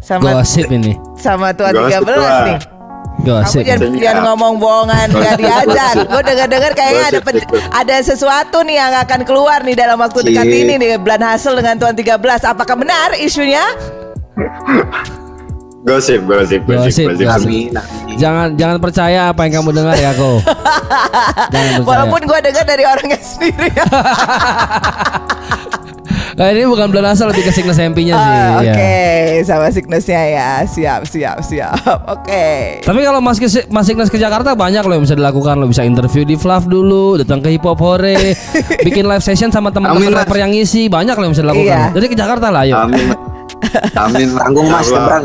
Sama 0.00 0.38
Gosip 0.38 0.66
ini. 0.68 0.94
sama 1.16 1.50
tua 1.50 1.72
Gosip 1.72 2.04
13 2.04 2.14
lah. 2.14 2.44
nih. 2.46 2.58
Kamu 3.16 3.24
Gosip. 3.24 3.62
jangan, 3.64 3.96
jangan 3.96 4.22
ngomong 4.28 4.52
bohongan 4.60 5.06
nggak 5.08 5.34
diajak. 5.40 5.94
Gue 6.04 6.22
dengar-dengar 6.22 6.72
kayaknya 6.76 7.04
ada 7.10 7.20
ada 7.72 7.96
sesuatu 7.98 8.60
nih 8.62 8.76
yang 8.76 8.92
akan 9.02 9.20
keluar 9.24 9.64
nih 9.64 9.74
dalam 9.74 9.96
waktu 9.98 10.20
dekat 10.22 10.46
Cik. 10.46 10.60
ini 10.62 10.74
nih 10.76 10.88
bulan 11.00 11.22
hasil 11.24 11.56
dengan 11.56 11.74
tuan 11.80 11.96
13. 11.96 12.12
Apakah 12.44 12.76
benar 12.76 13.16
isunya? 13.16 13.64
Gosip, 15.86 16.26
gosip, 16.26 16.60
Gosip, 16.66 17.14
gosip, 17.14 17.24
gosip. 17.24 17.50
Jangan 18.18 18.58
jangan 18.58 18.78
percaya 18.82 19.30
apa 19.30 19.46
yang 19.46 19.62
kamu 19.62 19.70
dengar 19.70 19.94
ya, 19.94 20.10
Ko. 20.18 20.42
Percaya. 21.54 21.78
Walaupun 21.86 22.20
gue 22.26 22.38
dengar 22.42 22.64
dari 22.66 22.84
orangnya 22.84 23.18
sendiri. 23.22 23.70
Nah, 26.34 26.50
ini 26.50 26.66
bukan 26.66 26.90
bulan 26.90 27.14
asal 27.14 27.30
lebih 27.30 27.46
ke 27.46 27.52
sickness 27.54 27.78
MP-nya 27.78 28.18
sih. 28.18 28.32
Ah, 28.34 28.58
ya. 28.58 28.74
Oke, 28.74 28.94
sama 29.46 29.66
sicknessnya 29.70 30.22
ya. 30.26 30.50
Siap, 30.66 31.06
siap, 31.06 31.38
siap. 31.46 31.78
Oke. 32.10 32.82
Tapi 32.82 33.00
kalau 33.06 33.22
Mas 33.22 33.38
ke 33.38 33.46
Mas 33.70 33.86
Ignas 33.86 34.10
ke 34.10 34.18
Jakarta 34.18 34.58
banyak 34.58 34.82
loh 34.82 34.98
yang 34.98 35.04
bisa 35.06 35.14
dilakukan. 35.14 35.62
Lo 35.62 35.70
bisa 35.70 35.86
interview 35.86 36.26
di 36.26 36.34
Flav 36.34 36.66
dulu, 36.66 37.20
datang 37.20 37.38
ke 37.38 37.54
Hip 37.54 37.62
Hop 37.62 37.78
Hore, 37.78 38.34
bikin 38.86 39.06
live 39.06 39.22
session 39.22 39.54
sama 39.54 39.70
teman-teman 39.70 40.10
rapper 40.10 40.42
yang 40.42 40.50
ngisi. 40.50 40.90
Banyak 40.90 41.14
loh 41.14 41.30
yang 41.30 41.34
bisa 41.38 41.44
dilakukan. 41.46 41.70
Iya. 41.70 41.94
Jadi 41.94 42.06
ke 42.10 42.16
Jakarta 42.18 42.50
lah, 42.50 42.66
ayo. 42.66 42.74
Amin. 42.82 43.14
Amin. 43.94 44.28
tanggung 44.36 44.68
mas 44.68 44.88
nyebrang 44.88 45.24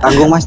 tanggung 0.00 0.28
mas 0.28 0.44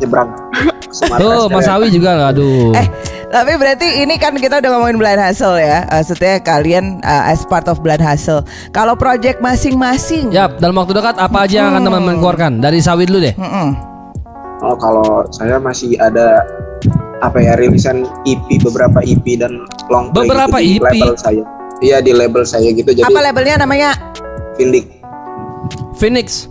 Sumatera 0.94 1.26
Tuh, 1.26 1.46
Mas. 1.50 1.66
Awi 1.66 1.90
juga 1.90 2.14
lah, 2.14 2.30
aduh. 2.30 2.70
Eh, 2.78 2.88
Tapi 3.34 3.58
berarti 3.58 4.06
ini 4.06 4.14
kan 4.16 4.38
kita 4.38 4.62
udah 4.62 4.70
ngomongin 4.78 5.02
Blind 5.02 5.18
Hustle 5.18 5.58
ya. 5.58 5.90
Eh, 5.90 6.00
Maksudnya 6.00 6.38
kalian 6.40 7.02
eh, 7.02 7.34
as 7.34 7.42
part 7.42 7.66
of 7.66 7.82
Blind 7.82 7.98
Hustle. 8.00 8.46
Kalau 8.70 8.94
project 8.94 9.42
masing-masing. 9.42 10.30
Yap, 10.30 10.62
dalam 10.62 10.78
waktu 10.78 10.94
dekat 10.94 11.18
apa 11.18 11.38
aja 11.42 11.66
yang 11.66 11.74
akan 11.74 11.82
teman-teman 11.82 12.22
keluarkan? 12.22 12.52
Dari 12.62 12.78
sawit 12.78 13.10
dulu 13.10 13.26
deh. 13.26 13.34
Mm-mm. 13.34 13.70
Oh 14.62 14.78
kalau 14.78 15.26
saya 15.28 15.58
masih 15.58 15.98
ada 15.98 16.46
apa 17.20 17.42
ya 17.42 17.58
rilisan 17.58 18.06
EP 18.24 18.46
beberapa 18.62 19.02
EP 19.02 19.26
dan 19.36 19.66
long 19.90 20.14
play 20.14 20.24
Beberapa 20.24 20.58
gitu 20.62 20.70
di 20.70 20.78
EP? 20.78 20.86
label 20.86 21.14
saya. 21.18 21.44
Iya 21.82 21.98
di 22.00 22.12
label 22.14 22.44
saya 22.46 22.70
gitu 22.70 22.88
jadi 22.88 23.04
Apa 23.04 23.20
labelnya 23.20 23.60
namanya? 23.60 23.98
Vindik 24.56 24.88
Phoenix. 25.98 26.46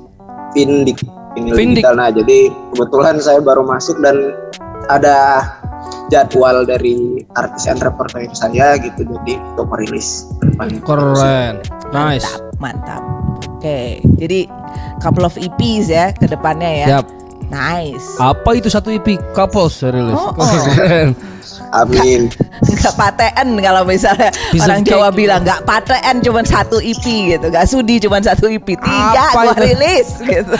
Vindik 0.52 0.98
Vindik. 1.38 1.80
digital. 1.80 1.94
Nah 1.94 2.10
jadi 2.10 2.50
kebetulan 2.74 3.16
saya 3.16 3.38
baru 3.38 3.62
masuk 3.62 3.96
dan 4.02 4.34
ada 4.90 5.46
jadwal 6.10 6.68
dari 6.68 7.24
artis 7.38 7.64
entrepreneur 7.66 8.28
saya 8.36 8.76
gitu 8.78 9.06
jadi 9.06 9.40
untuk 9.54 9.66
merilis. 9.72 10.28
Keren. 10.84 11.62
Nice. 11.92 12.28
Mantap. 12.60 13.02
Oke. 13.58 14.02
Jadi 14.20 14.46
couple 15.00 15.26
of 15.26 15.34
EPs 15.34 15.86
ya 15.88 16.12
ke 16.12 16.28
depannya 16.28 16.70
ya. 16.84 16.86
Yap. 17.00 17.06
Nice. 17.52 18.16
Apa 18.16 18.56
itu 18.56 18.72
satu 18.72 18.88
EP? 18.88 19.20
Couples 19.36 19.84
rilis. 19.84 20.16
Oh, 20.16 20.32
oh. 20.32 21.31
Amin. 21.72 22.28
Nggak 22.62 22.94
paten 22.94 23.48
kalau 23.58 23.82
misalnya 23.82 24.30
Piece 24.50 24.62
of 24.62 24.70
orang 24.70 24.82
cake. 24.84 24.92
Jawa 24.94 25.08
bilang 25.10 25.40
nggak 25.42 25.60
paten 25.64 26.14
cuma 26.22 26.40
satu 26.42 26.78
EP 26.78 27.04
gitu, 27.04 27.46
nggak 27.48 27.66
sudi 27.66 27.96
cuma 27.98 28.20
satu 28.20 28.46
EP, 28.48 28.64
tiga 28.64 29.22
Apa 29.32 29.50
gua 29.50 29.54
itu? 29.56 29.62
rilis 29.72 30.08
gitu. 30.20 30.56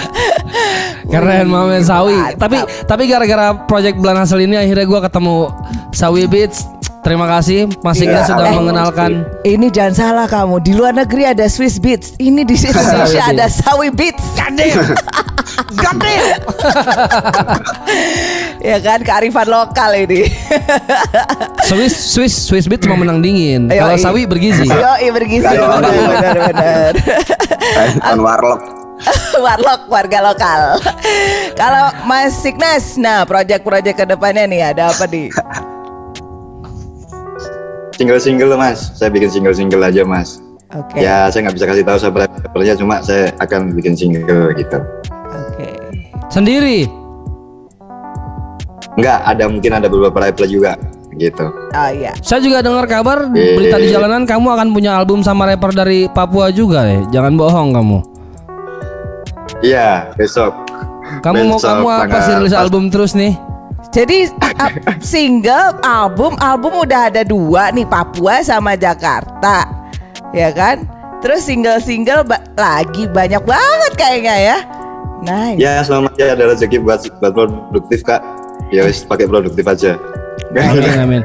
Keren 1.09 1.47
Mame 1.49 1.81
Sawi. 1.83 2.17
Mantap. 2.17 2.39
Tapi 2.41 2.57
tapi 2.89 3.03
gara-gara 3.07 3.55
project 3.67 3.97
Bulan 3.99 4.19
Hasil 4.19 4.39
ini 4.43 4.57
akhirnya 4.59 4.87
gua 4.87 5.01
ketemu 5.05 5.51
Sawi 5.93 6.25
Beats. 6.27 6.65
Terima 7.03 7.27
kasih 7.27 7.67
Mas 7.83 7.99
Iqbal 7.99 8.15
Iya, 8.15 8.31
sudah 8.31 8.47
eh. 8.47 8.55
mengenalkan. 8.55 9.11
Ini 9.43 9.67
jangan 9.75 9.95
salah 9.95 10.27
kamu. 10.31 10.63
Di 10.63 10.71
luar 10.71 10.95
negeri 10.95 11.27
ada 11.27 11.51
Swiss 11.51 11.83
Beats. 11.83 12.15
Ini 12.15 12.47
di 12.47 12.55
Indonesia 12.71 13.23
ada 13.27 13.47
Sawi 13.51 13.91
Beats. 13.91 14.23
Gadem. 14.39 14.79
Gadem. 15.83 16.39
ya 18.71 18.79
kan 18.79 19.03
kearifan 19.03 19.51
lokal 19.51 19.99
ini. 19.99 20.31
Swiss 21.67 21.91
Swiss 22.15 22.35
Swiss 22.39 22.71
Beats 22.71 22.87
cuma 22.87 22.95
menang 22.95 23.19
dingin. 23.19 23.67
Kalau 23.67 23.99
Sawi 23.99 24.23
bergizi. 24.23 24.71
Yo, 24.71 24.93
iya 25.03 25.11
bergizi. 25.11 25.43
Benar, 25.43 26.39
benar. 26.55 26.93
Kan 27.99 28.19
warlock. 28.23 28.63
Warlock 29.35 29.91
warga 29.91 30.19
lokal. 30.23 30.79
Kalau 31.59 31.91
Mas 32.07 32.39
Signas, 32.39 32.95
nah 32.95 33.27
proyek-proyek 33.27 33.99
ke 33.99 34.05
depannya 34.07 34.47
nih 34.47 34.71
ada 34.71 34.95
apa 34.95 35.11
nih? 35.11 35.27
Single-single 38.03 38.59
mas, 38.59 38.91
saya 38.99 39.15
bikin 39.15 39.31
single-single 39.31 39.79
aja 39.79 40.03
mas. 40.03 40.43
Oke. 40.75 41.07
Ya 41.07 41.31
saya 41.31 41.47
nggak 41.47 41.55
bisa 41.55 41.67
kasih 41.71 41.87
tahu 41.87 41.99
siapa 42.03 42.27
rappernya, 42.27 42.75
cuma 42.75 42.99
saya 42.99 43.31
akan 43.39 43.79
bikin 43.79 43.95
single 43.95 44.51
gitu. 44.59 44.83
Oke. 45.31 45.71
Sendiri. 46.27 46.91
Enggak, 48.99 49.23
ada 49.23 49.47
mungkin 49.47 49.71
ada 49.71 49.87
beberapa 49.87 50.19
rapper 50.19 50.51
juga 50.51 50.75
gitu. 51.15 51.47
Oh 51.47 51.91
iya. 51.95 52.11
Saya 52.27 52.43
juga 52.43 52.59
dengar 52.59 52.91
kabar 52.91 53.31
Eh. 53.39 53.55
berita 53.55 53.79
di 53.79 53.95
jalanan 53.95 54.27
kamu 54.27 54.51
akan 54.51 54.69
punya 54.75 54.99
album 54.99 55.23
sama 55.23 55.47
rapper 55.47 55.71
dari 55.71 56.11
Papua 56.11 56.51
juga 56.51 56.83
ya. 56.83 57.07
Jangan 57.15 57.39
bohong 57.39 57.71
kamu. 57.71 57.99
Iya, 59.63 60.11
besok. 60.19 60.59
Kamu 61.23 61.47
mau 61.47 61.63
Besok 61.63 61.71
kamu 61.71 61.87
apa 61.87 62.19
sih 62.27 62.35
rilis 62.35 62.57
album 62.59 62.91
terus 62.91 63.15
nih? 63.15 63.39
Jadi 63.93 64.33
single, 65.05 65.77
album, 65.81 66.33
album 66.41 66.81
udah 66.81 67.13
ada 67.13 67.23
dua 67.23 67.69
nih 67.71 67.85
Papua 67.85 68.41
sama 68.41 68.73
Jakarta, 68.73 69.69
ya 70.33 70.49
kan? 70.49 70.89
Terus 71.21 71.45
single-single 71.45 72.25
ba- 72.25 72.43
lagi 72.57 73.07
banyak 73.07 73.45
banget 73.45 73.93
kayaknya 73.95 74.35
ya. 74.35 74.59
Nice. 75.23 75.59
Ya 75.61 75.73
selama 75.87 76.11
aja 76.11 76.35
ada 76.35 76.51
rezeki 76.51 76.83
buat 76.83 76.99
buat 77.21 77.33
produktif 77.71 78.03
kak. 78.03 78.19
Ya 78.75 78.83
wis 78.83 79.07
pakai 79.07 79.31
produktif 79.31 79.63
aja. 79.63 79.95
Amin 80.51 80.99
amin. 81.05 81.23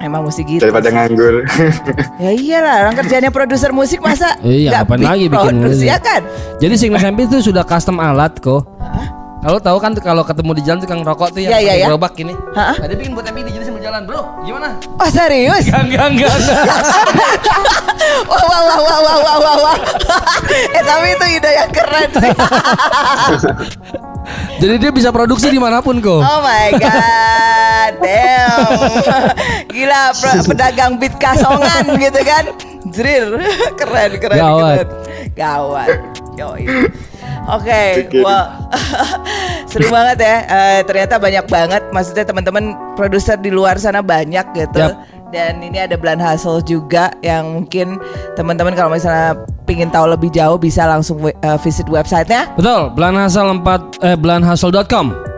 Emang 0.00 0.24
mesti 0.24 0.46
gitu. 0.48 0.64
Daripada 0.64 0.88
nganggur. 0.88 1.44
Ya 2.22 2.30
iyalah, 2.30 2.88
orang 2.88 2.96
kerjanya 2.96 3.28
produser 3.28 3.74
musik 3.74 3.98
masa 3.98 4.38
Iya, 4.40 4.86
big 4.86 5.02
lagi 5.02 5.26
bikin 5.26 5.56
musik? 5.60 5.84
ya 5.84 5.98
kan? 5.98 6.22
Jadi 6.62 6.74
Signal 6.78 7.02
MP 7.04 7.26
itu 7.26 7.42
sudah 7.42 7.66
custom 7.66 7.98
alat 7.98 8.38
kok. 8.38 8.64
Kalau 9.44 9.60
tahu 9.60 9.76
kan 9.76 9.92
kalau 10.00 10.24
ketemu 10.24 10.50
di 10.56 10.62
jalan 10.64 10.78
tukang 10.80 11.00
rokok 11.04 11.28
tuh 11.30 11.44
yang 11.44 11.52
Iya, 11.52 11.58
iya, 11.58 11.68
pakai 11.68 11.76
iya. 11.76 11.86
gerobak 11.86 12.14
ini. 12.16 12.32
Hah? 12.56 12.72
Tadi 12.74 12.94
bikin 12.96 13.12
buat 13.12 13.28
MP 13.28 13.44
di 13.44 13.52
jadi 13.52 13.64
sambil 13.68 13.82
jalan, 13.84 14.00
Bro. 14.08 14.20
Gimana? 14.40 14.68
Oh 14.96 15.04
serius? 15.06 15.64
Enggak, 15.68 16.06
enggak, 16.08 16.32
enggak. 16.32 16.64
Wah 18.24 18.40
wah 18.48 18.60
wah 18.62 18.78
wah 18.80 18.98
wah 18.98 19.16
wah 19.20 19.36
wah 19.36 19.56
wah. 19.62 19.76
eh 20.48 20.80
tapi 20.80 21.06
itu 21.12 21.26
ide 21.36 21.50
yang 21.52 21.70
keren 21.70 22.08
sih. 22.10 22.32
Jadi 24.56 24.74
dia 24.80 24.88
bisa 24.88 25.12
produksi 25.12 25.52
di 25.52 25.60
mana 25.60 25.84
pun 25.84 26.00
kok. 26.00 26.24
Oh 26.24 26.40
my 26.40 26.72
god, 26.74 27.92
damn. 28.00 28.80
Gila 29.68 30.02
pe- 30.16 30.44
pedagang 30.46 30.96
beat 30.96 31.12
kasongan 31.20 31.84
gitu 32.00 32.20
kan. 32.24 32.44
Drill. 32.86 33.36
Keren 33.76 34.10
keren 34.16 34.38
Gawat. 34.40 34.88
keren. 34.88 34.88
Gawat. 35.36 35.88
Yoi. 36.34 36.64
Oke, 37.44 38.08
wah 38.24 38.56
seru 39.70 39.92
banget 39.92 40.24
ya. 40.24 40.36
Eh, 40.48 40.80
ternyata 40.88 41.20
banyak 41.20 41.44
banget. 41.44 41.82
Maksudnya 41.92 42.24
teman-teman 42.24 42.72
produser 42.96 43.36
di 43.36 43.52
luar 43.52 43.76
sana 43.76 44.00
banyak 44.00 44.46
gitu. 44.56 44.80
Yap. 44.80 44.96
Dan 45.34 45.58
ini 45.66 45.82
ada 45.82 45.98
Blan 45.98 46.22
Hustle 46.22 46.62
juga 46.62 47.10
yang 47.18 47.58
mungkin 47.58 47.98
teman-teman 48.38 48.70
kalau 48.78 48.94
misalnya 48.94 49.34
pingin 49.66 49.90
tahu 49.90 50.06
lebih 50.06 50.30
jauh 50.30 50.54
bisa 50.56 50.86
langsung 50.86 51.18
eh, 51.26 51.58
visit 51.60 51.90
websitenya. 51.90 52.54
Betul, 52.54 52.94
Blanhasel 52.94 53.60
4 53.60 54.04
eh 54.06 54.16
blanhasel.com. 54.16 55.33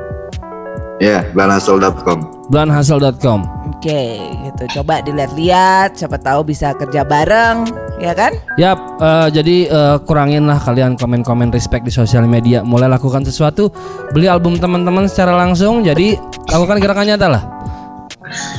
ya, 1.01 1.25
blanasol.com. 1.33 2.47
Blanhasel.com. 2.47 3.41
Oke, 3.77 4.23
gitu. 4.23 4.65
Coba 4.81 5.03
dilihat-lihat, 5.03 5.99
siapa 5.99 6.17
tahu 6.17 6.47
bisa 6.47 6.73
kerja 6.79 7.03
bareng, 7.03 7.67
ya 7.99 8.15
kan? 8.15 8.33
Yap, 8.57 8.79
eh, 9.03 9.29
jadi 9.35 9.57
eh, 9.69 9.97
kuranginlah 10.07 10.63
kalian 10.63 10.95
komen-komen 10.95 11.51
respect 11.51 11.85
di 11.85 11.93
sosial 11.93 12.25
media. 12.31 12.63
Mulai 12.63 12.89
lakukan 12.89 13.27
sesuatu, 13.27 13.69
beli 14.15 14.31
album 14.31 14.57
teman-teman 14.57 15.11
secara 15.11 15.35
langsung. 15.35 15.83
Jadi 15.83 16.15
lakukan 16.49 16.79
gerakan 16.79 17.07
nyata 17.11 17.27
lah. 17.29 17.43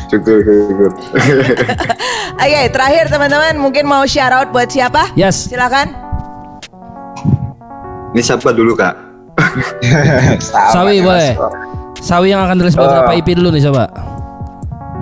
Oke, 2.38 2.62
terakhir 2.72 3.12
teman-teman 3.12 3.60
mungkin 3.60 3.84
mau 3.84 4.08
shout 4.08 4.32
out 4.32 4.48
buat 4.56 4.72
siapa? 4.72 5.12
Yes. 5.20 5.52
Silakan. 5.52 5.92
Ini 8.16 8.22
siapa 8.24 8.56
dulu 8.56 8.76
kak? 8.80 8.96
Sawi 10.72 11.04
boleh. 11.04 11.36
Mas. 11.36 11.77
Sawi 12.00 12.32
yang 12.32 12.42
akan 12.42 12.58
rilis 12.60 12.76
beberapa 12.76 13.10
Oh. 13.10 13.18
IP 13.18 13.34
dulu 13.34 13.50
nih 13.50 13.64
coba. 13.66 13.90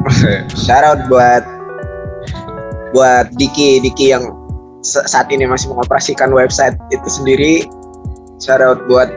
Shout 0.58 0.84
out 0.84 1.02
buat 1.06 1.44
buat 2.92 3.28
Diki 3.36 3.80
Diki 3.80 4.10
yang 4.10 4.24
sa- 4.80 5.04
saat 5.04 5.28
ini 5.28 5.44
masih 5.44 5.70
mengoperasikan 5.70 6.32
website 6.32 6.74
itu 6.90 7.08
sendiri. 7.08 7.68
Shout 8.38 8.60
out 8.60 8.84
buat 8.86 9.12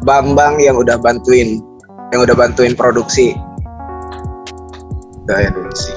Bambang 0.00 0.56
yang 0.56 0.74
udah 0.74 0.96
bantuin 0.96 1.60
yang 2.10 2.24
udah 2.24 2.32
bantuin 2.32 2.72
produksi. 2.72 3.36
Itu 5.20 5.30
ya 5.30 5.50
dulu 5.50 5.68
sih. 5.70 5.96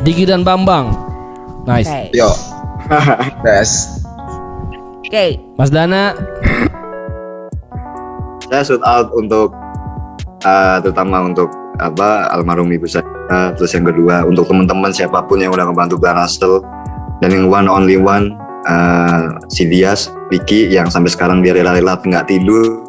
Diki 0.00 0.24
dan 0.24 0.40
Bambang. 0.40 0.94
Nice. 1.64 1.84
Oke. 1.84 2.16
Yo. 2.16 2.30
Best. 3.44 4.00
Oke. 5.04 5.36
Mas 5.54 5.68
Dana, 5.68 6.16
saya 8.48 8.62
shout 8.64 8.80
out 8.82 9.12
untuk 9.12 9.52
uh, 10.44 10.76
terutama 10.82 11.24
untuk 11.24 11.50
apa 11.78 12.26
almarhum 12.34 12.70
ibu 12.74 12.90
saya 12.90 13.06
terus 13.54 13.70
yang 13.76 13.86
kedua 13.86 14.26
untuk 14.26 14.50
teman-teman 14.50 14.90
siapa 14.90 15.22
pun 15.26 15.38
yang 15.38 15.54
udah 15.54 15.70
ngebantu 15.70 15.94
Blan 16.00 16.18
Hustle 16.18 16.64
dan 17.22 17.30
yang 17.30 17.46
one 17.46 17.70
only 17.70 17.94
one 17.94 18.34
uh, 18.66 19.38
si 19.52 19.68
Dias 19.68 20.10
Vicky 20.32 20.70
yang 20.72 20.90
sampai 20.90 21.12
sekarang 21.12 21.44
dia 21.44 21.54
rela-rela 21.54 21.98
nggak 22.02 22.26
tidur 22.26 22.82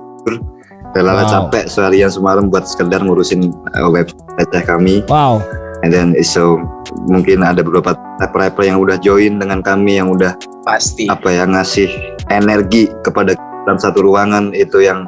rela-rela 0.97 1.26
Wow. 1.30 1.34
capek 1.50 1.70
seharian 1.70 2.10
semalam 2.10 2.50
buat 2.50 2.66
sekedar 2.66 3.06
ngurusin 3.06 3.54
uh, 3.78 3.89
website 3.93 4.66
kami 4.66 5.06
wow. 5.06 5.38
and 5.86 5.93
then 5.93 6.18
so 6.26 6.58
mungkin 7.06 7.45
ada 7.45 7.62
beberapa 7.62 7.93
rapper-rapper 8.18 8.66
yang 8.66 8.82
udah 8.82 8.97
join 8.97 9.38
dengan 9.38 9.62
kami 9.62 10.02
yang 10.02 10.10
udah 10.10 10.34
Pasti. 10.66 11.06
apa 11.06 11.30
ya 11.30 11.45
ngasih 11.45 11.89
energi 12.34 12.89
kepada 13.06 13.38
dalam 13.66 13.78
satu 13.78 14.02
ruangan 14.02 14.50
itu 14.58 14.82
yang 14.82 15.06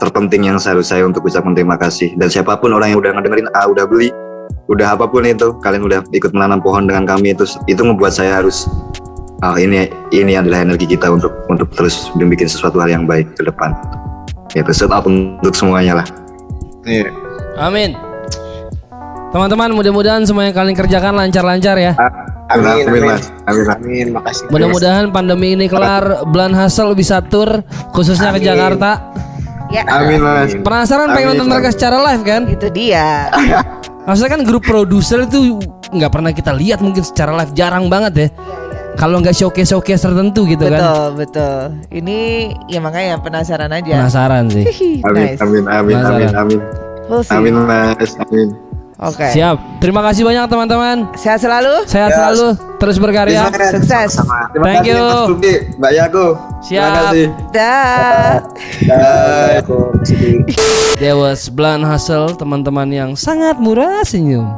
terpenting 0.00 0.48
yang 0.48 0.56
seharusnya 0.56 0.98
saya 0.98 1.02
untuk 1.04 1.28
bisa 1.28 1.44
berterima 1.44 1.76
kasih 1.76 2.16
dan 2.16 2.32
siapa 2.32 2.56
pun 2.56 2.72
orang 2.72 2.96
yang 2.96 3.00
udah 3.04 3.12
ngedengerin 3.14 3.46
ah 3.52 3.68
udah 3.68 3.84
beli 3.84 4.08
udah 4.72 4.96
apa 4.96 5.04
pun 5.06 5.22
itu 5.28 5.52
kalian 5.60 5.84
udah 5.84 6.00
ikut 6.10 6.32
menanam 6.32 6.58
pohon 6.58 6.88
dengan 6.88 7.04
kami 7.04 7.36
itu 7.36 7.44
itu 7.68 7.84
membuat 7.84 8.16
saya 8.16 8.40
harus 8.40 8.64
ah 9.44 9.54
ini 9.60 9.92
ini 10.10 10.34
adalah 10.40 10.64
energi 10.64 10.88
kita 10.88 11.12
untuk 11.12 11.30
untuk 11.52 11.68
terus 11.76 12.08
bikin 12.16 12.48
sesuatu 12.48 12.80
hal 12.80 12.88
yang 12.88 13.04
baik 13.04 13.28
ke 13.36 13.44
depan 13.44 13.76
itu 14.56 14.72
shout 14.74 14.90
out 14.90 15.04
untuk 15.06 15.54
semuanya 15.54 16.02
lah 16.02 16.06
Iya. 16.84 17.12
Amin. 17.60 17.92
Teman-teman 19.30 19.70
mudah-mudahan 19.70 20.26
semua 20.26 20.48
yang 20.48 20.56
kalian 20.56 20.74
kerjakan 20.74 21.14
lancar-lancar 21.14 21.76
ya. 21.78 21.92
Amin, 22.50 22.66
Amin, 22.66 22.84
amin, 22.88 23.02
Mas. 23.06 23.24
Amin, 23.46 23.62
Mas. 23.62 23.76
amin, 23.78 24.06
makasih. 24.10 24.44
Mudah-mudahan 24.50 25.04
pandemi 25.14 25.54
ini 25.54 25.70
kelar, 25.70 26.26
Blan 26.26 26.50
Hustle 26.50 26.98
bisa 26.98 27.22
tur 27.22 27.62
khususnya 27.94 28.34
ke 28.34 28.42
Amin. 28.42 28.48
Jakarta. 28.50 28.90
Ya, 29.70 29.82
Amin 29.86 30.18
mas. 30.18 30.50
Penasaran 30.58 31.14
pengen 31.14 31.30
Amin. 31.30 31.38
nonton 31.38 31.48
mereka 31.48 31.70
secara 31.70 31.96
live 32.10 32.22
kan? 32.26 32.42
itu 32.50 32.66
dia. 32.74 33.30
Maksudnya 34.06 34.30
kan 34.34 34.42
grup 34.42 34.66
produser 34.66 35.22
itu 35.24 35.62
nggak 35.90 36.10
pernah 36.10 36.34
kita 36.34 36.50
lihat 36.50 36.82
mungkin 36.82 37.06
secara 37.06 37.34
live 37.38 37.54
jarang 37.54 37.86
banget 37.86 38.12
ya. 38.14 38.28
Kalau 38.98 39.22
nggak 39.22 39.32
showcase 39.32 39.70
showcase 39.70 40.02
tertentu 40.02 40.44
gitu 40.44 40.66
kan. 40.66 40.82
betul, 40.82 41.04
betul. 41.14 41.58
Ini 41.94 42.18
ya 42.66 42.82
makanya 42.82 43.22
penasaran 43.22 43.70
aja. 43.70 43.94
Penasaran 43.94 44.50
sih. 44.50 44.66
Amin, 45.06 45.38
nice. 45.38 45.40
amin, 45.40 45.64
amin, 45.70 45.94
Penasaran. 45.94 46.18
amin, 46.18 46.30
amin. 46.34 46.60
We'll 47.06 47.22
see. 47.22 47.34
Amin 47.34 47.54
mas, 47.62 48.12
amin. 48.18 48.48
Oke. 49.00 49.26
Siap. 49.32 49.56
Terima 49.80 50.02
kasih 50.04 50.26
banyak 50.26 50.44
teman-teman. 50.50 50.96
Sehat 51.16 51.40
selalu. 51.40 51.86
Sehat 51.86 52.10
Ya. 52.12 52.16
selalu 52.18 52.69
terus 52.80 52.96
berkarya. 52.96 53.52
Sukses. 53.70 54.16
Sama. 54.16 54.48
Terima 54.50 54.64
Thank 54.66 54.78
kasih 54.82 54.96
you. 54.96 55.04
Mas 55.04 55.76
Mbak 55.76 55.92
Yako. 55.94 56.26
Siap. 56.60 56.80
Terima 56.80 56.90
kasih. 56.98 57.26
Dah. 57.52 58.30
Dah, 58.82 59.46
aku 59.60 59.78
sedih. 60.02 60.36
There 60.96 61.16
was 61.16 61.48
Blan 61.48 61.80
Hustle 61.80 62.32
teman-teman 62.34 62.88
yang 62.88 63.10
sangat 63.14 63.56
murah 63.56 64.00
senyum 64.02 64.48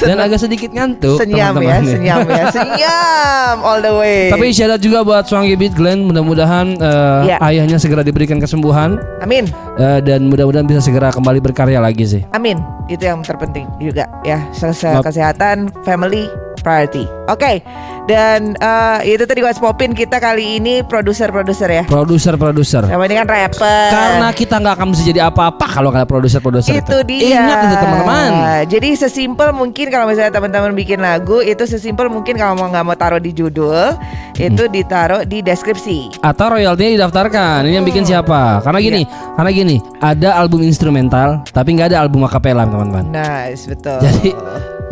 dan 0.00 0.18
agak 0.18 0.38
sedikit 0.38 0.70
ngantuk 0.70 1.18
Senyam 1.18 1.34
ya, 1.34 1.46
teman-teman 1.50 1.82
nih. 1.82 1.92
senyam 1.92 2.18
ya, 2.24 2.44
senyam 2.56 3.54
all 3.60 3.80
the 3.80 3.90
way. 3.92 4.30
Tapi 4.30 4.50
syarat 4.50 4.78
juga 4.78 5.02
buat 5.02 5.24
Swangy 5.24 5.54
Beat 5.54 5.74
Glenn 5.74 6.04
mudah-mudahan 6.04 6.74
eh, 6.76 7.20
Ya. 7.26 7.36
ayahnya 7.42 7.78
segera 7.78 8.02
diberikan 8.02 8.38
kesembuhan 8.38 8.98
Amin, 9.18 9.48
eh, 9.76 9.98
dan 10.00 10.28
mudah-mudahan 10.28 10.62
bisa 10.64 10.78
segera 10.78 11.10
kembali 11.10 11.38
berkarya 11.40 11.78
lagi 11.78 12.04
sih. 12.04 12.22
amin. 12.30 12.58
Itu 12.84 13.00
yang 13.02 13.24
terpenting 13.24 13.64
juga 13.80 14.04
ya. 14.22 14.44
Map. 14.54 15.02
Kesehatan, 15.02 15.72
family, 15.82 16.28
priority. 16.64 17.04
Oke. 17.28 17.60
Dan 18.04 18.52
eh, 18.56 19.16
itu 19.16 19.24
tadi 19.24 19.40
What's 19.40 19.56
Popin 19.56 19.96
kita 19.96 20.20
kali 20.20 20.60
ini 20.60 20.84
produser-produser 20.84 21.68
ya. 21.72 21.82
Produser-produser. 21.88 22.84
Yang 22.88 23.00
ini 23.00 23.14
kan 23.16 23.26
rapper. 23.28 23.88
Karena 23.92 24.28
kita 24.32 24.54
nggak 24.60 24.74
akan 24.76 24.88
bisa 24.92 25.02
jadi 25.08 25.20
apa-apa 25.28 25.66
kalau 25.68 25.88
nggak 25.92 26.08
produser-produser 26.08 26.72
itu 26.80 26.96
dia. 27.04 27.40
Ingat 27.44 27.58
itu 27.64 27.76
teman-teman. 27.80 28.30
Jadi 28.68 28.88
sesimpel 28.96 29.48
mungkin 29.56 29.86
kalau 29.88 30.04
misalnya 30.08 30.32
teman-teman 30.36 30.72
bikin 30.76 31.00
lagu 31.00 31.40
itu 31.40 31.64
sesimpel 31.64 32.12
mungkin 32.12 32.36
kalau 32.36 32.56
mau 32.56 32.68
nggak 32.68 32.84
mau 32.84 32.96
taruh 32.96 33.20
di 33.20 33.32
judul 33.32 33.96
Hmm. 34.34 34.50
itu 34.50 34.66
ditaruh 34.66 35.22
di 35.22 35.46
deskripsi. 35.46 36.18
Atau 36.18 36.58
royaltinya 36.58 36.90
didaftarkan. 36.98 37.70
Ini 37.70 37.78
yang 37.78 37.86
bikin 37.86 38.02
siapa? 38.02 38.58
Karena 38.66 38.82
gini, 38.82 39.06
karena 39.38 39.50
gini, 39.54 39.76
ada 40.02 40.34
album 40.42 40.66
instrumental 40.66 41.46
tapi 41.54 41.78
nggak 41.78 41.94
ada 41.94 42.02
album 42.02 42.26
acapella 42.26 42.66
teman-teman. 42.66 43.14
Nice, 43.14 43.70
betul. 43.70 44.02
Jadi 44.02 44.34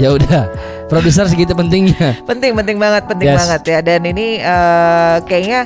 ya 0.01 0.09
udah, 0.12 0.49
produser 0.88 1.28
segitu 1.28 1.53
pentingnya. 1.53 2.16
penting 2.24 2.53
penting 2.57 2.76
banget 2.80 3.03
penting 3.09 3.28
Yes. 3.28 3.38
banget 3.45 3.62
ya 3.68 3.78
dan 3.80 4.01
ini 4.05 4.40
eh, 4.40 5.16
kayaknya 5.24 5.61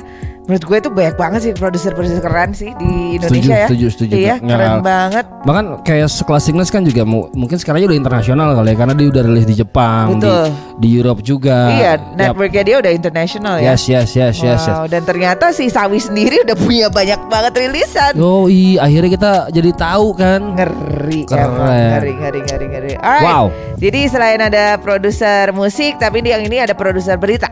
menurut 0.47 0.63
gue 0.63 0.77
itu 0.77 0.89
banyak 0.89 1.15
banget 1.15 1.39
sih 1.41 1.51
produser-produser 1.51 2.19
keren 2.19 2.51
sih 2.51 2.71
di 2.73 3.19
Indonesia 3.19 3.51
ya 3.53 3.67
Setuju, 3.67 3.85
setuju, 3.89 4.13
iya 4.15 4.35
keren 4.39 4.79
banget 4.79 5.27
Bahkan 5.43 5.65
kayak 5.81 6.07
sekelas 6.07 6.39
Signes 6.41 6.67
kan 6.67 6.81
juga 6.81 7.03
mu- 7.03 7.27
mungkin 7.33 7.55
sekarang 7.55 7.83
udah 7.83 7.93
internasional 7.93 8.51
kali 8.53 8.71
ya 8.71 8.77
karena 8.77 8.93
dia 8.93 9.07
udah 9.07 9.23
rilis 9.23 9.43
di 9.43 9.55
Jepang, 9.55 10.05
di, 10.09 10.23
Betul. 10.23 10.45
di 10.77 10.87
Europe 10.89 11.19
juga. 11.21 11.57
iya 11.69 11.91
networknya 12.13 12.63
dia 12.63 12.75
udah 12.77 12.91
internasional 12.91 13.55
ya 13.57 13.65
Yes, 13.69 13.83
yes, 13.85 14.09
yes, 14.13 14.35
yes, 14.37 14.59
yes. 14.59 14.63
Wow, 14.65 14.87
dan 14.87 15.03
ternyata 15.03 15.51
si 15.51 15.67
Sawi 15.67 15.99
sendiri 15.99 16.39
udah 16.41 16.55
punya 16.55 16.87
banyak 16.87 17.19
banget 17.27 17.51
rilisan 17.59 18.15
Oh 18.15 18.47
iya, 18.47 18.81
akhirnya 18.81 19.11
kita 19.11 19.31
jadi 19.51 19.71
tahu 19.73 20.07
kan. 20.13 20.39
ngeri 20.53 21.21
Keren. 21.23 21.43
emang. 21.43 21.67
ngeri 21.93 22.13
ngeri 22.15 22.39
ngeri 22.41 22.65
ngeri 22.67 22.91
Alright. 22.97 23.23
Wow. 23.25 23.45
jadi 23.75 23.99
selain 24.07 24.39
ada 24.41 24.79
produser 24.79 25.51
musik 25.51 25.99
tapi 25.99 26.23
di 26.23 26.31
yang 26.31 26.41
ini 26.41 26.57
ada 26.57 26.71
produser 26.71 27.15
berita 27.15 27.51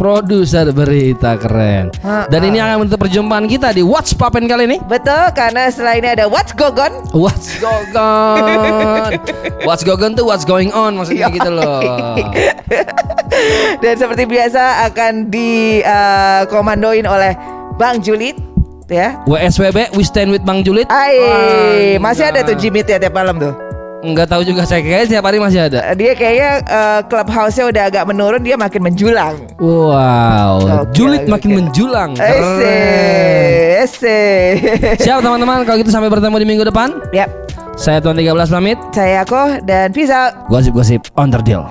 Produser 0.00 0.72
berita 0.72 1.36
keren. 1.36 1.92
Ha, 2.00 2.24
Dan 2.24 2.48
ini 2.48 2.56
akan 2.56 2.88
menutup 2.88 3.04
perjumpaan 3.04 3.44
kita 3.44 3.76
di 3.76 3.84
What's 3.84 4.16
Poppin 4.16 4.48
kali 4.48 4.64
ini. 4.64 4.80
betul 4.80 5.28
karena 5.36 5.68
setelah 5.68 6.00
ini 6.00 6.08
ada 6.08 6.24
What's 6.24 6.56
Gogon 6.56 7.04
What's 7.12 7.60
going 7.60 7.92
on? 7.92 9.20
What's 9.68 9.84
going 9.84 10.00
on 10.00 10.16
tuh 10.16 10.24
what's 10.24 10.48
going 10.48 10.72
on 10.72 10.96
maksudnya 10.96 11.28
gitu 11.28 11.52
loh. 11.52 12.16
Dan 13.84 13.94
seperti 14.00 14.24
biasa 14.24 14.88
akan 14.88 15.28
dikomandoin 15.28 17.04
oleh 17.04 17.36
Bang 17.76 18.00
Julit 18.00 18.40
ya. 18.88 19.20
WSWB 19.28 19.92
We 19.92 20.02
Stand 20.02 20.32
with 20.32 20.48
Bang 20.48 20.64
Julit. 20.64 20.88
Wah, 20.88 22.00
masih 22.00 22.32
ada 22.32 22.40
tuh. 22.40 22.56
Jimmy 22.56 22.80
tiap 22.80 23.04
tiap 23.04 23.12
malam 23.12 23.36
tuh. 23.36 23.52
Enggak 24.00 24.32
tahu 24.32 24.42
juga 24.48 24.64
saya 24.64 24.80
kayaknya 24.80 25.06
tiap 25.16 25.24
hari 25.28 25.36
masih 25.36 25.60
ada. 25.68 25.92
Dia 25.92 26.16
kayaknya 26.16 26.50
eh, 26.64 27.00
clubhouse-nya 27.04 27.64
udah 27.68 27.82
agak 27.92 28.04
menurun, 28.08 28.40
dia 28.40 28.56
makin 28.56 28.80
menjulang. 28.80 29.34
Wow, 29.60 30.88
Oke, 30.88 30.96
Julit 30.96 31.28
oke, 31.28 31.32
makin 31.36 31.50
menjulang. 31.60 32.10
Ese, 32.16 32.40
Keren. 32.40 33.84
ese. 33.84 34.20
Siap 35.04 35.20
teman-teman, 35.20 35.68
kalau 35.68 35.76
gitu 35.76 35.92
sampai 35.92 36.08
bertemu 36.08 36.36
di 36.40 36.46
minggu 36.48 36.64
depan. 36.64 36.96
Yap, 37.12 37.28
Saya 37.76 38.00
Tuan 38.00 38.16
13 38.16 38.48
pamit. 38.48 38.78
saya 38.92 39.20
Ako 39.24 39.60
dan 39.68 39.92
out. 39.92 40.32
Gosip-gosip 40.48 41.04
on 41.20 41.28
the 41.28 41.40
deal. 41.44 41.68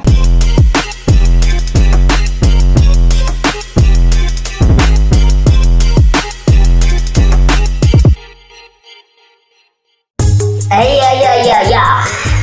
Eh 10.69 11.01
ya 11.01 11.08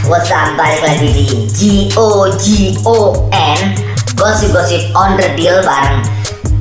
What's 0.07 0.30
up 0.30 0.54
balik 0.54 0.86
lagi 0.86 1.11
di 1.11 1.26
G 1.50 1.61
O 1.98 2.30
G 2.38 2.78
O 2.86 3.26
N. 3.34 3.74
Gosip-gosip 4.14 4.94
on 4.94 5.18
the 5.18 5.34
deal 5.34 5.59
bareng 5.66 5.98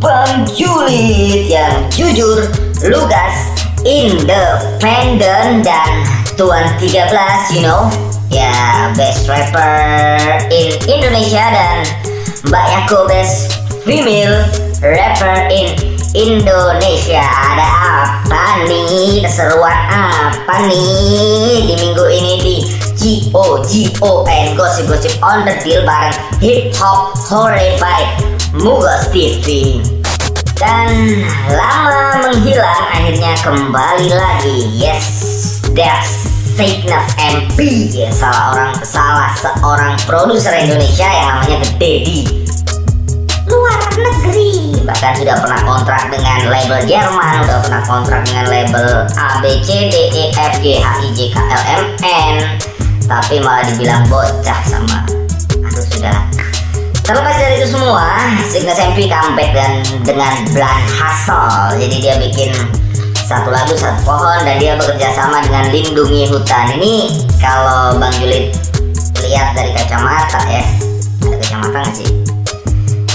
Bang 0.01 0.49
Julit 0.49 1.45
yang 1.45 1.85
jujur 1.93 2.41
Lugas 2.89 3.53
Independent 3.85 5.61
dan 5.61 5.93
Tuan 6.33 6.73
13 6.81 7.53
you 7.53 7.61
know. 7.61 7.85
Ya 8.33 8.89
best 8.97 9.29
rapper 9.29 10.17
in 10.49 10.73
Indonesia 10.89 11.45
dan 11.53 11.85
Mbak 12.49 12.65
Yako 12.65 13.05
best 13.05 13.61
female 13.85 14.41
rapper 14.81 15.53
in 15.53 15.94
Indonesia. 16.15 17.19
Ada 17.19 17.67
apa 17.67 18.63
nih? 18.71 19.19
Keseruan 19.27 19.79
apa 19.91 20.55
nih? 20.71 21.67
Di 21.67 21.75
minggu 21.75 22.05
ini 22.07 22.33
di 22.39 22.55
G 22.95 23.27
O 23.35 23.59
G 23.67 23.91
O 23.99 24.23
N 24.23 24.55
gosip-gosip 24.55 25.19
on 25.19 25.43
the 25.43 25.53
deal 25.59 25.83
bareng 25.83 26.15
hip 26.39 26.71
hop 26.79 27.11
hore 27.27 27.75
by 27.77 28.07
Mugos 28.55 29.11
TV 29.11 29.83
dan 30.55 31.19
lama 31.51 32.23
menghilang 32.23 32.83
akhirnya 32.95 33.35
kembali 33.43 34.09
lagi. 34.15 34.71
Yes 34.79 35.05
that's 35.75 36.35
Sickness 36.55 37.11
MP 37.19 37.91
ya, 37.91 38.07
salah 38.15 38.55
orang 38.55 38.71
salah 38.79 39.35
seorang 39.35 39.99
produser 40.07 40.55
Indonesia 40.55 41.03
yang 41.03 41.27
namanya 41.43 41.67
The 41.67 41.71
Daddy. 41.75 42.19
Luar 43.51 43.83
negeri 43.91 44.44
bahkan 44.85 45.17
sudah 45.17 45.35
pernah 45.41 45.61
kontrak 45.65 46.01
dengan 46.13 46.45
label 46.45 46.79
Jerman 46.85 47.33
udah 47.43 47.59
pernah 47.65 47.81
kontrak 47.89 48.21
dengan 48.29 48.45
label 48.47 49.09
A 49.17 49.41
tapi 53.05 53.35
malah 53.41 53.65
dibilang 53.65 54.05
bocah 54.09 54.59
sama 54.65 55.05
aduh 55.65 55.85
sudah. 55.89 56.17
Terlepas 57.05 57.37
dari 57.37 57.61
itu 57.61 57.69
semua 57.69 58.17
Signus 58.49 58.81
MP 58.81 59.05
comeback 59.05 59.53
dan 59.53 59.85
dengan 60.01 60.33
Blan 60.57 60.81
Hustle. 60.89 61.77
Jadi 61.77 61.95
dia 62.01 62.17
bikin 62.17 62.49
satu 63.13 63.53
lagu 63.53 63.77
satu 63.77 64.01
pohon 64.01 64.41
dan 64.41 64.57
dia 64.57 64.73
bekerja 64.73 65.13
sama 65.13 65.37
dengan 65.45 65.69
lindungi 65.69 66.25
hutan. 66.33 66.73
Ini 66.81 67.13
kalau 67.37 68.01
Bang 68.01 68.13
Julit 68.17 68.57
lihat 69.25 69.57
dari 69.57 69.73
kacamata 69.73 70.41
ya 70.49 70.63
ada 71.25 71.35
kacamata 71.41 71.77
nggak 71.81 71.95
sih 71.97 72.24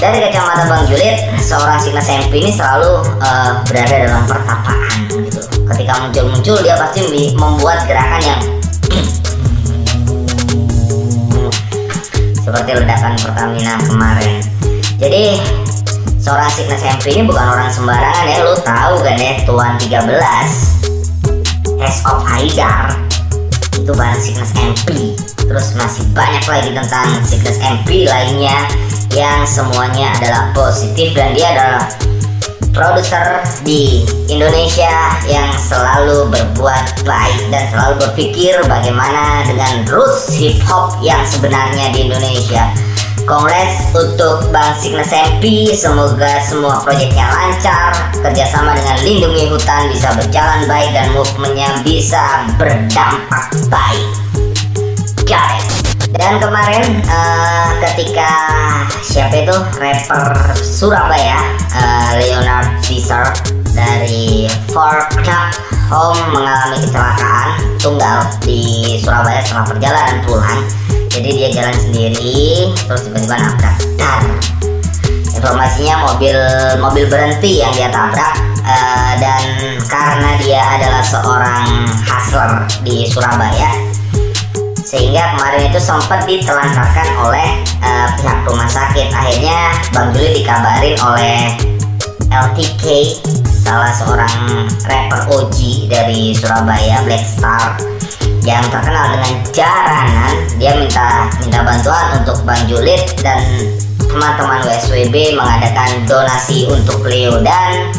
dari 0.00 0.16
kacamata 0.24 0.64
Bang 0.64 0.88
Julit, 0.88 1.28
seorang 1.44 1.76
Signas 1.76 2.08
MP 2.08 2.40
ini 2.40 2.48
selalu 2.48 3.04
eh, 3.20 3.52
berada 3.68 4.08
dalam 4.08 4.24
pertapaan 4.24 5.12
gitu. 5.12 5.44
Ketika 5.68 5.92
muncul-muncul 6.00 6.56
dia 6.64 6.72
pasti 6.80 7.04
membuat 7.36 7.84
gerakan 7.84 8.22
yang 8.24 8.40
seperti 12.40 12.70
ledakan 12.80 13.12
Pertamina 13.20 13.76
kemarin. 13.84 14.40
Jadi 14.96 15.36
seorang 16.16 16.48
Signas 16.48 16.80
MP 16.80 17.20
ini 17.20 17.28
bukan 17.28 17.44
orang 17.44 17.68
sembarangan 17.68 18.24
ya, 18.24 18.40
lu 18.40 18.56
tahu 18.64 19.04
kan 19.04 19.20
ya, 19.20 19.36
Tuan 19.44 19.76
13 19.76 21.76
Heads 21.76 22.00
of 22.08 22.24
Haidar 22.24 23.09
itu 23.78 23.92
barang 23.94 24.20
Signas 24.22 24.50
MP 24.56 25.14
terus 25.46 25.74
masih 25.78 26.06
banyak 26.14 26.44
lagi 26.46 26.70
tentang 26.74 27.08
Signas 27.22 27.58
MP 27.58 28.06
lainnya 28.06 28.66
yang 29.14 29.42
semuanya 29.46 30.14
adalah 30.18 30.54
positif 30.54 31.14
dan 31.14 31.34
dia 31.34 31.50
adalah 31.54 31.84
produser 32.70 33.42
di 33.66 34.06
Indonesia 34.30 35.18
yang 35.26 35.50
selalu 35.58 36.30
berbuat 36.30 37.02
baik 37.02 37.50
dan 37.50 37.66
selalu 37.70 37.94
berpikir 38.06 38.54
bagaimana 38.70 39.42
dengan 39.46 39.82
roots 39.90 40.30
hip 40.38 40.58
hop 40.70 40.94
yang 41.02 41.20
sebenarnya 41.26 41.90
di 41.90 42.06
Indonesia. 42.06 42.70
Kongres 43.24 43.92
untuk 43.96 44.48
Bang 44.52 44.76
Signes 44.76 45.12
MP 45.12 45.72
Semoga 45.72 46.40
semua 46.44 46.80
proyeknya 46.84 47.28
lancar. 47.28 47.92
Kerjasama 48.20 48.76
dengan 48.76 48.98
Lindungi 49.02 49.48
Hutan 49.48 49.90
bisa 49.92 50.12
berjalan 50.16 50.68
baik 50.68 50.90
Dan 50.92 51.08
movementnya 51.12 51.70
bisa 51.84 52.48
berdampak 52.56 53.52
baik. 53.68 54.08
Got 55.24 55.70
dan 56.10 56.42
kemarin 56.42 57.06
eh, 57.06 57.70
ketika 57.86 58.30
siapa 58.98 59.46
itu? 59.46 59.56
Rapper 59.78 60.58
Surabaya 60.58 61.38
eh, 61.70 62.10
Leonard 62.18 62.82
Caesar 62.82 63.30
dari 63.74 64.46
Club 64.70 65.10
Home 65.90 66.22
mengalami 66.30 66.78
kecelakaan 66.86 67.48
tunggal 67.82 68.22
di 68.46 68.94
Surabaya 69.02 69.42
setelah 69.42 69.66
perjalanan 69.66 70.18
pulang. 70.22 70.62
Jadi 71.10 71.28
dia 71.34 71.48
jalan 71.50 71.74
sendiri 71.74 72.70
terus 72.86 73.10
tiba-tiba 73.10 73.34
nabrak. 73.34 73.76
Dar. 73.98 74.22
Informasinya 75.34 76.06
mobil 76.06 76.38
mobil 76.78 77.04
berhenti 77.10 77.58
yang 77.58 77.74
dia 77.74 77.90
tabrak 77.90 78.38
eh, 78.62 79.12
dan 79.18 79.42
karena 79.90 80.30
dia 80.38 80.62
adalah 80.78 81.02
seorang 81.02 81.66
hustler 82.06 82.52
di 82.86 83.10
Surabaya 83.10 83.90
sehingga 84.90 85.38
kemarin 85.38 85.70
itu 85.70 85.78
sempat 85.78 86.26
ditelantarkan 86.26 87.08
oleh 87.22 87.62
eh, 87.82 88.06
pihak 88.18 88.42
rumah 88.46 88.66
sakit 88.66 89.10
akhirnya 89.10 89.74
Bang 89.94 90.10
Juli 90.14 90.42
dikabarin 90.42 90.98
oleh 91.02 91.54
LTK 92.30 92.84
salah 93.70 93.94
seorang 93.94 94.66
rapper 94.82 95.30
OG 95.30 95.86
dari 95.86 96.34
Surabaya 96.34 97.06
Black 97.06 97.22
Star 97.22 97.78
yang 98.42 98.66
terkenal 98.66 99.14
dengan 99.14 99.46
jaranan. 99.54 100.34
Dia 100.58 100.74
minta 100.74 101.30
minta 101.38 101.62
bantuan 101.62 102.18
untuk 102.18 102.42
Bang 102.42 102.66
Julit 102.66 103.14
dan 103.22 103.38
teman-teman 104.10 104.66
WSWB 104.66 105.38
mengadakan 105.38 106.02
donasi 106.10 106.66
untuk 106.66 107.06
Leo 107.06 107.38
dan 107.46 107.94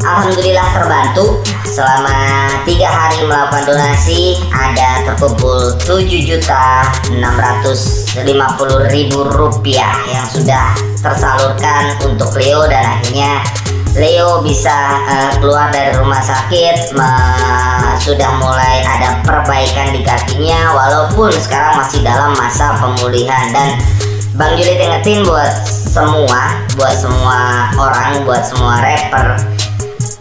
Alhamdulillah 0.00 0.80
terbantu. 0.80 1.44
Selama 1.68 2.48
tiga 2.64 2.88
hari 2.88 3.28
melakukan 3.28 3.68
donasi 3.68 4.40
ada 4.48 5.12
terkumpul 5.12 5.76
7 5.76 6.04
juta 6.08 6.88
650 7.08 8.16
ribu 8.96 9.28
rupiah 9.28 9.92
yang 10.08 10.24
sudah 10.24 10.72
tersalurkan 11.04 11.96
untuk 12.00 12.32
Leo 12.36 12.64
dan 12.68 12.96
akhirnya 12.96 13.40
Leo 13.92 14.40
bisa 14.40 15.04
eh, 15.04 15.32
keluar 15.36 15.68
dari 15.68 15.92
rumah 16.00 16.20
sakit 16.24 16.96
sudah 18.02 18.30
mulai 18.40 18.82
ada 18.82 19.20
perbaikan 19.22 19.92
di 19.94 20.00
kakinya 20.02 20.72
walaupun 20.74 21.30
sekarang 21.36 21.76
masih 21.76 22.00
dalam 22.00 22.32
masa 22.34 22.74
pemulihan. 22.80 23.52
Dan 23.52 23.78
Bang 24.32 24.56
Julit 24.56 24.80
ingetin 24.80 25.22
buat 25.28 25.52
semua 25.68 26.56
buat 26.74 26.96
semua 26.96 27.68
orang 27.76 28.24
buat 28.24 28.40
semua 28.48 28.80
rapper 28.80 29.36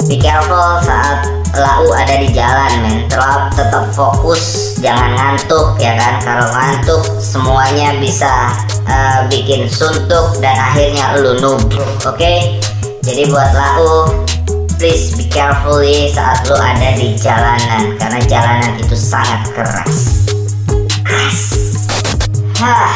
Be 0.10 0.20
careful 0.20 0.84
saat 0.84 1.30
lau 1.56 1.88
ada 1.96 2.20
di 2.20 2.28
jalan 2.36 2.84
men. 2.84 3.08
Tetap, 3.08 3.54
tetap 3.56 3.86
fokus 3.96 4.76
jangan 4.84 5.16
ngantuk 5.16 5.80
ya 5.80 5.96
kan? 5.96 6.20
Kalau 6.20 6.48
ngantuk 6.52 7.04
semuanya 7.24 7.96
bisa 8.02 8.52
eh, 8.84 9.20
bikin 9.32 9.70
suntuk 9.72 10.42
dan 10.44 10.60
akhirnya 10.60 11.16
lu 11.22 11.40
nubruk 11.40 11.88
oke 12.04 12.60
jadi 13.02 13.26
buat 13.34 13.50
lau 13.58 14.14
please 14.78 15.14
be 15.18 15.26
careful 15.30 15.82
ya 15.82 16.06
saat 16.10 16.46
lu 16.46 16.54
ada 16.54 16.94
di 16.98 17.18
jalanan. 17.18 17.98
Karena 17.98 18.22
jalanan 18.30 18.74
itu 18.78 18.94
sangat 18.94 19.42
keras. 19.54 20.26
Keras. 21.06 21.40
Hah. 22.62 22.94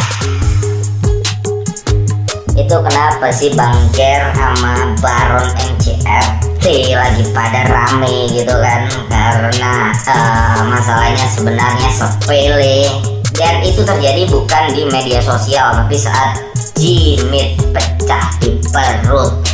itu 2.56 2.72
kenapa 2.72 3.28
sih 3.36 3.52
Bang 3.52 3.76
Ger 3.92 4.32
sama 4.32 4.96
Baron 5.04 5.44
MCRT 5.76 6.66
lagi 6.96 7.24
pada 7.36 7.68
rame 7.68 8.32
gitu 8.32 8.56
kan? 8.58 8.88
Karena 9.12 9.92
eh, 9.94 10.62
masalahnya 10.66 11.26
sebenarnya 11.30 11.90
sepele. 11.94 12.90
Dan 13.36 13.62
itu 13.68 13.84
terjadi 13.84 14.32
bukan 14.32 14.72
di 14.72 14.88
media 14.88 15.20
sosial 15.20 15.76
tapi 15.76 16.00
saat 16.00 16.40
Jimit 16.80 17.60
pecah 17.76 18.32
di 18.40 18.56
perut 18.72 19.46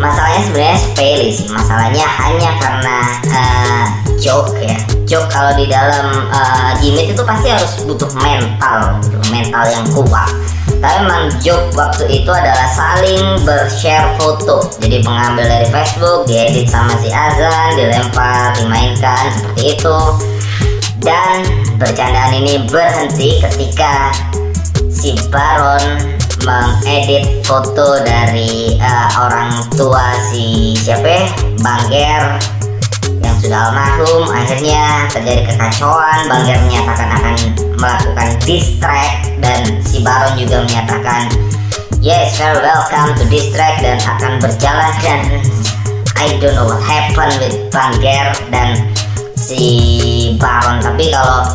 masalahnya 0.00 0.40
sebenarnya 0.48 0.78
sepele 0.80 1.28
sih. 1.28 1.46
Masalahnya 1.52 2.06
hanya 2.08 2.50
karena 2.58 2.96
eh, 3.28 3.84
joke 4.16 4.56
ya. 4.58 4.78
Joke 5.04 5.28
kalau 5.28 5.52
di 5.54 5.68
dalam 5.68 6.32
eh, 6.32 6.70
Jimit 6.80 7.12
itu 7.12 7.22
pasti 7.22 7.52
harus 7.52 7.72
butuh 7.84 8.08
mental 8.18 8.98
gitu, 9.04 9.16
mental 9.28 9.64
yang 9.68 9.84
kuat. 9.92 10.32
Tapi 10.80 11.04
memang 11.04 11.28
joke 11.44 11.76
waktu 11.76 12.08
itu 12.08 12.30
adalah 12.32 12.64
saling 12.72 13.44
bershare 13.44 14.16
foto. 14.16 14.64
Jadi 14.80 15.04
pengambil 15.04 15.44
dari 15.44 15.68
Facebook 15.68 16.24
diedit 16.24 16.72
sama 16.72 16.96
si 17.04 17.12
Azan 17.12 17.76
dilempar 17.76 18.56
dimainkan 18.56 19.28
seperti 19.36 19.76
itu. 19.76 19.98
Dan 21.00 21.44
bercandaan 21.76 22.32
ini 22.32 22.64
berhenti 22.68 23.40
ketika 23.40 24.12
si 24.88 25.16
Baron 25.28 26.19
mengedit 26.44 27.44
foto 27.44 28.00
dari 28.00 28.76
eh, 28.80 29.08
orang 29.20 29.60
tua 29.76 30.16
si 30.32 30.72
siapa 30.76 31.04
ya? 31.04 31.24
Bang 31.60 31.84
Ger 31.92 32.40
yang 33.20 33.36
sudah 33.40 33.70
almarhum. 33.70 34.24
Akhirnya 34.32 35.08
terjadi 35.12 35.52
kekacauan. 35.52 36.28
Bang 36.28 36.42
Ger 36.48 36.58
menyatakan 36.64 37.08
akan 37.20 37.36
melakukan 37.76 38.28
distract 38.48 39.28
dan 39.40 39.60
si 39.84 40.00
Baron 40.00 40.36
juga 40.36 40.64
menyatakan 40.64 41.28
yes 42.00 42.36
very 42.40 42.60
welcome 42.60 43.12
to 43.16 43.24
distract 43.28 43.84
dan 43.84 44.00
akan 44.00 44.40
berjalan. 44.40 44.92
Dan 45.04 45.20
I 46.20 46.36
don't 46.40 46.56
know 46.56 46.68
what 46.68 46.80
happened 46.84 47.36
with 47.40 47.56
Bang 47.68 47.96
Ger 48.00 48.32
dan 48.48 48.76
si 49.36 49.62
Baron 50.36 50.80
tapi 50.80 51.12
kalau 51.12 51.48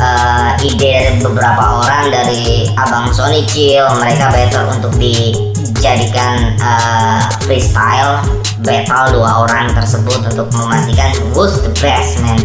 eh, 0.00 0.50
ide 0.64 1.20
beberapa 1.20 1.84
orang 1.84 2.08
dari 2.08 2.66
Abang 2.74 3.12
Sony 3.12 3.44
Chill 3.44 3.84
mereka 4.00 4.32
better 4.32 4.64
untuk 4.72 4.92
dijadikan 4.96 6.56
eh, 6.56 7.20
freestyle 7.44 8.24
battle 8.64 9.20
dua 9.20 9.44
orang 9.44 9.72
tersebut 9.72 10.20
untuk 10.24 10.48
memastikan 10.56 11.12
who's 11.36 11.60
the 11.60 11.72
best 11.80 12.20
man. 12.24 12.40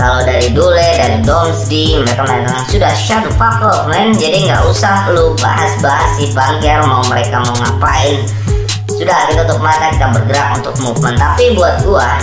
Kalau 0.00 0.24
dari 0.24 0.48
Dule, 0.56 0.96
dari 0.96 1.20
Domsdi 1.20 2.00
mereka 2.00 2.24
mengatakan 2.24 2.64
sudah 2.72 2.88
shut 2.96 3.20
the 3.20 3.32
fuck 3.36 3.60
up 3.60 3.84
man. 3.84 4.16
Jadi 4.16 4.48
nggak 4.48 4.64
usah 4.64 5.12
lu 5.12 5.36
bahas-bahas 5.36 6.16
si 6.16 6.32
Bangker 6.32 6.80
mau 6.88 7.04
mereka 7.12 7.44
mau 7.44 7.52
ngapain. 7.60 8.24
Sudah 8.88 9.28
kita 9.28 9.44
tutup 9.44 9.60
mata 9.60 9.92
kita 9.92 10.08
bergerak 10.08 10.56
untuk 10.56 10.72
movement. 10.80 11.20
Tapi 11.20 11.52
buat 11.52 11.84
gua 11.84 12.16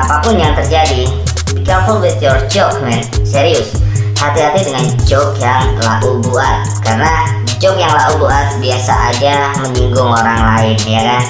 apa 0.00 0.24
pun 0.24 0.40
yang 0.40 0.56
terjadi 0.56 1.04
be 1.52 1.60
careful 1.60 2.00
with 2.00 2.16
your 2.24 2.40
joke 2.48 2.80
man. 2.80 3.04
Serius 3.20 3.76
hati-hati 4.20 4.60
dengan 4.68 4.84
joke 5.08 5.32
yang 5.40 5.64
lau 5.80 6.20
buat. 6.28 6.68
Karena 6.84 7.24
joke 7.56 7.80
yang 7.80 7.88
lau 7.96 8.20
buat 8.20 8.60
biasa 8.60 9.16
aja 9.16 9.56
menyinggung 9.64 10.12
orang 10.12 10.40
lain 10.44 10.76
ya 10.84 11.00
kan? 11.08 11.24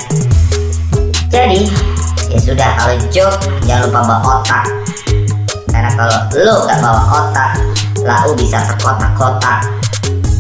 Jadi 1.31 1.71
ya 2.35 2.39
sudah 2.43 2.71
kalau 2.75 2.99
joke 3.15 3.39
jangan 3.63 3.87
lupa 3.87 4.01
bawa 4.03 4.43
otak. 4.43 4.67
Karena 5.71 5.91
kalau 5.95 6.19
lo 6.35 6.55
gak 6.67 6.79
bawa 6.83 7.03
otak 7.23 7.53
lau 8.03 8.35
bisa 8.35 8.59
terkotak-kotak. 8.67 9.71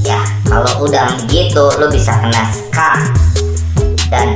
Ya 0.02 0.18
kalau 0.50 0.90
udah 0.90 1.06
begitu 1.22 1.64
lo 1.78 1.86
bisa 1.86 2.18
kena 2.18 2.42
ska 2.50 2.98
dan 4.10 4.34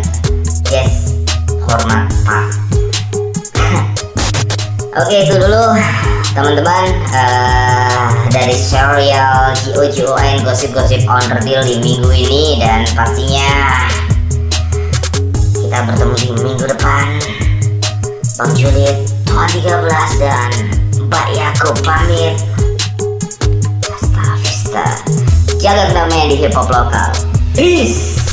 yes 0.70 1.18
hormat 1.66 2.06
pak. 2.22 2.46
Oke 5.02 5.26
itu 5.26 5.34
dulu 5.34 5.74
teman-teman 6.34 6.84
eh, 7.14 8.06
dari 8.34 8.54
serial 8.58 9.54
GOGON 9.70 10.42
gosip-gosip 10.42 11.06
on 11.06 11.22
the 11.30 11.38
deal 11.46 11.62
di 11.62 11.78
minggu 11.78 12.10
ini. 12.10 12.58
Dan 12.58 12.82
pastinya 12.98 13.86
kita 15.54 15.78
bertemu 15.86 16.14
di 16.18 16.28
minggu 16.42 16.64
depan. 16.66 17.06
Bang 18.34 18.50
Juliet 18.58 18.98
tahun 19.30 19.46
13 19.62 20.22
dan 20.22 20.50
Mbak 21.06 21.26
Yakob 21.38 21.76
pamit. 21.86 22.34
Hasta 23.86 24.26
vista 24.42 24.86
Jaga 25.62 25.94
kedamaian 25.94 26.26
di 26.34 26.36
hip 26.42 26.50
hop 26.50 26.66
lokal. 26.66 27.14
Peace 27.54 28.23